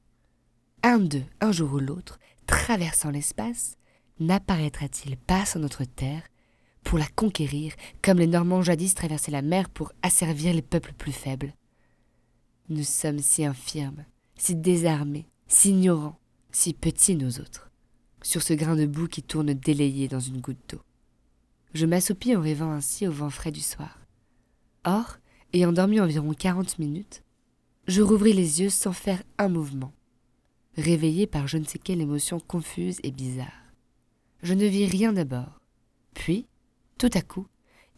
Un 0.83 0.99
d'eux, 1.01 1.25
un 1.41 1.51
jour 1.51 1.73
ou 1.73 1.79
l'autre, 1.81 2.19
traversant 2.47 3.11
l'espace, 3.11 3.77
n'apparaîtra-t-il 4.21 5.17
pas 5.17 5.45
sur 5.45 5.61
notre 5.61 5.85
terre 5.85 6.23
pour 6.85 6.99
la 6.99 7.09
conquérir 7.09 7.75
comme 8.03 8.19
les 8.19 8.27
Normands 8.27 8.63
jadis 8.63 8.95
traversaient 8.95 9.33
la 9.33 9.43
mer 9.43 9.69
pour 9.69 9.93
asservir 10.03 10.55
les 10.55 10.63
peuples 10.63 10.93
plus 10.93 11.13
faibles? 11.13 11.53
Nous 12.69 12.85
sommes 12.85 13.19
si 13.19 13.45
infirmes, 13.45 14.05
si 14.37 14.55
désarmés, 14.55 15.27
si 15.49 15.71
ignorants, 15.71 16.19
si 16.53 16.75
petits 16.75 17.17
nous 17.17 17.41
autres, 17.41 17.68
sur 18.29 18.43
ce 18.43 18.53
grain 18.53 18.77
de 18.77 18.85
boue 18.85 19.09
qui 19.09 19.23
tourne 19.23 19.55
délayé 19.55 20.07
dans 20.07 20.21
une 20.21 20.43
goutte 20.43 20.61
d'eau. 20.69 20.83
Je 21.73 21.87
m'assoupis 21.87 22.37
en 22.37 22.43
rêvant 22.43 22.71
ainsi 22.71 23.09
au 23.09 23.11
vent 23.11 23.31
frais 23.31 23.53
du 23.53 23.63
soir. 23.63 24.01
Or, 24.85 25.17
ayant 25.55 25.73
dormi 25.73 25.99
environ 25.99 26.35
quarante 26.35 26.79
minutes, 26.79 27.23
je 27.87 28.03
rouvris 28.03 28.35
les 28.35 28.61
yeux 28.61 28.69
sans 28.69 28.93
faire 28.93 29.23
un 29.39 29.49
mouvement, 29.49 29.95
réveillé 30.77 31.27
par 31.27 31.49
je 31.49 31.57
ne 31.57 31.65
sais 31.65 31.79
quelle 31.79 32.03
émotion 32.03 32.39
confuse 32.39 32.99
et 33.03 33.13
bizarre. 33.13 33.73
Je 34.43 34.53
ne 34.53 34.67
vis 34.67 34.85
rien 34.85 35.15
d'abord. 35.15 35.63
Puis, 36.13 36.45
tout 36.99 37.11
à 37.15 37.23
coup, 37.23 37.47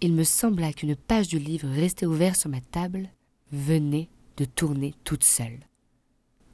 il 0.01 0.15
me 0.15 0.23
sembla 0.23 0.73
qu'une 0.73 0.95
page 0.95 1.27
du 1.27 1.41
livre 1.41 1.69
resté 1.69 2.07
ouvert 2.07 2.37
sur 2.37 2.51
ma 2.51 2.61
table 2.61 3.09
venait 3.51 4.09
de 4.37 4.45
tourner 4.45 4.95
toute 5.03 5.25
seule. 5.25 5.59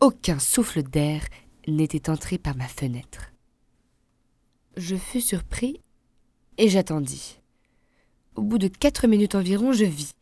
Aucun 0.00 0.38
souffle 0.38 0.82
d'air 0.82 1.26
n'était 1.68 2.08
entré 2.08 2.38
par 2.38 2.56
ma 2.56 2.68
fenêtre. 2.68 3.32
Je 4.76 4.96
fus 4.96 5.20
surpris 5.20 5.80
et 6.58 6.68
j'attendis. 6.68 7.38
Au 8.34 8.42
bout 8.42 8.58
de 8.58 8.68
quatre 8.68 9.06
minutes 9.06 9.34
environ, 9.34 9.72
je 9.72 9.84
vis. 9.84 10.14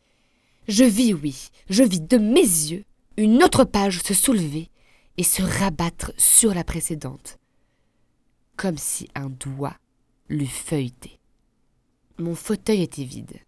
Je 0.67 0.83
vis, 0.83 1.13
oui, 1.13 1.49
je 1.69 1.83
vis 1.83 2.01
de 2.01 2.17
mes 2.17 2.41
yeux 2.41 2.85
une 3.17 3.43
autre 3.43 3.63
page 3.63 4.01
se 4.01 4.13
soulever 4.13 4.69
et 5.17 5.23
se 5.23 5.41
rabattre 5.41 6.11
sur 6.17 6.53
la 6.53 6.63
précédente, 6.63 7.39
comme 8.57 8.77
si 8.77 9.07
un 9.15 9.29
doigt 9.29 9.77
l'eût 10.27 10.45
feuilleté. 10.45 11.19
Mon 12.17 12.35
fauteuil 12.35 12.81
était 12.81 13.05
vide, 13.05 13.39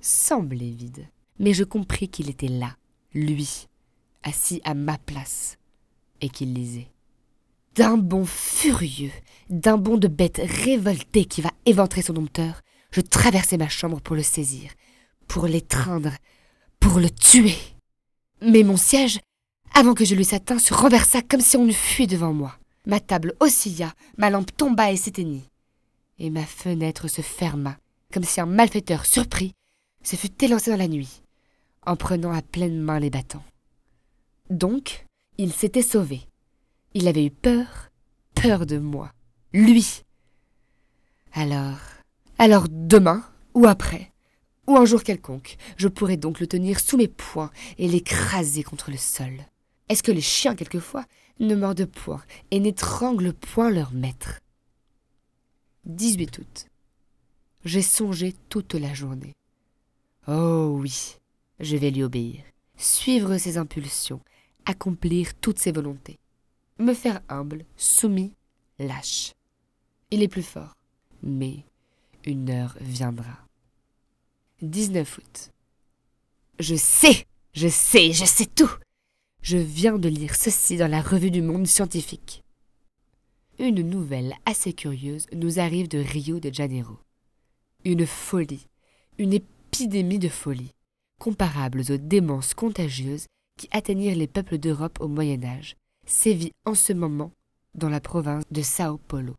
semblait 0.00 0.70
vide, 0.70 1.08
mais 1.38 1.54
je 1.54 1.64
compris 1.64 2.08
qu'il 2.08 2.30
était 2.30 2.48
là, 2.48 2.76
lui, 3.12 3.66
assis 4.22 4.60
à 4.64 4.74
ma 4.74 4.98
place, 4.98 5.56
et 6.20 6.28
qu'il 6.28 6.54
lisait. 6.54 6.88
D'un 7.80 7.96
bond 7.96 8.26
furieux, 8.26 9.10
d'un 9.48 9.78
bond 9.78 9.96
de 9.96 10.06
bête 10.06 10.38
révoltée 10.44 11.24
qui 11.24 11.40
va 11.40 11.50
éventrer 11.64 12.02
son 12.02 12.12
dompteur, 12.12 12.60
je 12.90 13.00
traversai 13.00 13.56
ma 13.56 13.70
chambre 13.70 14.02
pour 14.02 14.14
le 14.14 14.22
saisir, 14.22 14.70
pour 15.28 15.46
l'étreindre, 15.46 16.12
pour 16.78 16.98
le 16.98 17.08
tuer. 17.08 17.56
Mais 18.42 18.64
mon 18.64 18.76
siège, 18.76 19.18
avant 19.72 19.94
que 19.94 20.04
je 20.04 20.14
l'eusse 20.14 20.34
atteint, 20.34 20.58
se 20.58 20.74
renversa 20.74 21.22
comme 21.22 21.40
si 21.40 21.56
on 21.56 21.66
eût 21.66 21.72
fui 21.72 22.06
devant 22.06 22.34
moi. 22.34 22.54
Ma 22.84 23.00
table 23.00 23.32
oscilla, 23.40 23.94
ma 24.18 24.28
lampe 24.28 24.54
tomba 24.54 24.92
et 24.92 24.98
s'éteignit. 24.98 25.48
Et 26.18 26.28
ma 26.28 26.44
fenêtre 26.44 27.08
se 27.08 27.22
ferma, 27.22 27.78
comme 28.12 28.24
si 28.24 28.42
un 28.42 28.46
malfaiteur 28.46 29.06
surpris 29.06 29.54
se 30.02 30.16
fût 30.16 30.44
élancé 30.44 30.70
dans 30.70 30.76
la 30.76 30.86
nuit, 30.86 31.22
en 31.86 31.96
prenant 31.96 32.32
à 32.32 32.42
pleine 32.42 32.78
main 32.78 33.00
les 33.00 33.08
bâtons. 33.08 33.40
Donc, 34.50 35.06
il 35.38 35.50
s'était 35.50 35.80
sauvé. 35.80 36.26
Il 36.92 37.06
avait 37.06 37.24
eu 37.24 37.30
peur, 37.30 37.90
peur 38.34 38.66
de 38.66 38.78
moi, 38.78 39.12
lui. 39.52 40.02
Alors, 41.32 41.78
alors 42.38 42.66
demain 42.68 43.24
ou 43.54 43.66
après, 43.66 44.10
ou 44.66 44.76
un 44.76 44.84
jour 44.84 45.04
quelconque, 45.04 45.56
je 45.76 45.86
pourrais 45.86 46.16
donc 46.16 46.40
le 46.40 46.48
tenir 46.48 46.80
sous 46.80 46.96
mes 46.96 47.06
poings 47.06 47.52
et 47.78 47.86
l'écraser 47.86 48.64
contre 48.64 48.90
le 48.90 48.96
sol. 48.96 49.32
Est-ce 49.88 50.02
que 50.02 50.10
les 50.10 50.20
chiens, 50.20 50.56
quelquefois, 50.56 51.04
ne 51.38 51.54
mordent 51.54 51.86
point 51.86 52.22
et 52.50 52.58
n'étranglent 52.58 53.34
point 53.34 53.70
leur 53.70 53.92
maître? 53.92 54.40
18 55.86 56.38
août. 56.38 56.66
J'ai 57.64 57.82
songé 57.82 58.34
toute 58.48 58.74
la 58.74 58.94
journée. 58.94 59.34
Oh 60.26 60.76
oui, 60.80 61.16
je 61.60 61.76
vais 61.76 61.90
lui 61.90 62.02
obéir, 62.02 62.42
suivre 62.76 63.36
ses 63.38 63.58
impulsions, 63.58 64.20
accomplir 64.66 65.34
toutes 65.40 65.58
ses 65.58 65.72
volontés, 65.72 66.19
me 66.80 66.94
faire 66.94 67.20
humble, 67.28 67.64
soumis, 67.76 68.34
lâche. 68.78 69.34
Il 70.10 70.22
est 70.22 70.28
plus 70.28 70.42
fort, 70.42 70.76
mais 71.22 71.64
une 72.24 72.50
heure 72.50 72.76
viendra. 72.80 73.46
19 74.62 75.18
août. 75.18 75.52
Je 76.58 76.74
sais, 76.74 77.26
je 77.54 77.68
sais, 77.68 78.12
je 78.12 78.24
sais 78.24 78.46
tout. 78.46 78.70
Je 79.42 79.56
viens 79.56 79.98
de 79.98 80.08
lire 80.08 80.34
ceci 80.34 80.76
dans 80.76 80.90
la 80.90 81.00
revue 81.00 81.30
du 81.30 81.40
monde 81.40 81.66
scientifique. 81.66 82.42
Une 83.58 83.82
nouvelle 83.82 84.34
assez 84.44 84.72
curieuse 84.72 85.26
nous 85.32 85.58
arrive 85.58 85.88
de 85.88 85.98
Rio 85.98 86.40
de 86.40 86.52
Janeiro. 86.52 86.98
Une 87.84 88.06
folie, 88.06 88.66
une 89.18 89.32
épidémie 89.32 90.18
de 90.18 90.28
folie, 90.28 90.72
comparables 91.18 91.82
aux 91.90 91.96
démences 91.96 92.52
contagieuses 92.52 93.26
qui 93.56 93.68
atteignirent 93.70 94.16
les 94.16 94.26
peuples 94.26 94.58
d'Europe 94.58 94.98
au 95.00 95.08
Moyen 95.08 95.42
Âge, 95.44 95.76
sévit 96.10 96.52
en 96.64 96.74
ce 96.74 96.92
moment 96.92 97.32
dans 97.74 97.88
la 97.88 98.00
province 98.00 98.44
de 98.50 98.62
Sao 98.62 98.98
Paulo. 98.98 99.36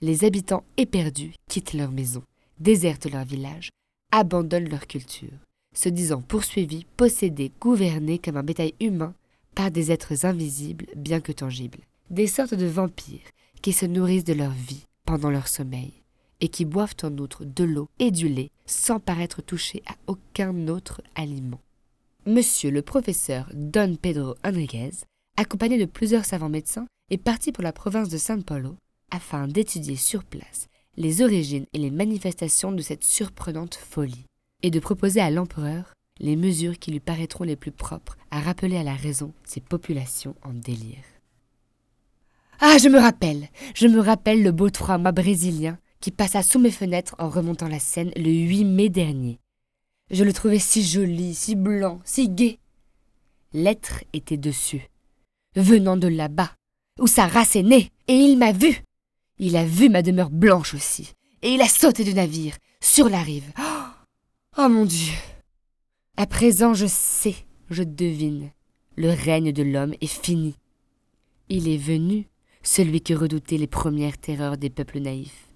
Les 0.00 0.24
habitants 0.24 0.64
éperdus 0.76 1.34
quittent 1.48 1.72
leurs 1.72 1.92
maisons, 1.92 2.24
désertent 2.58 3.10
leurs 3.10 3.24
villages, 3.24 3.70
abandonnent 4.10 4.68
leur 4.68 4.86
culture, 4.86 5.38
se 5.72 5.88
disant 5.88 6.20
poursuivis, 6.20 6.84
possédés, 6.96 7.52
gouvernés 7.60 8.18
comme 8.18 8.36
un 8.36 8.42
bétail 8.42 8.74
humain 8.80 9.14
par 9.54 9.70
des 9.70 9.92
êtres 9.92 10.26
invisibles 10.26 10.86
bien 10.96 11.20
que 11.20 11.32
tangibles, 11.32 11.80
des 12.10 12.26
sortes 12.26 12.54
de 12.54 12.66
vampires 12.66 13.30
qui 13.62 13.72
se 13.72 13.86
nourrissent 13.86 14.24
de 14.24 14.34
leur 14.34 14.50
vie 14.50 14.84
pendant 15.06 15.30
leur 15.30 15.48
sommeil 15.48 15.92
et 16.40 16.48
qui 16.48 16.64
boivent 16.64 16.96
en 17.02 17.16
outre 17.18 17.44
de 17.44 17.64
l'eau 17.64 17.88
et 18.00 18.10
du 18.10 18.28
lait 18.28 18.50
sans 18.66 18.98
paraître 18.98 19.42
touchés 19.42 19.82
à 19.86 19.94
aucun 20.08 20.66
autre 20.68 21.02
aliment. 21.14 21.60
Monsieur 22.26 22.70
le 22.70 22.82
professeur 22.82 23.48
Don 23.54 23.96
Pedro 23.96 24.34
Enriquez, 24.44 24.90
accompagné 25.36 25.78
de 25.78 25.84
plusieurs 25.84 26.24
savants 26.24 26.48
médecins, 26.48 26.86
est 27.10 27.18
parti 27.18 27.52
pour 27.52 27.62
la 27.62 27.72
province 27.72 28.08
de 28.08 28.18
San 28.18 28.42
Paulo 28.42 28.76
afin 29.10 29.46
d'étudier 29.46 29.96
sur 29.96 30.24
place 30.24 30.68
les 30.96 31.22
origines 31.22 31.66
et 31.72 31.78
les 31.78 31.90
manifestations 31.90 32.72
de 32.72 32.82
cette 32.82 33.04
surprenante 33.04 33.74
folie, 33.74 34.26
et 34.62 34.70
de 34.70 34.80
proposer 34.80 35.20
à 35.20 35.30
l'empereur 35.30 35.92
les 36.20 36.36
mesures 36.36 36.78
qui 36.78 36.92
lui 36.92 37.00
paraîtront 37.00 37.44
les 37.44 37.56
plus 37.56 37.72
propres 37.72 38.16
à 38.30 38.40
rappeler 38.40 38.76
à 38.76 38.84
la 38.84 38.94
raison 38.94 39.32
ces 39.44 39.60
populations 39.60 40.36
en 40.42 40.52
délire. 40.52 41.02
Ah, 42.60 42.78
je 42.78 42.88
me 42.88 42.98
rappelle, 42.98 43.48
je 43.74 43.88
me 43.88 44.00
rappelle 44.00 44.42
le 44.42 44.52
beau 44.52 44.70
trois-mâts 44.70 45.12
brésilien 45.12 45.78
qui 46.00 46.12
passa 46.12 46.42
sous 46.42 46.60
mes 46.60 46.70
fenêtres 46.70 47.16
en 47.18 47.28
remontant 47.28 47.68
la 47.68 47.80
Seine 47.80 48.12
le 48.16 48.30
8 48.30 48.64
mai 48.64 48.88
dernier. 48.88 49.40
Je 50.10 50.22
le 50.22 50.32
trouvais 50.32 50.58
si 50.58 50.84
joli, 50.84 51.34
si 51.34 51.56
blanc, 51.56 52.00
si 52.04 52.28
gai. 52.28 52.58
L'être 53.52 54.04
était 54.12 54.36
dessus, 54.36 54.88
venant 55.56 55.96
de 55.96 56.08
là-bas, 56.08 56.52
où 56.98 57.06
sa 57.06 57.26
race 57.26 57.56
est 57.56 57.62
née, 57.62 57.90
et 58.08 58.14
il 58.14 58.38
m'a 58.38 58.52
vu. 58.52 58.82
Il 59.38 59.56
a 59.56 59.64
vu 59.64 59.88
ma 59.88 60.02
demeure 60.02 60.30
blanche 60.30 60.74
aussi, 60.74 61.12
et 61.42 61.52
il 61.52 61.60
a 61.60 61.68
sauté 61.68 62.04
du 62.04 62.14
navire, 62.14 62.56
sur 62.80 63.08
la 63.08 63.22
rive. 63.22 63.52
Oh, 63.58 63.86
oh 64.58 64.68
mon 64.68 64.84
Dieu 64.84 65.12
À 66.16 66.26
présent, 66.26 66.74
je 66.74 66.86
sais, 66.86 67.36
je 67.70 67.82
devine, 67.82 68.50
le 68.96 69.10
règne 69.10 69.52
de 69.52 69.62
l'homme 69.62 69.94
est 70.00 70.06
fini. 70.06 70.54
Il 71.48 71.68
est 71.68 71.78
venu, 71.78 72.28
celui 72.62 73.02
que 73.02 73.14
redoutaient 73.14 73.58
les 73.58 73.66
premières 73.66 74.18
terreurs 74.18 74.56
des 74.56 74.70
peuples 74.70 75.00
naïfs, 75.00 75.52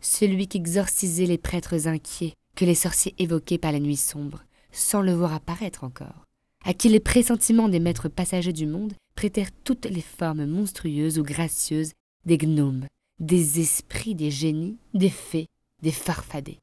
celui 0.00 0.48
qu'exorcisaient 0.48 1.26
les 1.26 1.38
prêtres 1.38 1.86
inquiets, 1.86 2.34
que 2.54 2.64
les 2.64 2.74
sorciers 2.74 3.14
évoquaient 3.18 3.58
par 3.58 3.72
la 3.72 3.80
nuit 3.80 3.96
sombre, 3.96 4.44
sans 4.72 5.00
le 5.00 5.12
voir 5.12 5.32
apparaître 5.32 5.84
encore, 5.84 6.26
à 6.64 6.74
qui 6.74 6.88
les 6.88 7.00
pressentiments 7.00 7.68
des 7.68 7.80
maîtres 7.80 8.08
passagers 8.08 8.52
du 8.52 8.66
monde 8.66 8.92
prêtèrent 9.14 9.52
toutes 9.64 9.86
les 9.86 10.00
formes 10.00 10.46
monstrueuses 10.46 11.18
ou 11.18 11.22
gracieuses 11.22 11.92
des 12.24 12.38
gnomes, 12.38 12.86
des 13.18 13.60
esprits, 13.60 14.14
des 14.14 14.30
génies, 14.30 14.76
des 14.94 15.10
fées, 15.10 15.48
des 15.82 15.90
farfadets. 15.90 16.60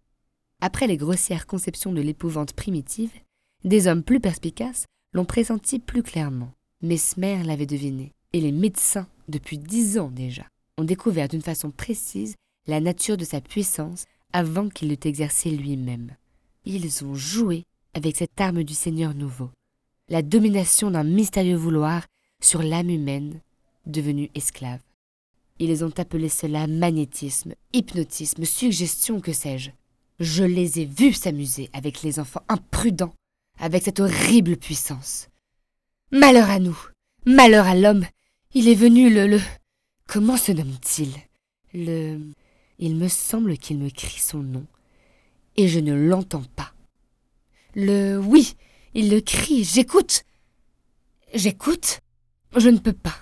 Après 0.62 0.88
les 0.88 0.97
grossières 0.97 1.47
conceptions 1.47 1.93
de 1.93 2.02
l'épouvante 2.02 2.54
primitive, 2.54 3.12
des 3.64 3.88
hommes 3.88 4.04
plus 4.04 4.20
perspicaces 4.20 4.86
l'ont 5.14 5.26
pressenti 5.26 5.80
plus 5.80 6.04
clairement. 6.04 6.52
Mesmer 6.82 7.43
l'avait 7.43 7.66
deviné. 7.66 8.14
Et 8.32 8.41
les 8.41 8.52
médecins, 8.52 9.08
depuis 9.28 9.58
dix 9.58 9.97
ans 9.97 10.12
déjà, 10.12 10.43
ont 10.78 10.84
découvert 10.84 11.28
d'une 11.28 11.41
façon 11.41 11.72
précise 11.72 12.36
la 12.68 12.80
nature 12.80 13.18
de 13.18 13.26
sa 13.26 13.41
puissance 13.41 14.06
avant 14.32 14.70
qu'il 14.70 14.89
l'eût 14.89 14.97
exercée 15.04 15.50
lui-même. 15.50 16.16
Ils 16.66 17.04
ont 17.04 17.16
joué 17.16 17.64
avec 17.93 18.18
cette 18.18 18.39
arme 18.39 18.64
du 18.64 18.76
Seigneur 18.76 19.16
nouveau, 19.16 19.50
la 20.10 20.22
domination 20.22 20.91
d'un 20.91 21.03
mystérieux 21.03 21.55
vouloir 21.55 22.05
sur 22.41 22.62
l'âme 22.62 22.89
humaine 22.89 23.41
devenue 23.86 24.30
esclave. 24.36 24.82
Ils 25.60 25.84
ont 25.84 25.93
appelé 25.97 26.30
cela 26.30 26.68
magnétisme, 26.68 27.53
hypnotisme, 27.74 28.45
suggestion, 28.45 29.20
que 29.20 29.34
sais-je. 29.34 29.72
Je 30.20 30.43
les 30.43 30.80
ai 30.80 30.86
vus 30.86 31.14
s'amuser 31.14 31.70
avec 31.74 32.01
les 32.01 32.20
enfants 32.20 32.43
imprudents, 32.47 33.14
avec 33.57 33.84
cette 33.84 33.99
horrible 33.99 34.57
puissance. 34.57 35.28
Malheur 36.12 36.49
à 36.49 36.60
nous, 36.60 36.78
malheur 37.26 37.68
à 37.68 37.76
l'homme. 37.76 38.05
Il 38.53 38.68
est 38.68 38.76
venu 38.76 39.14
le... 39.14 39.28
le... 39.28 39.39
Comment 40.07 40.38
se 40.38 40.51
nomme-t-il? 40.51 41.14
Le... 41.74 42.20
Il 42.80 42.95
me 42.95 43.10
semble 43.10 43.57
qu'il 43.57 43.78
me 43.78 43.89
crie 43.89 44.20
son 44.20 44.39
nom, 44.39 44.66
et 45.57 45.68
je 45.68 45.80
ne 45.80 45.93
l'entends 45.93 46.45
pas. 46.55 46.74
Le... 47.76 48.18
Oui, 48.18 48.55
il 48.94 49.10
le 49.10 49.22
crie, 49.22 49.64
j'écoute. 49.64 50.24
J'écoute. 51.34 52.00
Je 52.56 52.70
ne 52.70 52.80
peux 52.80 52.94
pas. 52.94 53.16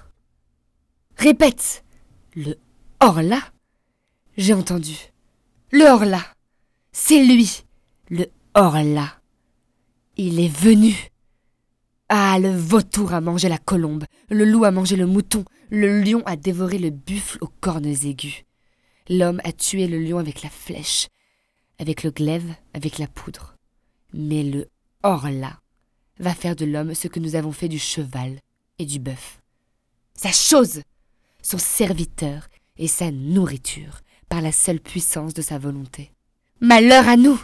Répète. 1.18 1.84
Le 2.36 2.56
Horla 3.02 3.40
J'ai 4.38 4.54
entendu. 4.54 4.96
Le 5.72 5.86
Horla. 5.86 6.22
C'est 6.92 7.24
lui. 7.24 7.64
Le 8.10 8.28
Horla. 8.54 9.20
Il 10.16 10.40
est 10.40 10.56
venu. 10.56 11.12
Ah, 12.10 12.40
le 12.40 12.50
vautour 12.50 13.14
a 13.14 13.20
mangé 13.20 13.50
la 13.50 13.58
colombe, 13.58 14.06
le 14.30 14.46
loup 14.46 14.64
a 14.64 14.72
mangé 14.72 14.96
le 14.96 15.06
mouton, 15.06 15.44
le 15.70 16.02
lion 16.02 16.24
a 16.26 16.38
dévoré 16.38 16.78
le 16.78 16.90
buffle 16.90 17.38
aux 17.42 17.52
cornes 17.60 17.86
aiguës. 17.86 18.46
L'homme 19.10 19.42
a 19.44 19.52
tué 19.52 19.88
le 19.88 20.00
lion 20.00 20.18
avec 20.18 20.42
la 20.42 20.50
flèche, 20.50 21.10
avec 21.80 22.04
le 22.04 22.12
glaive, 22.12 22.54
avec 22.74 22.98
la 22.98 23.08
poudre. 23.08 23.56
Mais 24.14 24.44
le 24.44 24.70
Horla 25.04 25.60
va 26.20 26.34
faire 26.34 26.56
de 26.56 26.66
l'homme 26.66 26.96
ce 26.96 27.08
que 27.08 27.20
nous 27.20 27.36
avons 27.36 27.52
fait 27.52 27.68
du 27.68 27.78
cheval 27.78 28.40
et 28.80 28.86
du 28.86 29.00
bœuf. 29.00 29.42
Sa 30.16 30.32
chose, 30.32 30.82
son 31.44 31.60
serviteur 31.60 32.48
et 32.78 32.88
sa 32.88 33.12
nourriture, 33.12 34.02
par 34.28 34.42
la 34.42 34.52
seule 34.52 34.80
puissance 34.80 35.34
de 35.34 35.42
sa 35.42 35.58
volonté. 35.60 36.12
Malheur 36.60 37.08
à 37.08 37.16
nous 37.16 37.40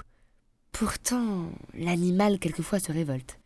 Pourtant, 0.71 1.51
l'animal 1.75 2.39
quelquefois 2.39 2.79
se 2.79 2.91
révolte 2.91 3.39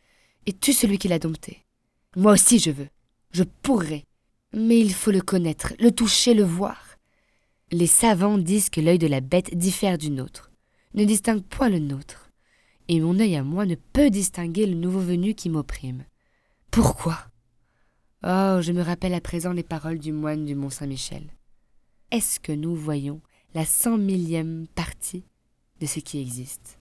et 0.45 0.53
tue 0.53 0.73
celui 0.73 0.97
qui 0.97 1.09
l'a 1.09 1.19
dompté. 1.19 1.65
Moi 2.15 2.31
aussi 2.31 2.59
je 2.59 2.71
veux, 2.71 2.87
je 3.31 3.43
pourrais, 3.43 4.05
mais 4.53 4.79
il 4.79 4.93
faut 4.93 5.11
le 5.11 5.21
connaître, 5.21 5.73
le 5.79 5.91
toucher, 5.91 6.33
le 6.33 6.43
voir. 6.43 6.97
Les 7.71 7.87
savants 7.87 8.37
disent 8.37 8.69
que 8.69 8.79
l'œil 8.79 8.97
de 8.97 9.07
la 9.07 9.19
bête 9.19 9.53
diffère 9.55 9.97
du 9.97 10.09
nôtre, 10.09 10.51
ne 10.93 11.03
distingue 11.03 11.43
point 11.43 11.69
le 11.69 11.79
nôtre, 11.79 12.26
et 12.87 12.99
mon 12.99 13.19
œil 13.19 13.35
à 13.35 13.43
moi 13.43 13.65
ne 13.65 13.75
peut 13.75 14.09
distinguer 14.09 14.65
le 14.65 14.75
nouveau 14.75 14.99
venu 14.99 15.33
qui 15.33 15.49
m'opprime. 15.49 16.05
Pourquoi? 16.71 17.17
Oh, 18.23 18.59
je 18.61 18.71
me 18.71 18.81
rappelle 18.81 19.13
à 19.13 19.21
présent 19.21 19.53
les 19.53 19.63
paroles 19.63 19.99
du 19.99 20.11
moine 20.11 20.45
du 20.45 20.55
Mont 20.55 20.69
Saint-Michel. 20.69 21.23
Est-ce 22.11 22.39
que 22.39 22.51
nous 22.51 22.75
voyons 22.75 23.21
la 23.53 23.65
cent 23.65 23.97
millième 23.97 24.67
partie 24.75 25.25
de 25.79 25.85
ce 25.85 25.99
qui 25.99 26.19
existe? 26.19 26.79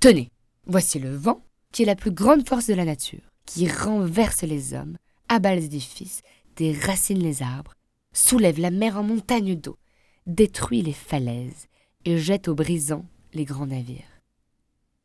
Tenez, 0.00 0.30
voici 0.66 0.98
le 0.98 1.14
vent, 1.14 1.44
qui 1.72 1.82
est 1.82 1.86
la 1.86 1.96
plus 1.96 2.12
grande 2.12 2.46
force 2.48 2.66
de 2.66 2.74
la 2.74 2.84
nature, 2.84 3.22
qui 3.46 3.68
renverse 3.68 4.42
les 4.42 4.74
hommes, 4.74 4.96
abat 5.28 5.54
les 5.54 5.66
édifices, 5.66 6.22
déracine 6.56 7.22
les 7.22 7.42
arbres, 7.42 7.74
soulève 8.12 8.58
la 8.58 8.70
mer 8.70 8.96
en 8.96 9.02
montagne 9.02 9.54
d'eau, 9.54 9.78
détruit 10.26 10.82
les 10.82 10.92
falaises 10.92 11.68
et 12.04 12.18
jette 12.18 12.48
aux 12.48 12.54
brisants 12.54 13.06
les 13.32 13.44
grands 13.44 13.66
navires. 13.66 14.09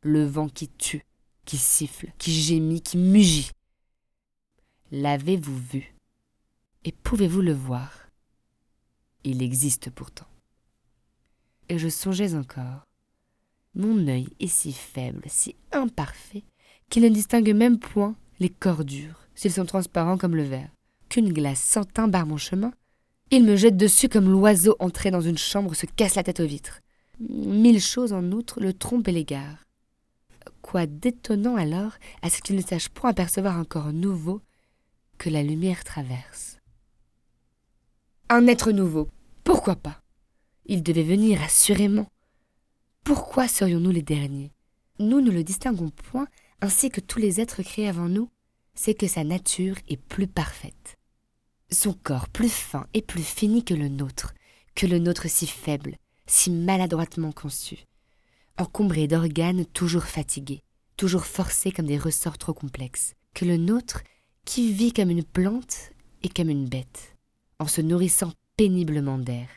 Le 0.08 0.24
vent 0.24 0.48
qui 0.48 0.68
tue, 0.68 1.04
qui 1.46 1.56
siffle, 1.56 2.12
qui 2.16 2.30
gémit, 2.30 2.80
qui 2.80 2.96
mugit. 2.96 3.50
L'avez-vous 4.92 5.58
vu? 5.58 5.96
Et 6.84 6.92
pouvez-vous 6.92 7.40
le 7.40 7.52
voir? 7.52 8.08
Il 9.24 9.42
existe 9.42 9.90
pourtant. 9.90 10.28
Et 11.68 11.80
je 11.80 11.88
songeais 11.88 12.36
encore. 12.36 12.86
Mon 13.74 14.06
œil 14.06 14.28
est 14.38 14.46
si 14.46 14.72
faible, 14.72 15.24
si 15.26 15.56
imparfait, 15.72 16.44
qu'il 16.88 17.02
ne 17.02 17.08
distingue 17.08 17.52
même 17.52 17.80
point 17.80 18.14
les 18.38 18.48
corps 18.48 18.84
durs, 18.84 19.26
s'ils 19.34 19.54
sont 19.54 19.66
transparents 19.66 20.18
comme 20.18 20.36
le 20.36 20.44
verre. 20.44 20.70
Qu'une 21.08 21.32
glace 21.32 21.60
sans 21.60 22.06
barre 22.06 22.26
mon 22.26 22.36
chemin, 22.36 22.72
il 23.32 23.42
me 23.42 23.56
jette 23.56 23.76
dessus 23.76 24.08
comme 24.08 24.30
l'oiseau 24.30 24.76
entré 24.78 25.10
dans 25.10 25.20
une 25.20 25.36
chambre 25.36 25.74
se 25.74 25.86
casse 25.86 26.14
la 26.14 26.22
tête 26.22 26.38
aux 26.38 26.46
vitres. 26.46 26.78
Mille 27.18 27.80
choses 27.80 28.12
en 28.12 28.30
outre 28.30 28.60
le 28.60 28.72
trompent 28.72 29.08
et 29.08 29.12
l'égarent. 29.12 29.65
Quoi 30.62 30.86
d'étonnant 30.86 31.56
alors 31.56 31.92
à 32.22 32.30
ce 32.30 32.40
qu'il 32.42 32.56
ne 32.56 32.62
sache 32.62 32.88
point 32.88 33.10
apercevoir 33.10 33.56
un 33.56 33.64
corps 33.64 33.92
nouveau 33.92 34.42
que 35.18 35.30
la 35.30 35.42
lumière 35.42 35.84
traverse. 35.84 36.58
Un 38.28 38.46
être 38.46 38.72
nouveau, 38.72 39.08
pourquoi 39.44 39.76
pas? 39.76 40.02
Il 40.66 40.82
devait 40.82 41.04
venir 41.04 41.40
assurément. 41.42 42.08
Pourquoi 43.04 43.46
serions-nous 43.46 43.92
les 43.92 44.02
derniers? 44.02 44.52
Nous 44.98 45.20
ne 45.20 45.30
le 45.30 45.44
distinguons 45.44 45.90
point 45.90 46.26
ainsi 46.60 46.90
que 46.90 47.00
tous 47.00 47.18
les 47.18 47.40
êtres 47.40 47.62
créés 47.62 47.88
avant 47.88 48.08
nous, 48.08 48.30
c'est 48.74 48.94
que 48.94 49.06
sa 49.06 49.24
nature 49.24 49.76
est 49.88 49.96
plus 49.96 50.26
parfaite. 50.26 50.96
Son 51.70 51.92
corps 51.92 52.28
plus 52.28 52.52
fin 52.52 52.86
et 52.94 53.02
plus 53.02 53.22
fini 53.22 53.64
que 53.64 53.74
le 53.74 53.88
nôtre, 53.88 54.34
que 54.74 54.86
le 54.86 54.98
nôtre 54.98 55.28
si 55.28 55.46
faible, 55.46 55.96
si 56.26 56.50
maladroitement 56.50 57.32
conçu, 57.32 57.86
encombré 58.58 59.06
d'organes 59.06 59.66
toujours 59.66 60.04
fatigués, 60.04 60.62
toujours 60.96 61.26
forcés 61.26 61.72
comme 61.72 61.86
des 61.86 61.98
ressorts 61.98 62.38
trop 62.38 62.54
complexes, 62.54 63.14
que 63.34 63.44
le 63.44 63.56
nôtre 63.56 64.02
qui 64.44 64.72
vit 64.72 64.92
comme 64.92 65.10
une 65.10 65.24
plante 65.24 65.90
et 66.22 66.28
comme 66.28 66.48
une 66.48 66.68
bête, 66.68 67.16
en 67.58 67.66
se 67.66 67.80
nourrissant 67.80 68.32
péniblement 68.56 69.18
d'air, 69.18 69.48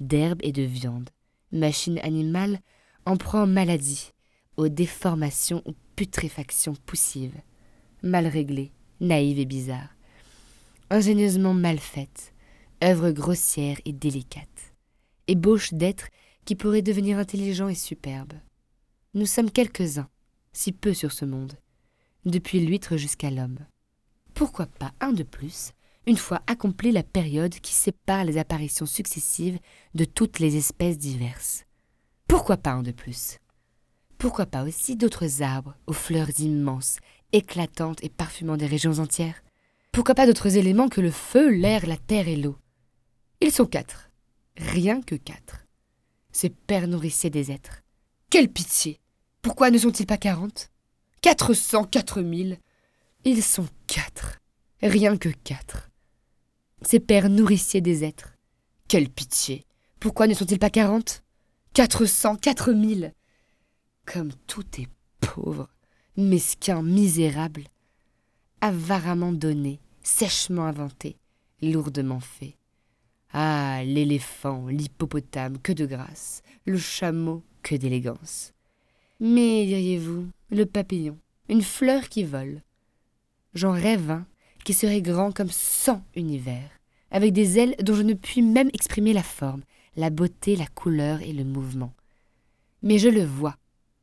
d'herbe 0.00 0.40
et 0.42 0.52
de 0.52 0.62
viande, 0.62 1.10
machine 1.52 1.98
animale 2.00 2.60
en 3.06 3.16
proie 3.16 3.46
maladie, 3.46 4.10
aux 4.56 4.68
déformations 4.68 5.62
ou 5.66 5.72
putréfactions 5.96 6.74
poussives, 6.86 7.40
mal 8.02 8.26
réglée, 8.26 8.72
naïve 9.00 9.38
et 9.38 9.44
bizarre, 9.46 9.88
ingénieusement 10.90 11.54
mal 11.54 11.78
faite, 11.78 12.32
œuvre 12.82 13.10
grossière 13.10 13.78
et 13.84 13.92
délicate, 13.92 14.74
ébauche 15.26 15.74
d'êtres 15.74 16.08
qui 16.44 16.56
pourraient 16.56 16.82
devenir 16.82 17.18
intelligents 17.18 17.68
et 17.68 17.74
superbes. 17.74 18.34
Nous 19.14 19.26
sommes 19.26 19.50
quelques-uns, 19.50 20.08
si 20.52 20.72
peu 20.72 20.94
sur 20.94 21.12
ce 21.12 21.24
monde, 21.24 21.54
depuis 22.24 22.60
l'huître 22.60 22.96
jusqu'à 22.96 23.30
l'homme. 23.30 23.58
Pourquoi 24.34 24.66
pas 24.66 24.92
un 25.00 25.12
de 25.12 25.22
plus, 25.22 25.72
une 26.06 26.16
fois 26.16 26.42
accomplie 26.46 26.92
la 26.92 27.02
période 27.02 27.54
qui 27.54 27.72
sépare 27.72 28.24
les 28.24 28.38
apparitions 28.38 28.86
successives 28.86 29.58
de 29.94 30.04
toutes 30.04 30.38
les 30.38 30.56
espèces 30.56 30.98
diverses? 30.98 31.64
Pourquoi 32.26 32.56
pas 32.56 32.72
un 32.72 32.82
de 32.82 32.92
plus? 32.92 33.38
Pourquoi 34.18 34.46
pas 34.46 34.64
aussi 34.64 34.96
d'autres 34.96 35.42
arbres 35.42 35.76
aux 35.86 35.92
fleurs 35.92 36.40
immenses, 36.40 36.98
éclatantes 37.32 38.02
et 38.02 38.08
parfumant 38.08 38.56
des 38.56 38.66
régions 38.66 38.98
entières? 38.98 39.42
Pourquoi 39.92 40.14
pas 40.14 40.26
d'autres 40.26 40.56
éléments 40.56 40.88
que 40.88 41.00
le 41.00 41.10
feu, 41.10 41.50
l'air, 41.50 41.86
la 41.86 41.96
terre 41.96 42.28
et 42.28 42.36
l'eau? 42.36 42.56
Ils 43.40 43.52
sont 43.52 43.66
quatre. 43.66 44.10
Rien 44.56 45.02
que 45.02 45.14
quatre. 45.14 45.63
Ces 46.34 46.50
pères 46.50 46.88
nourriciers 46.88 47.30
des 47.30 47.52
êtres. 47.52 47.82
Quelle 48.28 48.48
pitié 48.48 49.00
Pourquoi 49.40 49.70
ne 49.70 49.78
sont-ils 49.78 50.04
pas 50.04 50.16
quarante? 50.18 50.68
Quatre 51.22 51.54
cent, 51.54 51.84
quatre 51.84 52.22
mille 52.22 52.58
Ils 53.24 53.40
sont 53.40 53.68
quatre. 53.86 54.40
Rien 54.82 55.16
que 55.16 55.28
quatre. 55.28 55.90
Ces 56.82 56.98
pères 56.98 57.28
nourriciers 57.30 57.80
des 57.80 58.02
êtres. 58.02 58.34
Quelle 58.88 59.08
pitié 59.08 59.64
Pourquoi 60.00 60.26
ne 60.26 60.34
sont-ils 60.34 60.58
pas 60.58 60.70
quarante? 60.70 61.22
Quatre 61.72 62.04
cent, 62.04 62.34
quatre 62.34 62.72
mille 62.72 63.14
Comme 64.04 64.32
tout 64.48 64.66
est 64.80 64.88
pauvre, 65.20 65.70
mesquin, 66.16 66.82
misérable, 66.82 67.62
avaramment 68.60 69.32
donné, 69.32 69.80
sèchement 70.02 70.64
inventé, 70.64 71.16
lourdement 71.62 72.18
fait. 72.18 72.58
Ah, 73.36 73.82
l'éléphant, 73.84 74.68
l'hippopotame, 74.68 75.58
que 75.58 75.72
de 75.72 75.86
grâce, 75.86 76.44
le 76.66 76.78
chameau, 76.78 77.42
que 77.64 77.74
d'élégance. 77.74 78.52
Mais, 79.18 79.66
diriez-vous, 79.66 80.28
le 80.50 80.66
papillon, 80.66 81.18
une 81.48 81.62
fleur 81.62 82.08
qui 82.08 82.22
vole. 82.22 82.62
J'en 83.52 83.72
rêve 83.72 84.12
un 84.12 84.24
qui 84.64 84.72
serait 84.72 85.02
grand 85.02 85.32
comme 85.32 85.50
cent 85.50 86.04
univers, 86.14 86.70
avec 87.10 87.32
des 87.32 87.58
ailes 87.58 87.74
dont 87.82 87.96
je 87.96 88.02
ne 88.02 88.14
puis 88.14 88.40
même 88.40 88.70
exprimer 88.72 89.12
la 89.12 89.24
forme, 89.24 89.62
la 89.96 90.10
beauté, 90.10 90.54
la 90.54 90.68
couleur 90.68 91.20
et 91.20 91.32
le 91.32 91.42
mouvement. 91.42 91.92
Mais 92.84 92.98
je 92.98 93.08
le 93.08 93.24
vois. 93.24 93.56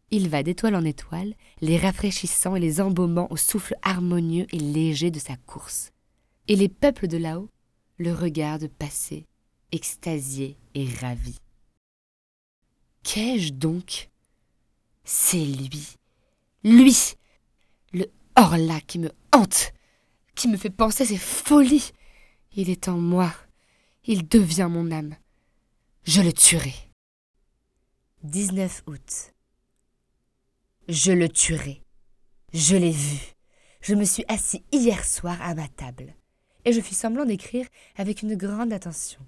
Il 0.10 0.28
va 0.28 0.44
d'étoile 0.44 0.76
en 0.76 0.84
étoile, 0.84 1.36
les 1.62 1.78
rafraîchissant 1.78 2.58
et 2.58 2.60
les 2.60 2.82
embaumant 2.82 3.28
au 3.30 3.38
souffle 3.38 3.76
harmonieux 3.82 4.46
et 4.52 4.60
léger 4.60 5.10
de 5.10 5.20
sa 5.20 5.38
course. 5.38 5.94
Et 6.50 6.58
les 6.58 6.68
peuples 6.68 7.08
de 7.08 7.16
là-haut 7.16 7.48
le 8.02 8.14
regardent 8.14 8.68
passer, 8.68 9.28
extasiés 9.72 10.58
et 10.74 10.88
ravis. 11.02 11.38
Qu'ai-je 13.04 13.54
donc? 13.54 14.10
C'est 15.04 15.44
lui, 15.44 15.88
lui, 16.64 16.98
le 17.94 18.06
Horla 18.36 18.82
qui 18.82 19.00
me 19.00 19.12
hante, 19.34 19.74
qui 20.36 20.48
me 20.48 20.58
fait 20.58 20.70
penser 20.70 21.06
ces 21.06 21.18
folies. 21.18 21.92
Il 22.54 22.70
est 22.70 22.88
en 22.88 22.98
moi, 22.98 23.34
il 24.06 24.28
devient 24.28 24.68
mon 24.70 24.92
âme. 24.92 25.16
Je 26.04 26.22
le 26.22 26.34
tuerai. 26.34 26.74
19 28.24 28.84
août. 28.88 29.34
Je 30.88 31.12
le 31.12 31.30
tuerai. 31.30 31.84
Je 32.54 32.76
l'ai 32.76 32.92
vu. 32.92 33.20
Je 33.82 33.96
me 33.96 34.06
suis 34.06 34.26
assis 34.28 34.64
hier 34.72 35.06
soir 35.06 35.42
à 35.42 35.56
ma 35.56 35.68
table, 35.68 36.16
et 36.66 36.74
je 36.74 36.82
fis 36.82 36.96
semblant 36.96 37.26
d'écrire 37.26 37.68
avec 37.96 38.22
une 38.22 38.36
grande 38.36 38.74
attention. 38.74 39.22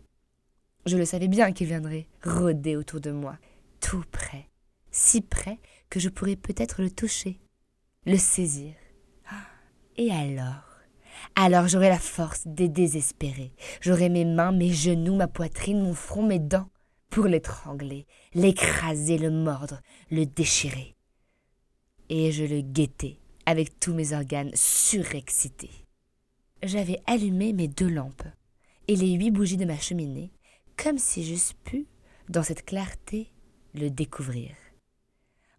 Je 0.86 0.98
le 0.98 1.06
savais 1.06 1.28
bien 1.28 1.54
qu'il 1.54 1.68
viendrait 1.68 2.08
rôder 2.24 2.76
autour 2.76 3.00
de 3.00 3.12
moi, 3.12 3.38
tout 3.80 4.04
près, 4.12 4.50
si 4.92 5.22
près 5.22 5.60
que 5.90 6.00
je 6.00 6.10
pourrais 6.10 6.36
peut-être 6.36 6.82
le 6.82 6.92
toucher, 6.92 7.40
le 8.06 8.18
saisir. 8.18 8.74
Ah, 9.30 9.48
et 9.98 10.12
alors? 10.12 10.74
Alors 11.36 11.68
j'aurais 11.68 11.90
la 11.90 12.00
force 12.00 12.42
des 12.46 12.68
désespérés. 12.68 13.54
J'aurais 13.82 14.10
mes 14.10 14.26
mains, 14.26 14.52
mes 14.52 14.72
genoux, 14.72 15.16
ma 15.16 15.28
poitrine, 15.28 15.82
mon 15.82 15.94
front, 15.94 16.26
mes 16.26 16.40
dents, 16.40 16.70
pour 17.10 17.26
l'étrangler, 17.26 18.06
l'écraser, 18.34 19.18
le 19.18 19.32
mordre, 19.32 19.82
le 20.12 20.26
déchirer. 20.26 20.96
Et 22.10 22.32
je 22.32 22.44
le 22.44 22.62
guettais 22.62 23.20
avec 23.46 23.80
tous 23.80 23.94
mes 23.94 24.14
organes 24.14 24.52
surexcités. 24.54 25.83
J'avais 26.64 27.02
allumé 27.08 27.52
mes 27.52 27.68
deux 27.68 27.90
lampes 27.90 28.24
et 28.88 28.96
les 28.96 29.12
huit 29.12 29.32
bougies 29.32 29.58
de 29.58 29.66
ma 29.66 29.78
cheminée, 29.78 30.32
comme 30.78 30.98
si 30.98 31.26
j'eusse 31.26 31.52
pu, 31.66 31.88
dans 32.30 32.42
cette 32.42 32.64
clarté, 32.64 33.34
le 33.74 33.90
découvrir. 33.90 34.56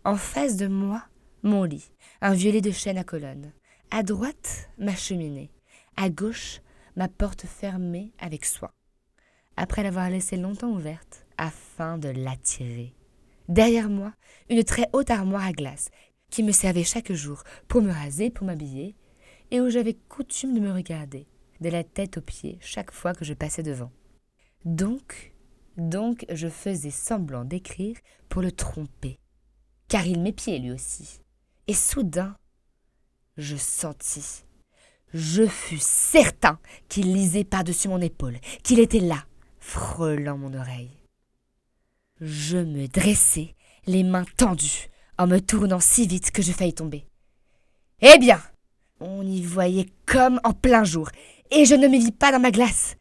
En 0.06 0.16
face 0.16 0.56
de 0.56 0.66
moi, 0.66 1.04
mon 1.42 1.64
lit, 1.64 1.90
un 2.22 2.32
violet 2.32 2.62
de 2.62 2.70
chêne 2.70 2.96
à 2.96 3.04
colonne. 3.04 3.52
À 3.90 4.02
droite, 4.02 4.70
ma 4.78 4.96
cheminée. 4.96 5.50
À 5.98 6.08
gauche, 6.08 6.62
ma 6.96 7.08
porte 7.08 7.44
fermée 7.44 8.14
avec 8.18 8.46
soin. 8.46 8.70
Après 9.58 9.82
l'avoir 9.82 10.08
laissée 10.08 10.38
longtemps 10.38 10.72
ouverte, 10.72 11.26
afin 11.36 11.98
de 11.98 12.08
l'attirer. 12.08 12.94
Derrière 13.48 13.90
moi, 13.90 14.14
une 14.48 14.64
très 14.64 14.88
haute 14.94 15.10
armoire 15.10 15.44
à 15.44 15.52
glace 15.52 15.90
qui 16.30 16.42
me 16.42 16.52
servait 16.52 16.82
chaque 16.82 17.12
jour 17.12 17.42
pour 17.68 17.82
me 17.82 17.92
raser, 17.92 18.30
pour 18.30 18.46
m'habiller, 18.46 18.96
et 19.50 19.60
où 19.60 19.70
j'avais 19.70 19.94
coutume 19.94 20.54
de 20.54 20.60
me 20.60 20.72
regarder, 20.72 21.26
de 21.60 21.68
la 21.68 21.84
tête 21.84 22.18
aux 22.18 22.22
pieds, 22.22 22.58
chaque 22.60 22.90
fois 22.90 23.14
que 23.14 23.24
je 23.24 23.34
passais 23.34 23.62
devant. 23.62 23.92
Donc, 24.64 25.32
donc 25.76 26.24
je 26.30 26.48
faisais 26.48 26.90
semblant 26.90 27.44
d'écrire 27.44 27.96
pour 28.28 28.42
le 28.42 28.52
tromper, 28.52 29.18
car 29.88 30.06
il 30.06 30.20
m'épiait 30.20 30.58
lui 30.58 30.72
aussi. 30.72 31.20
Et 31.66 31.74
soudain, 31.74 32.36
je 33.36 33.56
sentis, 33.56 34.44
je 35.12 35.46
fus 35.46 35.80
certain 35.80 36.58
qu'il 36.88 37.12
lisait 37.12 37.44
par-dessus 37.44 37.88
mon 37.88 38.00
épaule, 38.00 38.38
qu'il 38.62 38.80
était 38.80 39.00
là, 39.00 39.24
frôlant 39.58 40.38
mon 40.38 40.54
oreille. 40.54 40.90
Je 42.20 42.58
me 42.58 42.86
dressai, 42.86 43.54
les 43.86 44.02
mains 44.02 44.26
tendues, 44.36 44.88
en 45.18 45.26
me 45.26 45.40
tournant 45.40 45.80
si 45.80 46.06
vite 46.06 46.30
que 46.30 46.42
je 46.42 46.52
faillis 46.52 46.74
tomber. 46.74 47.06
Eh 48.00 48.18
bien 48.18 48.40
On 49.06 49.20
y 49.20 49.42
voyait 49.42 49.90
comme 50.06 50.40
en 50.44 50.54
plein 50.54 50.82
jour, 50.82 51.10
et 51.50 51.66
je 51.66 51.74
ne 51.74 51.88
me 51.88 51.98
vis 51.98 52.10
pas 52.10 52.32
dans 52.32 52.40
ma 52.40 52.50
glace. 52.50 52.96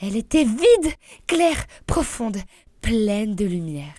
Elle 0.00 0.16
était 0.16 0.42
vide, 0.42 0.92
claire, 1.28 1.64
profonde, 1.86 2.38
pleine 2.80 3.36
de 3.36 3.44
lumière. 3.44 3.94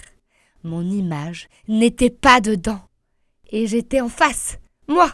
Mon 0.63 0.81
image 0.81 1.47
n'était 1.69 2.09
pas 2.09 2.41
dedans, 2.41 2.81
et 3.51 3.67
j'étais 3.67 4.01
en 4.01 4.09
face, 4.09 4.57
moi. 4.89 5.13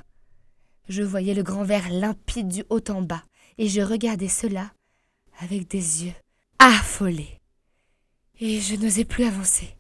Je 0.90 1.04
voyais 1.04 1.36
le 1.36 1.44
grand 1.44 1.64
verre 1.64 1.92
limpide 1.92 2.48
du 2.48 2.64
haut 2.72 2.90
en 2.90 3.04
bas, 3.04 3.24
et 3.60 3.68
je 3.68 3.82
regardais 3.82 4.28
cela 4.28 4.72
avec 5.42 5.68
des 5.68 6.06
yeux 6.06 6.16
affolés. 6.58 7.40
Et 8.40 8.60
je 8.60 8.76
n'osais 8.78 9.06
plus 9.06 9.26
avancer. 9.26 9.78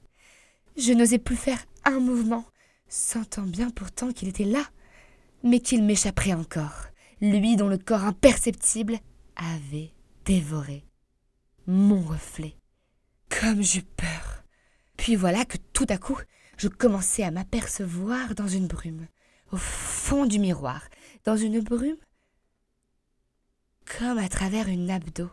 Je 0.77 0.93
n'osais 0.93 1.17
plus 1.17 1.37
faire 1.37 1.65
un 1.85 1.99
mouvement, 1.99 2.45
sentant 2.87 3.47
bien 3.47 3.71
pourtant 3.71 4.11
qu'il 4.11 4.27
était 4.27 4.43
là, 4.43 4.63
mais 5.43 5.59
qu'il 5.59 5.83
m'échapperait 5.83 6.33
encore, 6.33 6.87
lui 7.21 7.55
dont 7.55 7.67
le 7.67 7.77
corps 7.77 8.03
imperceptible 8.03 8.99
avait 9.35 9.93
dévoré 10.25 10.85
mon 11.67 12.01
reflet. 12.01 12.55
Comme 13.29 13.61
j'eus 13.61 13.83
peur. 13.83 14.43
Puis 14.97 15.15
voilà 15.15 15.45
que 15.45 15.57
tout 15.73 15.85
à 15.89 15.97
coup, 15.97 16.19
je 16.57 16.67
commençai 16.67 17.23
à 17.23 17.31
m'apercevoir 17.31 18.35
dans 18.35 18.47
une 18.47 18.67
brume, 18.67 19.07
au 19.51 19.57
fond 19.57 20.25
du 20.25 20.37
miroir, 20.37 20.81
dans 21.23 21.37
une 21.37 21.59
brume 21.61 21.97
comme 23.97 24.17
à 24.17 24.29
travers 24.29 24.67
une 24.67 24.85
nappe 24.85 25.13
d'eau. 25.13 25.29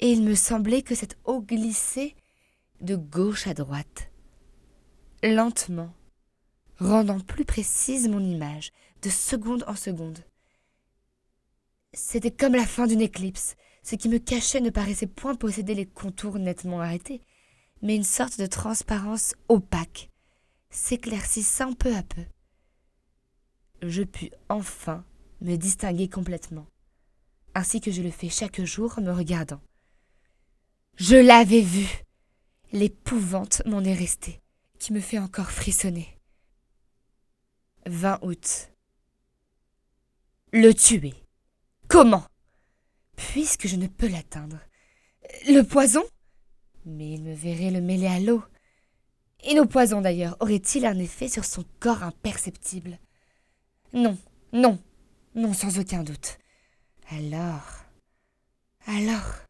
Et 0.00 0.12
il 0.12 0.22
me 0.22 0.34
semblait 0.34 0.82
que 0.82 0.94
cette 0.94 1.18
eau 1.24 1.40
glissait 1.40 2.14
de 2.80 2.94
gauche 2.96 3.46
à 3.46 3.54
droite, 3.54 4.10
lentement, 5.22 5.92
rendant 6.78 7.18
plus 7.18 7.44
précise 7.44 8.08
mon 8.08 8.20
image, 8.20 8.72
de 9.02 9.10
seconde 9.10 9.64
en 9.66 9.74
seconde. 9.74 10.18
C'était 11.92 12.30
comme 12.30 12.54
la 12.54 12.66
fin 12.66 12.86
d'une 12.86 13.00
éclipse. 13.00 13.56
Ce 13.82 13.96
qui 13.96 14.08
me 14.08 14.18
cachait 14.18 14.60
ne 14.60 14.70
paraissait 14.70 15.06
point 15.06 15.34
posséder 15.34 15.74
les 15.74 15.86
contours 15.86 16.38
nettement 16.38 16.80
arrêtés, 16.80 17.22
mais 17.80 17.96
une 17.96 18.04
sorte 18.04 18.38
de 18.38 18.46
transparence 18.46 19.34
opaque, 19.48 20.10
s'éclaircissant 20.70 21.72
peu 21.72 21.94
à 21.96 22.02
peu. 22.02 22.24
Je 23.82 24.02
pus 24.02 24.30
enfin 24.48 25.04
me 25.40 25.56
distinguer 25.56 26.08
complètement, 26.08 26.66
ainsi 27.54 27.80
que 27.80 27.90
je 27.90 28.02
le 28.02 28.10
fais 28.10 28.28
chaque 28.28 28.62
jour 28.62 28.98
en 28.98 29.02
me 29.02 29.12
regardant. 29.12 29.60
Je 30.96 31.16
l'avais 31.16 31.60
vu. 31.60 31.86
L'épouvante 32.72 33.62
m'en 33.64 33.82
est 33.82 33.94
restée, 33.94 34.42
qui 34.78 34.92
me 34.92 35.00
fait 35.00 35.18
encore 35.18 35.50
frissonner. 35.50 36.08
20 37.86 38.18
août. 38.22 38.70
Le 40.52 40.72
tuer. 40.72 41.12
Comment? 41.88 42.24
Puisque 43.16 43.66
je 43.66 43.76
ne 43.76 43.86
peux 43.86 44.08
l'atteindre. 44.08 44.58
Le 45.46 45.60
poison? 45.62 46.02
Mais 46.86 47.12
il 47.12 47.22
me 47.22 47.34
verrait 47.34 47.70
le 47.70 47.82
mêler 47.82 48.06
à 48.06 48.18
l'eau. 48.18 48.42
Et 49.44 49.54
nos 49.54 49.66
poisons 49.66 50.00
d'ailleurs 50.00 50.36
auraient-ils 50.40 50.86
un 50.86 50.98
effet 50.98 51.28
sur 51.28 51.44
son 51.44 51.64
corps 51.80 52.02
imperceptible? 52.02 52.98
Non, 53.92 54.16
non, 54.52 54.78
non, 55.34 55.52
sans 55.52 55.78
aucun 55.78 56.02
doute. 56.02 56.38
Alors. 57.10 57.84
Alors? 58.86 59.44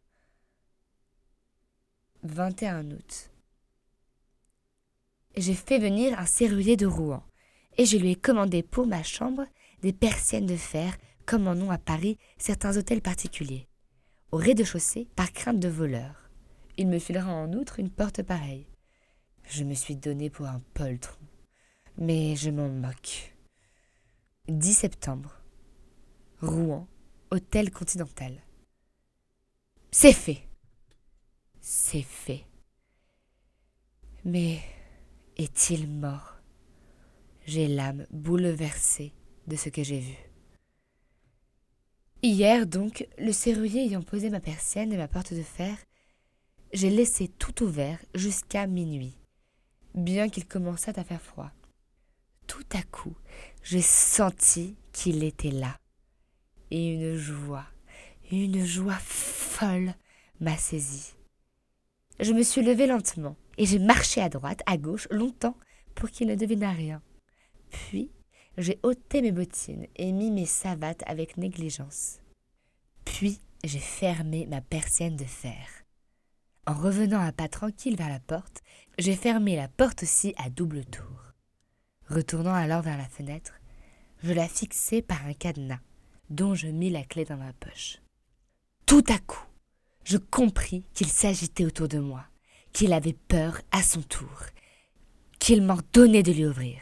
21 2.25 2.91
août. 2.91 3.31
J'ai 5.37 5.55
fait 5.55 5.79
venir 5.79 6.19
un 6.19 6.27
serrurier 6.27 6.77
de 6.77 6.87
Rouen, 6.87 7.23
et 7.77 7.87
je 7.87 7.97
lui 7.97 8.11
ai 8.11 8.17
commandé 8.17 8.65
pour 8.65 8.87
ma 8.87 9.05
chambre 9.05 9.47
des 9.83 9.93
persiennes 9.93 10.47
de 10.47 10.57
fer, 10.57 10.97
comme 11.26 11.47
en 11.47 11.57
ont 11.57 11.70
à 11.70 11.79
Paris 11.79 12.18
certains 12.39 12.76
hôtels 12.76 13.03
particuliers, 13.03 13.68
au 14.33 14.37
rez-de-chaussée 14.37 15.09
par 15.16 15.33
crainte 15.33 15.61
de 15.61 15.68
voleurs. 15.68 16.31
Il 16.76 16.89
me 16.89 16.99
filera 16.99 17.33
en 17.33 17.53
outre 17.53 17.81
une 17.81 17.91
porte 17.91 18.22
pareille. 18.22 18.66
Je 19.45 19.64
me 19.64 19.74
suis 19.74 19.97
donné 19.97 20.31
pour 20.31 20.47
un 20.47 20.61
poltron, 20.74 21.24
mais 21.97 22.37
je 22.37 22.51
m'en 22.51 22.68
moque. 22.68 23.35
10 24.49 24.74
septembre. 24.74 25.43
Rouen, 26.41 26.87
hôtel 27.31 27.70
continental. 27.70 28.43
C'est 29.91 30.12
fait 30.12 30.49
c'est 31.70 32.03
fait. 32.03 32.47
Mais 34.24 34.61
est-il 35.37 35.87
mort? 35.87 36.37
J'ai 37.47 37.68
l'âme 37.68 38.07
bouleversée 38.11 39.12
de 39.49 39.57
ce 39.57 39.69
que 39.69 39.83
j'ai 39.83 40.01
vu. 40.01 40.17
Hier 42.23 42.67
donc, 42.67 43.07
le 43.19 43.33
serrurier 43.33 43.85
ayant 43.85 44.03
posé 44.03 44.31
ma 44.31 44.41
persienne 44.41 44.93
et 44.93 44.97
ma 44.97 45.09
porte 45.09 45.35
de 45.35 45.43
fer, 45.43 45.77
j'ai 46.73 46.91
laissé 46.91 47.29
tout 47.29 47.65
ouvert 47.65 47.99
jusqu'à 48.15 48.67
minuit, 48.67 49.17
bien 49.95 50.29
qu'il 50.29 50.47
commençât 50.47 50.93
à 50.97 51.05
faire 51.05 51.23
froid. 51.23 51.51
Tout 52.47 52.67
à 52.73 52.83
coup, 52.83 53.15
j'ai 53.63 53.83
senti 53.83 54.77
qu'il 54.93 55.23
était 55.23 55.51
là, 55.51 55.79
et 56.71 56.95
une 56.95 57.17
joie, 57.17 57.67
une 58.31 58.65
joie 58.65 58.99
folle 59.01 59.95
m'a 60.41 60.57
saisie. 60.57 61.15
Je 62.21 62.33
me 62.33 62.43
suis 62.43 62.63
levée 62.63 62.87
lentement 62.87 63.37
et 63.59 63.67
j'ai 63.67 63.79
marché 63.79 64.21
à 64.21 64.29
droite, 64.29 64.63
à 64.67 64.77
gauche, 64.77 65.07
longtemps 65.11 65.57
pour 65.95 66.11
qu'il 66.11 66.29
ne 66.29 66.35
devinât 66.35 66.73
rien. 66.73 67.03
Puis, 67.71 68.11
j'ai 68.59 68.81
ôté 68.83 69.23
mes 69.23 69.33
bottines 69.33 69.87
et 69.97 70.11
mis 70.13 70.33
mes 70.33 70.45
savates 70.45 71.05
avec 71.07 71.37
négligence. 71.37 72.19
Puis 73.05 73.41
j'ai 73.65 73.79
fermé 73.79 74.47
ma 74.47 74.61
persienne 74.61 75.17
de 75.17 75.25
fer. 75.25 75.67
En 76.67 76.75
revenant 76.75 77.21
à 77.21 77.33
pas 77.33 77.49
tranquille 77.49 77.97
vers 77.97 78.09
la 78.09 78.21
porte, 78.21 78.63
j'ai 78.99 79.15
fermé 79.15 79.57
la 79.57 79.69
porte 79.69 80.03
aussi 80.03 80.35
à 80.37 80.51
double 80.51 80.85
tour. 80.85 81.33
Retournant 82.09 82.55
alors 82.55 82.83
vers 82.83 82.99
la 82.99 83.09
fenêtre, 83.09 83.55
je 84.23 84.33
la 84.33 84.49
fixai 84.49 85.03
par 85.03 85.25
un 85.25 85.35
cadenas, 85.35 85.81
dont 86.29 86.55
je 86.55 86.67
mis 86.67 86.91
la 86.91 87.05
clé 87.05 87.25
dans 87.25 87.37
ma 87.37 87.53
poche. 87.53 87.99
Tout 88.87 89.05
à 89.09 89.19
coup, 89.19 89.47
je 90.05 90.19
compris 90.19 90.85
qu'il 90.95 91.09
s'agitait 91.09 91.65
autour 91.65 91.87
de 91.87 91.99
moi, 91.99 92.25
qu'il 92.73 92.93
avait 92.93 93.17
peur 93.29 93.61
à 93.71 93.83
son 93.83 94.03
tour, 94.03 94.47
qu'il 95.39 95.63
m'ordonnait 95.63 96.23
de 96.23 96.33
lui 96.33 96.47
ouvrir. 96.47 96.81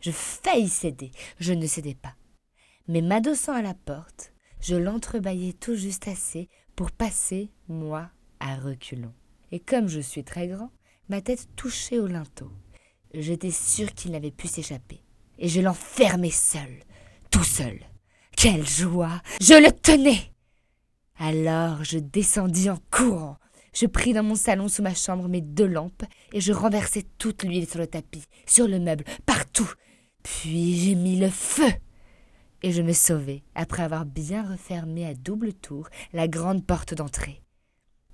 Je 0.00 0.10
faillis 0.10 0.68
céder, 0.68 1.10
je 1.40 1.52
ne 1.52 1.66
cédais 1.66 1.94
pas. 1.94 2.14
Mais 2.86 3.02
m'adossant 3.02 3.52
à 3.52 3.62
la 3.62 3.74
porte, 3.74 4.32
je 4.60 4.76
l'entrebâillai 4.76 5.52
tout 5.52 5.74
juste 5.74 6.08
assez 6.08 6.48
pour 6.76 6.90
passer, 6.90 7.50
moi, 7.68 8.10
à 8.40 8.56
reculons. 8.56 9.14
Et 9.52 9.60
comme 9.60 9.88
je 9.88 10.00
suis 10.00 10.24
très 10.24 10.48
grand, 10.48 10.70
ma 11.08 11.20
tête 11.20 11.48
touchait 11.56 11.98
au 11.98 12.06
linteau. 12.06 12.50
J'étais 13.14 13.50
sûr 13.50 13.92
qu'il 13.94 14.12
n'avait 14.12 14.30
pu 14.30 14.48
s'échapper. 14.48 15.02
Et 15.38 15.48
je 15.48 15.60
l'enfermai 15.60 16.30
seul, 16.30 16.82
tout 17.30 17.44
seul. 17.44 17.80
Quelle 18.36 18.66
joie 18.66 19.22
Je 19.40 19.54
le 19.54 19.72
tenais 19.72 20.32
Alors 21.18 21.84
je 21.84 21.98
descendis 21.98 22.70
en 22.70 22.78
courant. 22.90 23.38
Je 23.72 23.86
pris 23.86 24.12
dans 24.12 24.22
mon 24.22 24.34
salon 24.34 24.68
sous 24.68 24.82
ma 24.82 24.94
chambre 24.94 25.28
mes 25.28 25.40
deux 25.40 25.66
lampes 25.66 26.04
et 26.32 26.40
je 26.40 26.52
renversai 26.52 27.04
toute 27.18 27.44
l'huile 27.44 27.68
sur 27.68 27.78
le 27.78 27.86
tapis, 27.86 28.24
sur 28.46 28.66
le 28.66 28.80
meuble, 28.80 29.04
partout. 29.26 29.70
Puis 30.22 30.76
j'ai 30.78 30.94
mis 30.94 31.16
le 31.16 31.30
feu 31.30 31.72
et 32.62 32.72
je 32.72 32.82
me 32.82 32.92
sauvai 32.92 33.42
après 33.54 33.82
avoir 33.82 34.04
bien 34.04 34.48
refermé 34.48 35.06
à 35.06 35.14
double 35.14 35.52
tour 35.54 35.88
la 36.12 36.28
grande 36.28 36.66
porte 36.66 36.94
d'entrée. 36.94 37.42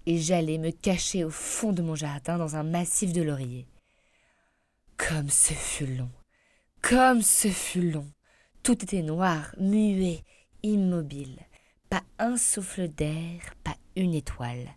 Et 0.07 0.19
j'allai 0.19 0.59
me 0.59 0.71
cacher 0.71 1.25
au 1.25 1.31
fond 1.31 1.73
de 1.73 1.83
mon 1.83 1.95
jardin 1.95 2.37
dans 2.37 2.57
un 2.57 2.63
massif 2.63 3.13
de 3.13 3.23
lauriers. 3.23 3.67
Comme 4.97 5.31
ce 5.31 5.55
fut 5.55 5.87
long, 5.87 6.11
comme 6.83 7.23
ce 7.23 7.49
fut 7.49 7.91
long. 7.91 8.07
Tout 8.63 8.83
était 8.83 9.03
noir, 9.03 9.55
muet, 9.59 10.23
immobile. 10.63 11.39
Pas 11.89 12.03
un 12.19 12.37
souffle 12.37 12.89
d'air, 12.89 13.55
pas 13.65 13.77
une 13.97 14.15
étoile. 14.15 14.69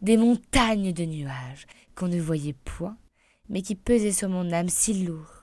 Des 0.00 0.16
montagnes 0.16 0.92
de 0.92 1.04
nuages 1.04 1.66
qu'on 1.96 2.08
ne 2.08 2.20
voyait 2.20 2.56
point, 2.64 2.96
mais 3.48 3.62
qui 3.62 3.74
pesaient 3.74 4.12
sur 4.12 4.28
mon 4.28 4.52
âme 4.52 4.68
si 4.68 5.04
lourd, 5.04 5.33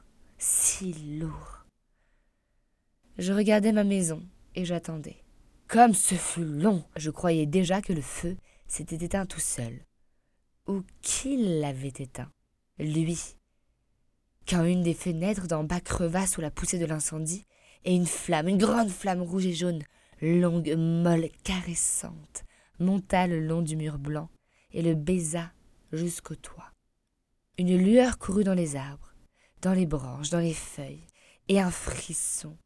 si 0.41 0.93
lourd. 1.19 1.65
Je 3.19 3.31
regardais 3.31 3.71
ma 3.71 3.83
maison 3.83 4.23
et 4.55 4.65
j'attendais. 4.65 5.23
Comme 5.67 5.93
ce 5.93 6.15
fut 6.15 6.43
long, 6.43 6.83
je 6.97 7.11
croyais 7.11 7.45
déjà 7.45 7.81
que 7.81 7.93
le 7.93 8.01
feu 8.01 8.35
s'était 8.67 9.05
éteint 9.05 9.27
tout 9.27 9.39
seul. 9.39 9.85
Ou 10.67 10.81
qu'il 11.01 11.59
l'avait 11.59 11.93
éteint, 11.95 12.31
lui. 12.79 13.19
Quand 14.47 14.65
une 14.65 14.81
des 14.81 14.95
fenêtres 14.95 15.47
d'en 15.47 15.63
bas 15.63 15.79
creva 15.79 16.25
sous 16.25 16.41
la 16.41 16.49
poussée 16.49 16.79
de 16.79 16.85
l'incendie, 16.85 17.45
et 17.85 17.95
une 17.95 18.07
flamme, 18.07 18.47
une 18.47 18.57
grande 18.57 18.89
flamme 18.89 19.21
rouge 19.21 19.45
et 19.45 19.53
jaune, 19.53 19.83
longue, 20.21 20.73
molle, 20.75 21.29
caressante, 21.43 22.43
monta 22.79 23.27
le 23.27 23.39
long 23.39 23.61
du 23.61 23.75
mur 23.75 23.99
blanc 23.99 24.29
et 24.71 24.81
le 24.81 24.95
baisa 24.95 25.51
jusqu'au 25.91 26.35
toit. 26.35 26.71
Une 27.59 27.77
lueur 27.77 28.17
courut 28.17 28.43
dans 28.43 28.55
les 28.55 28.75
arbres, 28.75 29.10
dans 29.61 29.73
les 29.73 29.85
branches, 29.85 30.29
dans 30.29 30.39
les 30.39 30.53
feuilles, 30.53 31.05
et 31.47 31.59
un 31.59 31.71
frisson, 31.71 32.57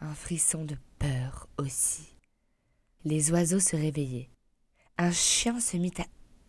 un 0.00 0.14
frisson 0.14 0.64
de 0.64 0.76
peur 0.98 1.48
aussi. 1.58 2.16
Les 3.04 3.30
oiseaux 3.30 3.60
se 3.60 3.76
réveillaient. 3.76 4.30
Un 4.98 5.12
chien 5.12 5.60
se 5.60 5.76
mit 5.76 5.92
à 5.98 6.06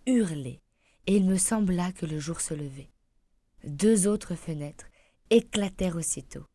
hurler, 0.09 0.61
et 1.07 1.15
il 1.15 1.25
me 1.25 1.37
sembla 1.37 1.91
que 1.91 2.05
le 2.05 2.19
jour 2.19 2.41
se 2.41 2.53
levait. 2.53 2.89
Deux 3.63 4.07
autres 4.07 4.35
fenêtres 4.35 4.85
éclatèrent 5.29 5.95
aussitôt, 5.95 6.45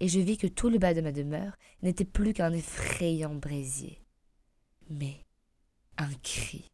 et 0.00 0.08
je 0.08 0.20
vis 0.20 0.36
que 0.36 0.46
tout 0.46 0.68
le 0.68 0.78
bas 0.78 0.94
de 0.94 1.00
ma 1.00 1.12
demeure 1.12 1.56
n'était 1.82 2.04
plus 2.04 2.32
qu'un 2.32 2.52
effrayant 2.52 3.34
brésier. 3.34 4.02
Mais 4.90 5.24
un 5.96 6.12
cri, 6.22 6.70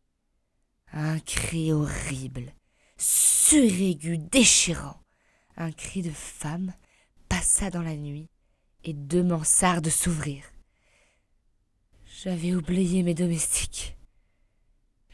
un 0.93 1.19
cri 1.21 1.73
horrible, 1.73 2.53
suraigu, 2.97 4.19
déchirant, 4.19 5.01
un 5.59 5.73
cri 5.73 6.03
de 6.03 6.11
femme 6.11 6.73
passa 7.29 7.71
dans 7.71 7.83
la 7.83 7.97
nuit 7.97 8.29
et 8.85 8.93
deux 8.93 9.25
mansardes 9.25 9.91
s'ouvrirent. 9.91 10.51
J'avais 12.23 12.55
oublié 12.55 13.03
mes 13.03 13.15
domestiques. 13.15 13.97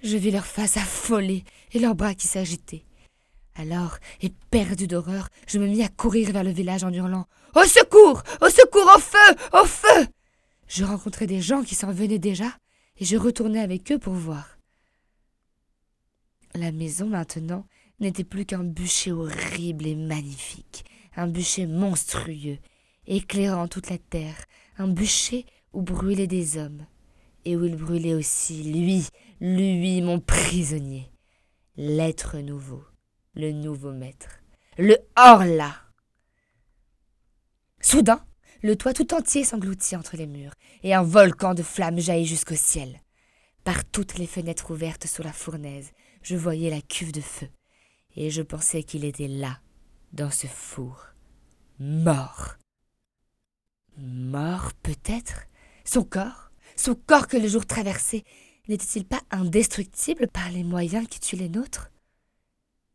Je 0.03 0.17
vis 0.17 0.31
leur 0.31 0.47
face 0.47 0.77
affolée 0.77 1.45
et 1.73 1.79
leurs 1.79 1.95
bras 1.95 2.15
qui 2.15 2.29
s'agitaient. 2.29 2.85
Alors, 3.55 3.99
éperdu 4.21 4.87
d'horreur, 4.87 5.29
je 5.47 5.59
me 5.59 5.67
mis 5.67 5.83
à 5.83 5.89
courir 5.89 6.33
vers 6.33 6.45
le 6.45 6.51
village 6.51 6.85
en 6.85 6.93
hurlant 6.93 7.27
Au 7.55 7.65
secours 7.65 8.23
Au 8.43 8.49
secours 8.49 8.91
Au 8.95 8.99
feu 8.99 9.37
Au 9.53 9.65
feu 9.65 10.07
Je 10.67 10.85
rencontrais 10.85 11.27
des 11.27 11.41
gens 11.41 11.63
qui 11.63 11.75
s'en 11.75 11.93
venaient 11.93 12.19
déjà, 12.19 12.59
et 12.99 13.05
je 13.05 13.17
retournais 13.17 13.61
avec 13.61 13.93
eux 13.93 13.99
pour 13.99 14.15
voir. 14.15 14.59
La 16.55 16.73
maison, 16.73 17.07
maintenant, 17.09 17.65
n'était 18.01 18.25
plus 18.25 18.45
qu'un 18.45 18.65
bûcher 18.65 19.13
horrible 19.13 19.87
et 19.87 19.95
magnifique, 19.95 20.85
un 21.17 21.27
bûcher 21.27 21.67
monstrueux, 21.67 22.59
éclairant 23.07 23.69
toute 23.69 23.91
la 23.91 23.99
terre, 23.99 24.45
un 24.79 24.89
bûcher 24.89 25.47
où 25.73 25.83
brûlaient 25.83 26.27
des 26.27 26.59
hommes, 26.59 26.87
et 27.45 27.57
où 27.57 27.65
il 27.65 27.77
brûlait 27.77 28.15
aussi, 28.15 28.63
lui, 28.73 29.07
lui, 29.41 30.01
mon 30.03 30.21
prisonnier, 30.21 31.11
l'être 31.77 32.39
nouveau, 32.39 32.83
le 33.35 33.53
nouveau 33.53 33.93
maître, 33.93 34.41
le 34.79 34.97
hors-là. 35.17 35.75
Soudain, 37.81 38.25
le 38.63 38.77
toit 38.77 38.95
tout 38.95 39.13
entier 39.13 39.45
s'engloutit 39.45 39.97
entre 39.97 40.17
les 40.17 40.27
murs, 40.27 40.55
et 40.83 40.95
un 40.95 41.03
volcan 41.03 41.55
de 41.55 41.63
flammes 41.63 42.01
jaillit 42.01 42.27
jusqu'au 42.27 42.57
ciel. 42.57 43.01
Par 43.63 43.85
toutes 43.85 44.19
les 44.19 44.27
fenêtres 44.27 44.71
ouvertes 44.71 45.07
sur 45.07 45.25
la 45.25 45.33
fournaise, 45.33 45.93
je 46.23 46.37
voyais 46.37 46.71
la 46.71 46.81
cuve 46.81 47.13
de 47.13 47.21
feu, 47.21 47.49
et 48.17 48.31
je 48.31 48.43
pensais 48.43 48.83
qu'il 48.83 49.05
était 49.05 49.29
là, 49.29 49.61
dans 50.12 50.31
ce 50.31 50.47
four, 50.47 51.07
mort. 51.79 52.57
Mort 53.97 54.73
peut-être? 54.83 55.43
Son 55.85 56.05
corps? 56.05 56.51
Son 56.77 56.95
corps 56.95 57.29
que 57.29 57.37
le 57.37 57.49
jour 57.49 57.67
traversait 57.67 58.25
n'était-il 58.69 59.05
pas 59.05 59.23
indestructible 59.31 60.29
par 60.29 60.51
les 60.51 60.65
moyens 60.65 61.07
qui 61.09 61.21
tuent 61.21 61.37
les 61.37 61.49
nôtres? 61.49 61.91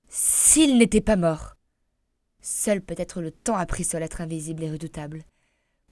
S'il 0.10 0.78
n'était 0.78 1.02
pas 1.02 1.16
mort 1.16 1.56
Seul 2.42 2.82
peut-être 2.82 3.22
le 3.22 3.32
temps 3.32 3.58
a 3.58 3.66
pris 3.66 3.84
sur 3.84 4.00
l'être 4.00 4.22
invisible 4.22 4.64
et 4.64 4.72
redoutable. 4.72 5.24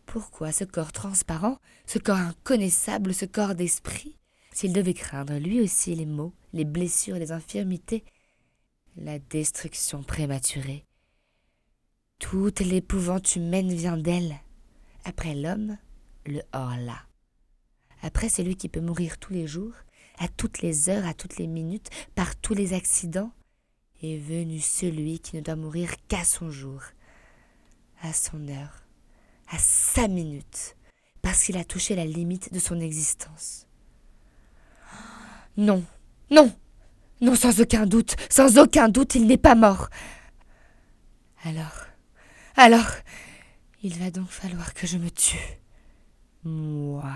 Pourquoi 0.06 0.52
ce 0.52 0.64
corps 0.64 0.92
transparent, 0.92 1.60
ce 1.86 2.00
corps 2.00 2.18
inconnaissable, 2.18 3.14
ce 3.14 3.26
corps 3.26 3.54
d'esprit? 3.54 4.18
S'il 4.52 4.74
devait 4.74 4.94
craindre 4.94 5.38
lui 5.38 5.62
aussi 5.62 5.94
les 5.94 6.06
maux, 6.06 6.34
les 6.54 6.66
blessures, 6.66 7.18
les 7.18 7.32
infirmités, 7.32 8.04
la 8.98 9.20
destruction 9.20 10.04
prématurée. 10.04 10.86
Toute 12.20 12.60
l'épouvante 12.62 13.36
humaine 13.36 13.72
vient 13.74 13.98
d'elle. 13.98 14.36
Après 15.06 15.36
l'homme, 15.36 15.78
le 16.26 16.42
hors-là. 16.52 17.00
Après 18.02 18.30
celui 18.30 18.56
qui 18.56 18.70
peut 18.70 18.82
mourir 18.82 19.20
tous 19.20 19.34
les 19.34 19.48
jours, 19.48 19.74
à 20.18 20.28
toutes 20.28 20.62
les 20.62 20.90
heures, 20.90 21.06
à 21.06 21.14
toutes 21.14 21.38
les 21.38 21.48
minutes, 21.48 21.90
par 22.16 22.36
tous 22.36 22.54
les 22.54 22.74
accidents, 22.74 23.32
est 24.02 24.18
venu 24.18 24.60
celui 24.60 25.20
qui 25.20 25.36
ne 25.36 25.42
doit 25.42 25.56
mourir 25.56 25.92
qu'à 26.08 26.24
son 26.24 26.50
jour, 26.52 26.82
à 28.02 28.14
son 28.14 28.48
heure, 28.48 28.84
à 29.50 29.58
sa 29.60 30.08
minute, 30.08 30.76
parce 31.22 31.44
qu'il 31.44 31.58
a 31.58 31.64
touché 31.64 31.96
la 31.96 32.06
limite 32.06 32.54
de 32.54 32.60
son 32.60 32.80
existence. 32.80 33.68
Non, 35.56 35.84
non, 36.30 36.54
non, 37.22 37.36
sans 37.36 37.60
aucun 37.62 37.86
doute, 37.86 38.16
sans 38.30 38.58
aucun 38.58 38.90
doute, 38.90 39.16
il 39.16 39.28
n'est 39.28 39.38
pas 39.38 39.56
mort. 39.56 39.90
Alors, 41.44 41.86
alors, 42.56 42.90
il 43.84 43.98
va 43.98 44.12
donc 44.12 44.30
falloir 44.30 44.74
que 44.74 44.88
je 44.88 44.98
me 44.98 45.10
tue. 45.10 45.38
Moi. 46.44 47.14